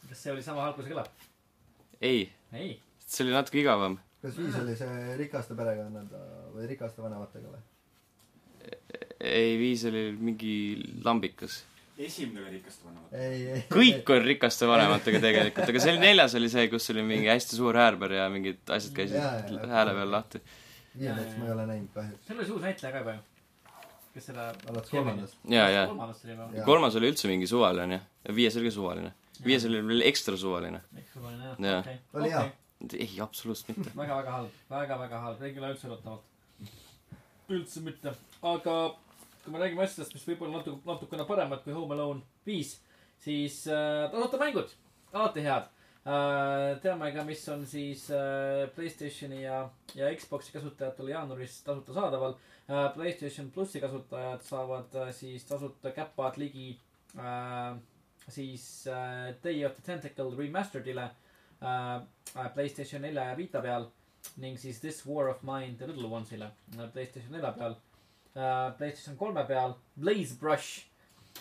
kas 0.09 0.22
see 0.22 0.34
oli 0.34 0.45
sama 0.47 0.66
halb, 0.66 0.78
kui 0.78 0.86
see 0.86 0.95
kõlab? 0.95 1.11
ei, 2.01 2.28
ei. 2.55 2.76
see 3.07 3.26
oli 3.26 3.34
natuke 3.34 3.62
igavam. 3.64 3.99
kas 4.22 4.38
viis 4.38 4.61
oli 4.62 4.76
see 4.78 5.16
rikaste 5.18 5.59
perekonnad 5.59 6.14
või 6.55 6.70
rikaste 6.70 7.03
vanematega 7.03 7.51
või? 7.51 7.66
ei, 9.20 9.59
viis 9.59 9.84
oli 9.91 10.07
mingi 10.14 10.55
lambikas. 11.05 11.64
esimene 11.99 12.47
oli 12.47 12.61
rikaste 12.61 12.95
ei. 13.18 13.66
kõik 13.72 14.14
on 14.14 14.24
rikaste 14.30 14.70
vanematega 14.70 15.22
tegelikult, 15.26 15.74
aga 15.74 15.82
see 15.82 15.99
neljas 15.99 16.38
oli 16.38 16.55
see, 16.55 16.70
kus 16.70 16.91
oli 16.95 17.03
mingi 17.03 17.34
hästi 17.34 17.59
suur 17.59 17.82
häärber 17.82 18.20
ja 18.20 18.30
mingid 18.30 18.62
asjad 18.70 18.95
käisid 18.95 19.70
hääle 19.74 19.99
peal 19.99 20.18
lahti. 20.20 20.47
Viiendaks 21.01 21.36
ma 21.38 21.48
ei 21.48 21.53
ole 21.57 21.66
näinud 21.70 21.92
kahjuks. 21.94 22.26
seal 22.26 22.38
oli 22.42 22.55
uus 22.55 22.62
näitleja 22.66 22.92
ka 22.92 23.03
juba 23.03 23.16
ju. 23.16 23.20
kes 24.14 24.30
seda. 24.30 24.46
alates 24.72 24.94
kolmandast. 24.94 25.42
ja, 25.57 25.68
ja 25.70 25.84
kolmandast 25.90 26.24
oli. 26.24 26.38
Jaa. 26.57 26.64
kolmas 26.68 26.96
oli 27.01 27.12
üldse 27.12 27.30
mingi 27.30 27.51
suvaline 27.51 27.98
jah, 27.98 28.09
ja 28.28 28.36
viies 28.40 28.57
oli 28.61 28.70
ka 28.70 28.76
suvaline. 28.78 29.12
viies 29.44 29.68
oli 29.68 29.84
veel 29.90 30.09
ekstra 30.11 30.36
suvaline. 30.40 30.82
suvaline 31.12 31.53
Jaa. 31.53 31.57
jah, 31.68 31.78
okei. 31.80 32.01
Oli 32.20 32.32
hea. 32.34 32.46
ei, 32.92 33.12
absoluutselt 33.20 33.76
mitte. 33.76 33.94
väga-väga 34.03 34.36
halb, 34.38 34.59
väga-väga 34.70 35.22
halb, 35.26 35.46
ei 35.46 35.55
kõla 35.57 35.72
üldse 35.74 35.88
üllatavat. 35.90 36.28
üldse 37.51 37.84
mitte, 37.86 38.14
aga 38.55 38.76
kui 39.44 39.55
me 39.55 39.61
räägime 39.62 39.84
asjadest, 39.84 40.14
mis 40.14 40.26
võib-olla 40.28 40.61
natuke, 40.61 40.84
natukene 40.86 41.26
paremad 41.28 41.64
kui 41.64 41.74
Home 41.74 41.96
Alone 41.96 42.22
viis, 42.46 42.76
siis 43.24 43.62
äh, 43.70 44.07
tasuta 44.12 44.40
mängud, 44.40 44.72
alati 45.12 45.44
head. 45.44 45.70
Teame 46.80 47.11
ka, 47.12 47.24
mis 47.28 47.42
on 47.53 47.66
siis 47.68 48.07
äh, 48.11 48.68
Playstationi 48.74 49.42
ja, 49.42 49.68
ja 49.94 50.09
Xbox'i 50.16 50.53
kasutajatel 50.55 51.09
jaanuaris 51.12 51.59
tasuta 51.66 51.92
saadaval 51.92 52.34
äh,. 52.70 52.86
Playstation 52.94 53.51
plussi 53.51 53.80
kasutajad 53.80 54.42
saavad 54.46 54.94
äh, 54.96 55.11
siis 55.12 55.44
tasuta 55.44 55.90
käpad 55.92 56.38
ligi 56.40 56.70
äh, 57.18 57.76
siis 58.28 58.86
äh, 58.86 59.34
Day 59.44 59.64
of 59.66 59.74
the 59.76 59.82
Tentacle 59.82 60.32
remastered'ile 60.38 61.11
äh, 61.61 61.96
äh, 62.36 62.48
Playstation 62.55 63.03
nelja 63.03 63.24
ja 63.24 63.36
Vita 63.36 63.61
peal 63.61 63.90
ning 64.36 64.57
siis 64.59 64.80
This 64.80 65.03
War 65.07 65.28
of 65.28 65.42
Mine 65.42 65.76
The 65.78 65.86
Little 65.86 66.09
Ones'ile 66.09 66.48
äh, 66.78 66.88
Playstation 66.92 67.32
nelja 67.36 67.53
peal 67.53 67.76
äh,. 68.34 68.72
Playstation 68.78 69.16
kolme 69.20 69.44
peal 69.44 69.76
Blaze 69.96 70.38
Brush 70.40 70.86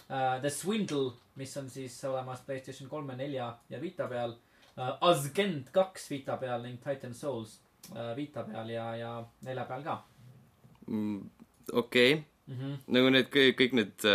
äh, 0.10 0.42
The 0.42 0.50
Swindle, 0.50 1.14
mis 1.36 1.56
on 1.58 1.70
siis 1.70 2.04
olemas 2.04 2.42
Playstation 2.42 2.90
kolme, 2.90 3.16
nelja 3.16 3.54
ja 3.70 3.82
Vita 3.82 4.08
peal 4.08 4.36
äh,. 4.78 4.94
Ascend 5.02 5.72
kaks 5.74 6.12
Vita 6.12 6.38
peal 6.38 6.62
ning 6.64 6.78
Titan 6.84 7.14
Souls 7.14 7.60
äh, 7.96 8.16
Vita 8.16 8.44
peal 8.44 8.70
ja, 8.70 8.96
ja 8.96 9.18
nelja 9.42 9.66
peal 9.66 9.84
ka 9.84 10.04
Mm, 10.90 11.30
okei, 11.72 12.24
mm. 12.48 12.56
-hmm. 12.56 12.78
nagu 12.88 13.10
need 13.14 13.28
kõik, 13.30 13.56
kõik 13.60 13.74
need, 13.78 14.06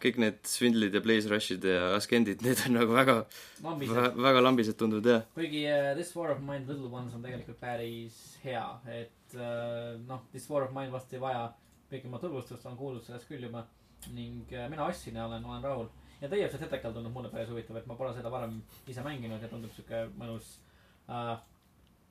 kõik 0.00 0.18
need 0.20 0.42
Swindlid 0.44 0.94
ja 0.94 1.00
Blaze 1.00 1.30
Rushid 1.32 1.64
ja 1.64 1.94
Askendid, 1.96 2.42
need 2.46 2.60
on 2.66 2.76
nagu 2.76 2.92
väga, 2.92 3.16
väga 4.16 4.42
lambised 4.44 4.76
tunduvad 4.76 5.08
jah. 5.08 5.22
kuigi 5.34 5.64
äh, 5.64 5.94
This 5.94 6.12
War 6.16 6.34
of 6.34 6.42
Mine 6.44 6.66
Little 6.68 6.92
Ones 6.92 7.14
on 7.14 7.24
tegelikult 7.24 7.60
päris 7.60 8.20
hea, 8.44 8.66
et 9.00 9.36
äh, 9.36 9.96
noh, 10.06 10.26
This 10.30 10.50
War 10.50 10.66
of 10.68 10.76
Mine 10.76 10.92
vast 10.92 11.12
ei 11.12 11.20
vaja 11.20 11.48
pikemat 11.90 12.20
tutvustust, 12.20 12.66
olen 12.66 12.78
kuulnud 12.78 13.04
sellest 13.04 13.28
küll 13.28 13.48
juba 13.48 13.64
ning 14.12 14.52
äh, 14.52 14.68
mina 14.70 14.84
ostsin 14.84 15.16
ja 15.16 15.26
olen, 15.26 15.44
olen 15.44 15.64
rahul. 15.64 15.88
Ja 16.20 16.28
Day 16.28 16.44
of 16.44 16.50
the 16.52 16.58
Tentacle 16.58 16.92
tundub 16.92 17.12
mulle 17.14 17.30
päris 17.32 17.48
huvitav, 17.48 17.76
et 17.80 17.86
ma 17.86 17.94
pole 17.96 18.12
seda 18.16 18.30
varem 18.32 18.58
ise 18.88 19.02
mänginud 19.04 19.42
ja 19.42 19.48
tundub 19.48 19.72
siuke 19.76 20.02
mõnus 20.20 20.58
äh, 21.08 21.38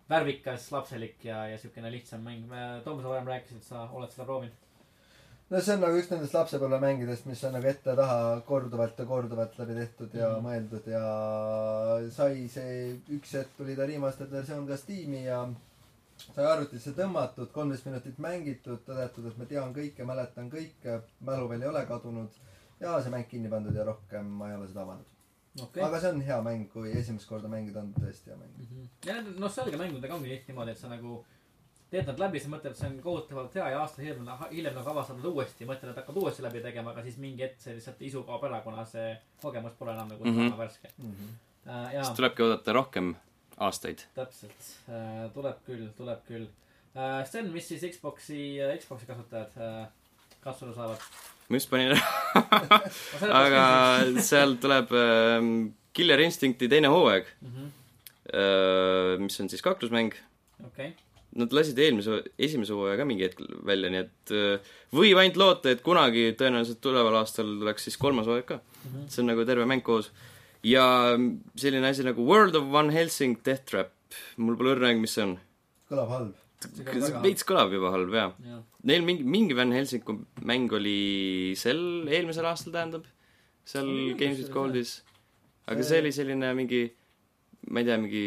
värvikas, 0.09 0.71
lapselik 0.73 1.21
ja, 1.27 1.43
ja 1.51 1.57
siukene 1.61 1.91
lihtsam 1.93 2.23
mäng. 2.25 2.47
Toomas, 2.83 3.03
sa 3.05 3.11
varem 3.13 3.27
rääkisid, 3.29 3.61
sa 3.63 3.83
oled 3.93 4.09
seda 4.09 4.25
proovinud. 4.25 4.65
no 5.49 5.61
see 5.65 5.73
on 5.73 5.81
nagu 5.81 5.97
üks 5.97 6.09
nendest 6.11 6.33
lapsepõlvemängudest, 6.37 7.25
mis 7.25 7.39
on 7.47 7.55
nagu 7.57 7.65
ette-taha 7.69 8.41
korduvalt 8.45 8.99
ja 9.01 9.05
korduvalt 9.09 9.55
läbi 9.57 9.77
tehtud 9.79 10.13
ja 10.13 10.27
Mhm. 10.35 10.45
mõeldud 10.45 10.89
ja 10.91 11.03
sai 12.13 12.47
see, 12.47 12.99
üks 13.17 13.33
hetk 13.33 13.55
tuli 13.57 13.75
ta 13.75 13.85
remastered 13.89 14.31
versioon 14.31 14.67
ka 14.67 14.77
Steam'i 14.77 15.23
ja 15.25 15.39
sai 16.35 16.45
arvutisse 16.45 16.91
tõmmatud, 16.97 17.49
kolmteist 17.55 17.85
minutit 17.85 18.17
mängitud, 18.19 18.81
tõdetud, 18.85 19.25
et 19.31 19.37
ma 19.37 19.45
tean 19.45 19.73
kõike, 19.73 20.05
mäletan 20.05 20.49
kõike, 20.51 21.01
mälu 21.25 21.49
veel 21.49 21.61
ei 21.65 21.67
ole 21.71 21.85
kadunud 21.85 22.29
ja 22.79 22.99
see 23.01 23.11
mäng 23.13 23.27
kinni 23.29 23.49
pandud 23.49 23.75
ja 23.75 23.83
rohkem 23.87 24.25
ma 24.41 24.49
ei 24.51 24.55
ole 24.59 24.67
seda 24.67 24.81
avanud 24.87 25.05
okei 25.63 25.65
okay.. 25.81 25.83
aga 25.89 25.99
see 25.99 26.13
on 26.13 26.21
hea 26.29 26.37
mäng, 26.45 26.69
kui 26.73 26.93
esimest 26.99 27.27
korda 27.29 27.49
mängida 27.51 27.81
on 27.83 27.91
tõesti 27.97 28.31
hea 28.31 28.37
mäng. 28.39 28.55
Mhm. 28.63 28.87
ja 29.05 29.17
nende 29.19 29.35
nostalgiamängudega 29.43 30.15
ongi 30.15 30.29
tihti 30.33 30.51
niimoodi, 30.53 30.71
et 30.75 30.81
sa 30.81 30.91
nagu 30.91 31.19
teed 31.89 32.05
nad 32.05 32.19
läbi, 32.21 32.39
sa 32.39 32.51
mõtled, 32.53 32.75
et 32.75 32.77
see 32.77 32.89
on 32.91 32.97
kohutavalt 33.01 33.55
hea 33.57 33.69
ja 33.73 33.79
aasta 33.81 34.03
hiljem, 34.03 34.27
hiljem 34.51 34.75
nagu 34.77 34.91
avastad 34.91 35.17
nad 35.17 35.25
uuesti, 35.31 35.65
mõtled, 35.69 35.89
et 35.89 36.01
hakkad 36.03 36.19
uuesti 36.21 36.45
läbi 36.45 36.61
tegema, 36.61 36.93
aga 36.93 37.01
siis 37.05 37.17
mingi 37.21 37.41
hetk 37.45 37.63
see 37.63 37.73
lihtsalt 37.79 38.03
isu 38.09 38.21
kaob 38.27 38.45
ära, 38.49 38.61
kuna 38.65 38.85
see 38.89 39.15
kogemus 39.41 39.73
pole 39.79 39.95
enam 39.97 40.11
nagu 40.13 40.23
Mhm. 40.25 40.49
sama 40.51 40.63
värske 40.63 40.91
Mm 40.97 41.15
-hmm. 41.15 41.33
uh,. 41.65 41.93
jaa 41.93 42.03
siis, 42.03 42.15
tulebki 42.15 42.43
oodata 42.43 42.73
rohkem 42.73 43.15
aastaid. 43.57 44.05
täpselt 44.15 44.61
uh,, 44.87 45.31
tuleb 45.33 45.57
küll, 45.65 45.87
tuleb 45.97 46.21
küll 46.27 46.45
uh,. 46.45 47.25
Sten, 47.25 47.51
mis 47.51 47.67
siis 47.67 47.81
Xbox'i, 47.95 48.59
Xbox'i 48.79 49.05
kasutajad 49.05 49.57
uh, 49.57 49.87
kasutada 50.43 50.75
saavad? 50.77 51.03
ma 51.49 51.57
just 51.57 51.69
panin 51.71 51.95
ära, 51.95 52.79
aga 53.41 53.63
seal 54.23 54.55
tuleb 54.61 54.91
ähm, 54.97 55.51
Killer 55.97 56.21
Instincti 56.21 56.69
teine 56.71 56.91
hooaeg 56.93 57.25
Mhm. 57.41 57.69
äh,, 58.33 59.13
mis 59.23 59.39
on 59.41 59.49
siis 59.49 59.61
kaklusmäng. 59.65 60.13
okei, 60.65 60.91
Nad 61.39 61.51
lasid 61.53 61.77
eelmise, 61.77 62.23
esimese 62.41 62.73
hooaja 62.73 62.97
ka 62.97 63.05
mingi 63.05 63.27
hetk 63.27 63.41
välja, 63.65 63.89
nii 63.93 63.99
et 64.01 64.31
äh, 64.33 64.71
võib 64.97 65.19
ainult 65.21 65.37
loota, 65.37 65.69
et 65.69 65.83
kunagi 65.85 66.31
tõenäoliselt 66.39 66.79
tuleval 66.81 67.19
aastal 67.21 67.45
tuleks 67.61 67.85
siis 67.85 67.97
kolmas 68.01 68.25
hooaeg 68.29 68.47
ka. 68.49 68.59
Mhm. 68.85 69.07
see 69.13 69.21
on 69.21 69.27
nagu 69.33 69.45
terve 69.45 69.65
mäng 69.69 69.83
koos. 69.85 70.09
ja 70.63 71.15
selline 71.55 71.87
asi 71.87 72.03
nagu 72.03 72.25
World 72.25 72.55
of 72.55 72.65
One 72.73 72.91
Helsing 72.93 73.37
Death 73.45 73.65
Trap, 73.69 73.91
mul 74.37 74.57
pole 74.57 74.73
õrna 74.75 74.89
aimu, 74.89 75.01
mis 75.05 75.13
see 75.13 75.23
on. 75.23 75.35
kõlab 75.91 76.09
halb. 76.15 76.33
See 76.59 77.21
veits 77.23 77.45
kõlab 77.47 77.71
juba 77.73 77.91
halb, 77.93 78.13
jaa. 78.13 78.31
jah, 78.45 78.63
Neil 78.83 79.03
mingi, 79.07 79.23
mingi 79.23 79.55
Van 79.55 79.71
Helsingu 79.75 80.15
mäng 80.47 80.71
oli 80.75 81.53
sel, 81.59 81.81
eelmisel 82.07 82.45
aastal 82.49 82.73
tähendab, 82.75 83.05
seal 83.65 83.87
Games 84.19 84.39
with 84.41 84.51
Goldis. 84.51 84.97
aga 85.67 85.81
See- 85.83 85.89
see 85.93 86.01
oli 86.03 86.11
selline 86.15 86.53
mingi, 86.57 86.81
ma 87.69 87.79
ei 87.79 87.85
tea, 87.85 87.97
mingi 87.97 88.25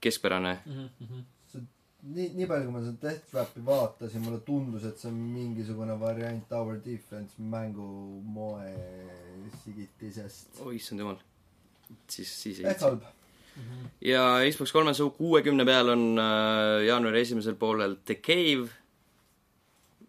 keskpärane. 0.00 0.58
Mhm, 0.66 1.24
nii, 2.16 2.28
nii 2.38 2.46
palju, 2.46 2.64
kui 2.68 2.72
ma 2.76 2.80
seda 2.84 2.98
Death 3.08 3.30
Trapi 3.30 3.60
vaatasin, 3.66 4.22
mulle 4.24 4.40
tundus, 4.46 4.84
et 4.84 4.98
see 5.00 5.08
on 5.10 5.16
mingisugune 5.34 5.96
variant 6.00 6.44
Tower 6.48 6.78
Defense 6.84 7.34
mängu 7.40 7.86
moe 8.22 8.68
sigitisest. 9.64 10.60
oi, 10.64 10.76
issand 10.76 11.00
jumal. 11.00 11.18
siis, 12.08 12.30
siis 12.42 12.60
ei 12.60 12.66
ehk 12.72 12.80
halb. 12.84 13.02
Mhm. 13.56 13.86
ja 14.00 14.24
Xbox 14.50 14.72
kolmesaja 14.72 15.10
kuuekümne 15.18 15.64
peal 15.68 15.94
on 15.94 16.08
äh, 16.22 16.86
jaanuari 16.86 17.20
esimesel 17.26 17.58
poolel 17.60 17.96
The 18.04 18.14
Cave 18.14 18.68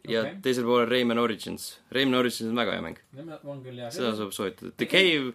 ja 0.08 0.22
okay. 0.22 0.39
teisel 0.41 0.66
poolel 0.68 0.89
Rayman 0.89 1.20
Origins. 1.20 1.70
Rayman 1.91 2.20
Origins 2.20 2.50
on 2.50 2.60
väga 2.60 2.76
hea 2.76 2.84
mäng, 2.86 3.00
seda 3.93 4.14
saab 4.18 4.34
soovitada. 4.36 4.74
The 4.80 4.88
Cave, 4.91 5.34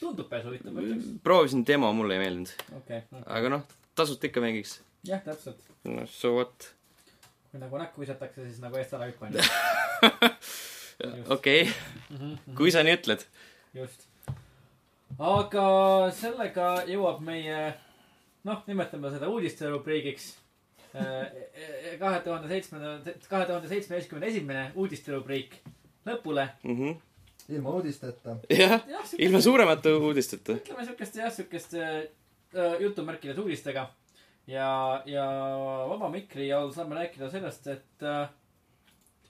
tundub 0.00 0.28
päris 0.30 0.48
huvitav, 0.48 0.74
ma 0.74 0.84
ütleks. 0.84 1.10
proovisin 1.24 1.64
demo, 1.66 1.92
mulle 1.96 2.18
ei 2.18 2.24
meeldinud. 2.24 2.54
okei, 2.80 3.02
aga 3.24 3.52
noh, 3.56 3.66
tasuta 3.96 4.28
ikka 4.28 4.44
mängiks. 4.44 4.78
jah, 5.08 5.22
täpselt. 5.24 5.60
noh, 5.88 6.08
so 6.10 6.34
what. 6.38 6.70
kui 7.50 7.62
nagu 7.62 7.80
näkku 7.80 8.04
visatakse, 8.04 8.48
siis 8.48 8.60
nagu 8.62 8.80
eest 8.80 8.96
ära 8.96 9.08
hüppa 9.10 9.30
onju. 9.30 9.44
okei, 11.36 11.68
kui 12.58 12.74
sa 12.74 12.84
nii 12.86 12.98
ütled. 13.00 13.24
just. 13.80 14.08
Aga 15.18 15.66
sellega 16.14 16.70
jõuab 16.88 17.20
meie, 17.24 17.58
noh, 18.46 18.64
nimetame 18.66 19.12
seda 19.14 19.28
uudiste 19.30 19.68
rubriigiks. 19.70 20.34
kahe 20.94 22.18
tuhande 22.22 22.48
seitsmenda, 22.48 23.14
kahe 23.28 23.46
tuhande 23.46 23.68
seitsmeteistkümne 23.68 24.28
esimene 24.30 24.68
uudiste 24.78 25.10
rubriik 25.12 25.56
lõpule. 26.06 26.48
ilma 27.48 27.70
uudisteta. 27.70 28.36
jah, 28.50 28.80
jah, 28.88 29.14
ilma 29.18 29.40
suuremate 29.40 29.92
uudisteta. 29.92 30.58
ütleme 30.60 30.86
siukeste 30.86 31.20
jah, 31.20 31.32
siukeste 31.32 31.82
äh, 31.84 32.80
jutumärkides 32.80 33.38
uudistega. 33.38 33.88
ja, 34.46 35.02
ja 35.06 35.26
vaba 35.90 36.10
mikri 36.10 36.52
all 36.52 36.70
saame 36.72 36.94
rääkida 36.94 37.30
sellest, 37.30 37.66
et 37.66 38.02
äh, 38.02 38.28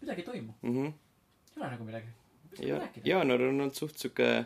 midagi 0.00 0.20
ei 0.20 0.26
toimu. 0.26 0.52
Mhm. 0.62 0.84
ei 1.56 1.62
ole 1.62 1.70
nagu 1.70 1.84
midagi. 1.84 2.12
ja 2.60 2.80
jaanuar 3.04 3.40
on 3.40 3.60
olnud 3.60 3.74
suht 3.74 3.98
sihuke 3.98 4.44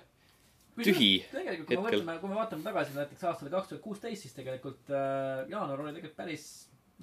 tühi 0.87 1.11
tegelikult, 1.33 1.68
kui 1.68 1.76
me 1.76 1.85
mõtleme, 1.89 2.16
kui 2.22 2.31
me 2.31 2.39
vaatame 2.39 2.66
tagasi 2.66 2.97
näiteks 2.97 3.26
aastale 3.31 3.51
kaks 3.51 3.72
tuhat 3.72 3.83
kuusteist, 3.83 4.22
siis 4.22 4.37
tegelikult 4.37 4.93
äh, 4.95 5.45
jaanuar 5.51 5.85
oli 5.85 5.95
tegelikult 5.97 6.18
päris 6.22 6.47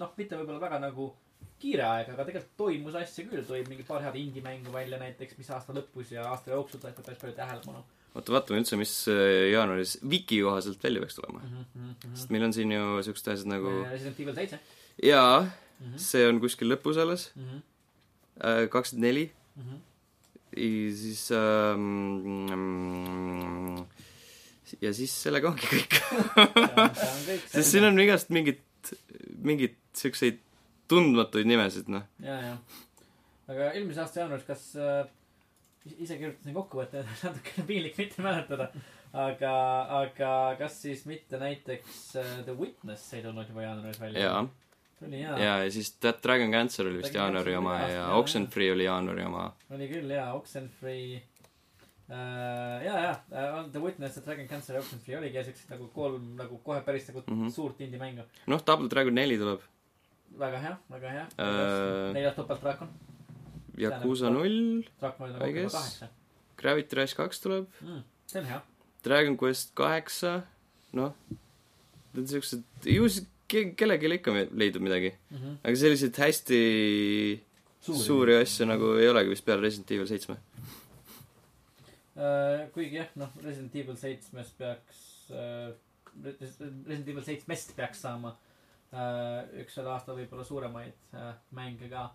noh, 0.02 0.14
mitte 0.18 0.40
võib-olla 0.40 0.64
väga 0.64 0.80
nagu 0.88 1.12
kiire 1.60 1.86
aeg, 1.88 2.10
aga 2.14 2.26
tegelikult 2.28 2.58
toimus 2.60 2.96
asju 3.00 3.28
küll, 3.30 3.46
tuli 3.48 3.66
mingi 3.70 3.86
paar 3.88 4.04
head 4.04 4.18
indie-mängu 4.20 4.74
välja 4.74 5.00
näiteks, 5.02 5.38
mis 5.40 5.52
aasta 5.56 5.76
lõpus 5.76 6.12
ja 6.16 6.28
aasta 6.32 6.52
jooksul 6.52 6.82
said 6.84 6.98
päris 7.00 7.22
palju 7.22 7.38
tähelepanu 7.38 7.84
oota, 8.16 8.34
vaatame 8.36 8.62
üldse, 8.62 8.80
mis 8.80 8.94
äh, 9.12 9.52
jaanuaris 9.52 9.98
Viki 10.10 10.42
kohaselt 10.46 10.84
välja 10.84 11.04
peaks 11.04 11.20
tulema. 11.20 11.42
mm. 11.44 11.64
-hmm. 11.76 12.16
sest 12.16 12.34
meil 12.34 12.48
on 12.48 12.54
siin 12.54 12.72
ju 12.72 13.04
siuksed 13.04 13.32
asjad 13.34 13.52
nagu 13.52 13.72
Resident 13.92 14.20
Evil 14.20 14.36
seitse 14.36 14.60
jaa, 15.04 15.42
mm. 15.42 15.50
-hmm. 15.86 15.98
see 16.10 16.28
on 16.28 16.40
kuskil 16.44 16.72
lõpus 16.72 17.00
alles, 17.02 17.32
Mm 17.36 17.50
-hmm. 17.50 18.70
kakskümmend 18.70 19.08
neli. 19.08 19.32
-hmm. 20.56 20.96
siis 20.96 21.32
ähm, 21.32 22.56
ja 24.82 24.94
siis 24.96 25.14
sellega 25.26 25.52
ongi 25.52 25.68
kõik. 25.70 26.00
see 27.00 27.10
on 27.10 27.44
sest 27.52 27.70
siin 27.72 27.88
on 27.88 28.00
igast 28.02 28.32
mingit, 28.34 28.64
mingit 29.46 29.78
siukseid 29.96 30.42
tundmatuid 30.92 31.48
nimesid, 31.50 31.90
noh. 31.92 32.06
ja, 32.24 32.36
ja. 32.42 32.58
aga 33.52 33.72
eelmise 33.74 34.04
aasta 34.04 34.22
jaanuaris, 34.22 34.46
kas 34.48 34.68
äh,, 34.78 35.08
ise 35.96 36.18
kirjutasin 36.20 36.58
kokkuvõtte, 36.58 37.06
natukene 37.24 37.66
piinlik 37.70 37.98
mitte 38.02 38.26
mäletada, 38.26 38.70
aga, 39.14 39.56
aga 40.02 40.36
kas 40.60 40.78
siis 40.86 41.06
mitte 41.10 41.42
näiteks 41.42 42.04
äh, 42.22 42.38
The 42.46 42.58
Witness 42.60 43.14
ei 43.18 43.26
tulnud 43.26 43.50
juba 43.50 43.66
jaanuaris 43.66 44.02
välja? 44.02 44.46
jaa, 44.96 45.06
tuli 45.06 45.22
jaa 45.22 45.40
ja, 45.40 45.64
ja 45.64 45.72
siis 45.72 45.94
That 46.00 46.24
Dragon 46.24 46.52
Cancer 46.52 46.88
oli 46.88 46.98
vist 46.98 47.16
jaanuari 47.16 47.56
oma 47.56 47.76
oli 47.76 47.94
ja 47.94 48.04
aasta, 48.04 48.16
Oxenfree 48.16 48.72
oli 48.72 48.84
jaanuari 48.84 49.24
oma. 49.26 49.54
oli 49.76 49.88
küll 49.88 50.10
jaa, 50.10 50.34
Oxenfree 50.34 51.16
äh,. 52.10 52.86
ja, 52.86 53.00
ja 53.00 53.12
äh, 53.12 53.72
The 53.72 53.82
Witness, 53.82 54.14
The 54.16 54.26
Dragon 54.26 54.48
Cancer 54.48 54.76
ja 54.76 54.82
Oxenfree 54.82 55.18
oligi 55.18 55.38
ja 55.38 55.44
siuksed 55.44 55.72
nagu 55.74 55.88
kolm 55.88 56.36
nagu 56.36 56.58
kohe 56.58 56.82
päris 56.82 57.08
nagu 57.08 57.24
mm. 57.28 57.42
-hmm. 57.42 57.52
suurt 57.52 57.82
indie 57.82 58.00
mängu. 58.00 58.24
noh, 58.48 58.62
Double 58.68 58.90
Dragon 58.90 59.16
neli 59.16 59.38
tuleb, 59.38 59.62
väga 60.40 60.60
hea, 60.60 60.78
väga 60.92 61.10
hea 61.10 61.26
Äh, 61.38 62.14
neljas 62.14 62.36
topeltdraakon. 62.36 62.90
Yakuusa 63.78 64.30
null, 64.30 64.84
draakon 65.00 65.30
I 65.30 65.44
oli 65.44 65.54
guess. 65.54 66.06
Gravity 66.58 66.96
Rush 66.96 67.16
kaks 67.16 67.42
tuleb, 67.42 67.68
mm,. 67.82 68.04
see 68.28 68.40
on 68.40 68.48
hea 68.48 68.62
Dragon 69.06 69.38
Quest 69.38 69.76
kaheksa, 69.78 70.42
noh, 70.98 71.14
need 72.14 72.24
on 72.24 72.28
siuksed, 72.28 72.64
ju 72.90 73.10
siis 73.10 73.28
ke- 73.56 73.74
kellelegi 73.80 74.14
ikka 74.20 74.34
leidub 74.52 74.84
midagi. 74.86 75.12
mm. 75.32 75.38
-hmm. 75.38 75.60
aga 75.64 75.76
selliseid 75.84 76.24
hästi 76.26 76.62
suuri, 77.86 78.04
suuri 78.08 78.38
asju 78.42 78.68
nagu 78.70 78.96
ei 79.00 79.10
olegi 79.12 79.34
vist 79.34 79.46
peale 79.46 79.66
Resident 79.66 79.92
Evil 79.96 80.10
seitsme. 80.10 80.38
Äh, 82.16 82.68
kuigi 82.74 82.96
jah, 83.02 83.10
noh, 83.20 83.32
Resident 83.44 83.76
Evil 83.76 83.98
seitsmest 84.00 84.58
peaks 84.58 85.00
äh,, 85.32 85.74
Resident 86.24 87.10
Evil 87.12 87.24
seitsmest 87.28 87.74
peaks 87.76 88.06
saama 88.06 88.32
äh, 88.94 89.42
üks 89.62 89.76
selle 89.76 89.92
aasta 89.92 90.16
võib-olla 90.16 90.46
suuremaid 90.48 91.12
äh, 91.14 91.34
mänge 91.58 91.90
ka. 91.92 92.06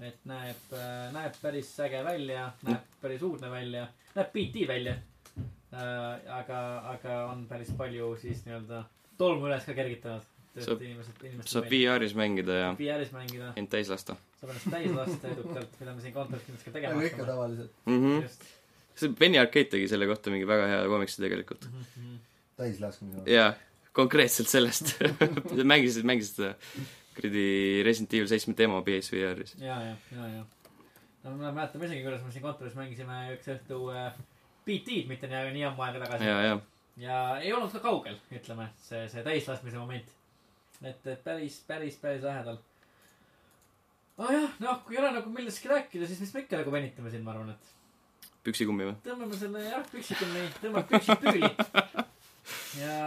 et 0.00 0.24
näeb 0.26 0.72
näeb 1.14 1.34
päris 1.42 1.68
äge 1.80 2.00
välja, 2.04 2.48
näeb 2.66 2.94
päris 3.00 3.22
uudne 3.22 3.50
välja, 3.52 3.86
näeb 4.16 4.32
BT 4.34 4.66
välja 4.68 4.96
äh,. 5.72 6.36
aga, 6.40 6.60
aga 6.92 7.18
on 7.30 7.46
päris 7.48 7.72
palju 7.78 8.16
siis 8.20 8.44
nii-öelda 8.44 8.84
tolmu 9.18 9.48
üles 9.48 9.64
ka 9.64 9.74
kergitanud. 9.76 10.33
Saab- 10.54 10.82
saab 11.50 11.64
VR-is 11.66 12.12
mängida 12.14 12.54
ja 12.60 12.66
VR-is 12.78 13.10
mängida, 13.14 13.50
end 13.58 13.70
täis 13.72 13.88
lasta 13.90 14.14
saab 14.38 14.52
ennast 14.52 14.70
täis 14.70 14.92
lasta 14.94 15.30
edukalt, 15.32 15.78
mida 15.80 15.94
me 15.94 16.04
siin 16.04 16.14
kontoris 16.14 16.44
kindlasti 16.46 16.68
ka 16.68 16.74
tegema 16.76 16.94
nagu 16.94 17.08
ikka 17.08 17.26
tavaliselt. 17.26 17.72
mm. 17.86 18.02
-hmm. 18.04 18.28
see 18.94 19.14
Benny 19.18 19.40
Arcade 19.40 19.70
tegi 19.72 19.88
selle 19.90 20.06
kohta 20.06 20.30
mingi 20.30 20.46
väga 20.46 20.66
hea 20.70 20.84
komiksi 20.88 21.22
tegelikult. 21.22 21.66
mm. 21.70 21.86
-hmm. 21.94 22.18
täislaskmise. 22.56 23.24
jaa, 23.30 23.54
konkreetselt 23.92 24.48
sellest 24.48 24.94
mängisid, 25.72 26.04
mängisid 26.04 26.36
seda 26.36 26.54
kuradi 27.14 27.82
Resident 27.86 28.14
Evil 28.14 28.28
seitsme 28.28 28.54
demo 28.58 28.82
PSVR-is. 28.82 29.56
ja, 29.58 29.80
ja, 29.82 29.96
ja, 30.16 30.28
ja. 30.36 30.44
no 31.24 31.36
ma 31.36 31.50
mäletan 31.50 31.82
isegi, 31.82 32.02
kuidas 32.02 32.22
me 32.22 32.30
siin 32.32 32.46
kontoris 32.46 32.78
mängisime 32.78 33.24
üks 33.34 33.50
õhtu 33.56 33.88
äh, 33.90 34.12
BT-d 34.66 35.08
mitte 35.10 35.26
nii, 35.26 35.50
nii 35.58 35.66
ammu 35.70 35.82
aega 35.82 36.06
tagasi. 36.06 36.30
ja, 36.30 36.38
ja 36.42 36.60
ja 36.96 37.38
ei 37.42 37.52
olnud 37.52 37.72
ka 37.74 37.80
kaugel, 37.82 38.18
ütleme, 38.30 38.68
see, 38.82 39.08
see 39.10 39.24
täislaskmise 39.26 39.80
moment. 39.80 40.12
et, 40.82 41.06
et 41.06 41.24
päris, 41.24 41.60
päris, 41.68 41.96
päris 42.00 42.22
lähedal. 42.22 42.58
aa 44.18 44.32
jah, 44.32 44.58
noh, 44.60 44.82
kui 44.86 44.96
ei 44.96 45.02
ole 45.02 45.12
nagu 45.18 45.30
millestki 45.30 45.70
rääkida, 45.70 46.06
siis 46.10 46.20
mis 46.24 46.34
me 46.34 46.44
ikka 46.44 46.60
nagu 46.62 46.74
venitame 46.74 47.12
siin, 47.12 47.24
ma 47.26 47.34
arvan, 47.34 47.54
et 47.54 47.74
püksikummi 48.46 48.88
või? 48.88 48.96
tõmbame 49.06 49.38
selle 49.38 49.62
jah, 49.66 49.84
püksikummi, 49.92 50.46
tõmbame 50.62 50.86
püksipüüli. 50.90 51.52
ja, 52.82 52.98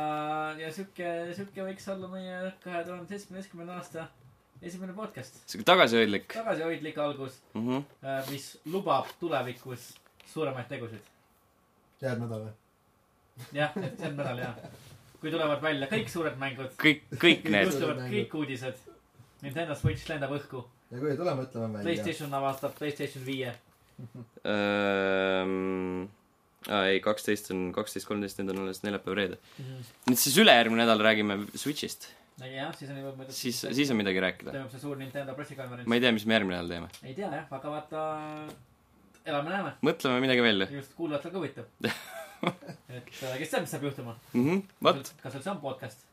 ja 0.62 0.72
sihuke, 0.74 1.12
sihuke 1.38 1.68
võiks 1.72 1.92
olla 1.94 2.12
meie 2.14 2.40
kahe 2.64 2.84
tuhande 2.88 3.12
seitsmeteistkümnenda 3.12 3.78
aasta 3.78 4.08
esimene 4.62 4.96
podcast. 4.98 5.42
sihuke 5.46 5.68
tagasihoidlik 5.68 6.34
tagasihoidlik 6.34 6.98
algus, 7.04 7.42
mm. 7.54 7.68
-hmm. 7.68 8.32
mis 8.32 8.50
lubab 8.66 9.12
tulevikus 9.20 9.94
suuremaid 10.34 10.68
tegusid. 10.68 11.14
järgmine 12.02 12.28
nädal 12.28 12.48
või? 12.48 12.56
jah, 13.54 13.78
et 13.78 14.00
see 14.00 14.10
on 14.10 14.18
nädal 14.18 14.46
jah. 14.46 14.56
Kui 15.22 15.32
tulevad 15.34 15.62
välja 15.64 15.88
kõik 15.92 16.12
suured 16.12 16.38
mängud, 16.42 16.74
kõik, 16.82 17.06
kõik 17.22 17.48
need. 17.50 17.72
juhtuvad 17.72 18.04
kõik 18.12 18.36
uudised. 18.42 18.84
Nintendo 19.44 19.76
Switch 19.78 20.10
lendab 20.10 20.34
õhku, 20.34 20.64
ja 20.92 21.00
kui 21.02 21.12
ei 21.14 21.18
tule, 21.20 21.34
mõtleme 21.38 21.70
välja. 21.78 21.86
Playstation 21.88 22.38
avastab 22.40 22.74
Playstation 22.78 23.26
viie. 23.26 23.54
Ähm, 24.46 26.06
aa 26.70 26.84
ei, 26.92 27.02
kaksteist 27.06 27.50
on, 27.54 27.68
kaksteist, 27.76 28.08
kolmteist, 28.10 28.38
need 28.42 28.54
on 28.54 28.64
alles 28.66 28.84
neljapäev-reede. 28.86 29.40
Mhm. 29.58 29.90
nüüd 30.12 30.22
siis 30.22 30.38
ülejärgmine 30.42 30.84
nädal 30.86 31.02
räägime 31.02 31.40
Switch'ist. 31.56 32.12
jah, 32.42 32.74
siis 32.78 32.92
on 32.94 33.00
juba 33.02 33.16
mõeldud. 33.18 33.34
siis, 33.34 33.64
siis 33.80 33.92
on 33.94 33.98
midagi 33.98 34.22
rääkida. 34.22 34.54
toimub 34.54 34.74
see 34.74 34.84
suur 34.84 34.98
Nintendo 35.02 35.34
pressikonverents 35.38 35.90
ma. 35.90 35.98
ei 35.98 36.02
tea, 36.06 36.14
mis 36.14 36.26
me 36.26 36.38
järgmine 36.38 36.60
nädal 36.60 36.70
teeme. 36.76 36.92
ei 37.04 37.18
tea 37.18 37.32
jah, 37.34 37.50
aga 37.58 37.74
vaata, 37.74 38.04
elame-näeme. 39.26 39.74
mõtleme 39.90 40.22
midagi 40.22 40.46
välja 40.46 40.70
just 40.78 40.94
kuulajatel 41.00 41.34
ka 41.34 41.42
huvitav. 41.42 41.66
et 42.90 43.24
äh, 43.24 43.38
kes 43.40 43.50
teab, 43.54 43.64
mis 43.66 43.74
saab 43.74 43.88
juhtuma. 43.88 44.16
mm. 44.34 44.46
-hmm. 44.46 44.62
vot, 44.84 45.14
kas 45.24 45.40
üldse 45.40 45.52
on 45.52 45.62
podcast? 45.64 46.06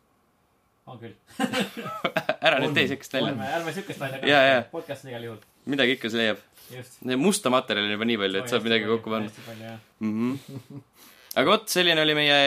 on 0.87 0.99
küll. 1.01 1.14
ära 2.47 2.59
nüüd 2.61 2.75
tee 2.77 2.89
siukest 2.91 3.14
välja. 3.16 3.33
ärme, 3.33 3.51
ärme 3.59 3.72
siukest 3.77 4.03
nalja 4.05 4.20
Jaa, 4.29 4.43
jaa. 4.51 4.64
podcast 4.72 5.07
on 5.07 5.12
igal 5.12 5.29
juhul, 5.29 5.39
midagi 5.72 5.97
ikka 5.97 6.11
see 6.12 6.20
leiab. 6.20 6.43
just. 6.70 6.99
musta 7.16 7.53
materjali 7.55 7.89
on 7.89 7.97
juba 7.97 8.09
nii 8.11 8.18
palju, 8.25 8.43
et 8.43 8.53
saab 8.53 8.68
midagi 8.68 8.91
kokku 8.91 9.14
panna. 9.14 9.79
mm. 10.01 10.39
-hmm. 10.39 10.83
aga 11.41 11.51
vot, 11.51 11.68
selline 11.68 12.03
oli 12.03 12.14
meie 12.20 12.39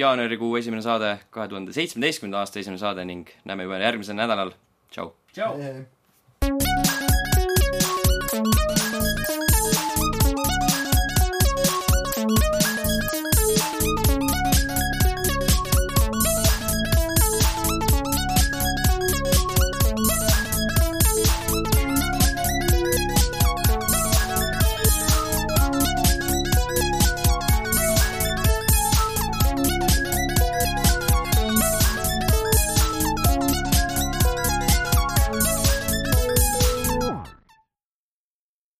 jaanuarikuu 0.00 0.56
esimene 0.56 0.82
saade, 0.82 1.14
kahe 1.30 1.48
tuhande 1.48 1.72
seitsmeteistkümnenda 1.76 2.40
aasta 2.40 2.60
esimene 2.62 2.80
saade 2.80 3.04
ning 3.04 3.28
näeme 3.44 3.68
juba 3.68 3.80
järgmisel 3.82 4.16
nädalal. 4.16 4.52
tšau. 4.90 5.12
tšau. 5.34 5.56
Ehe. 5.60 5.86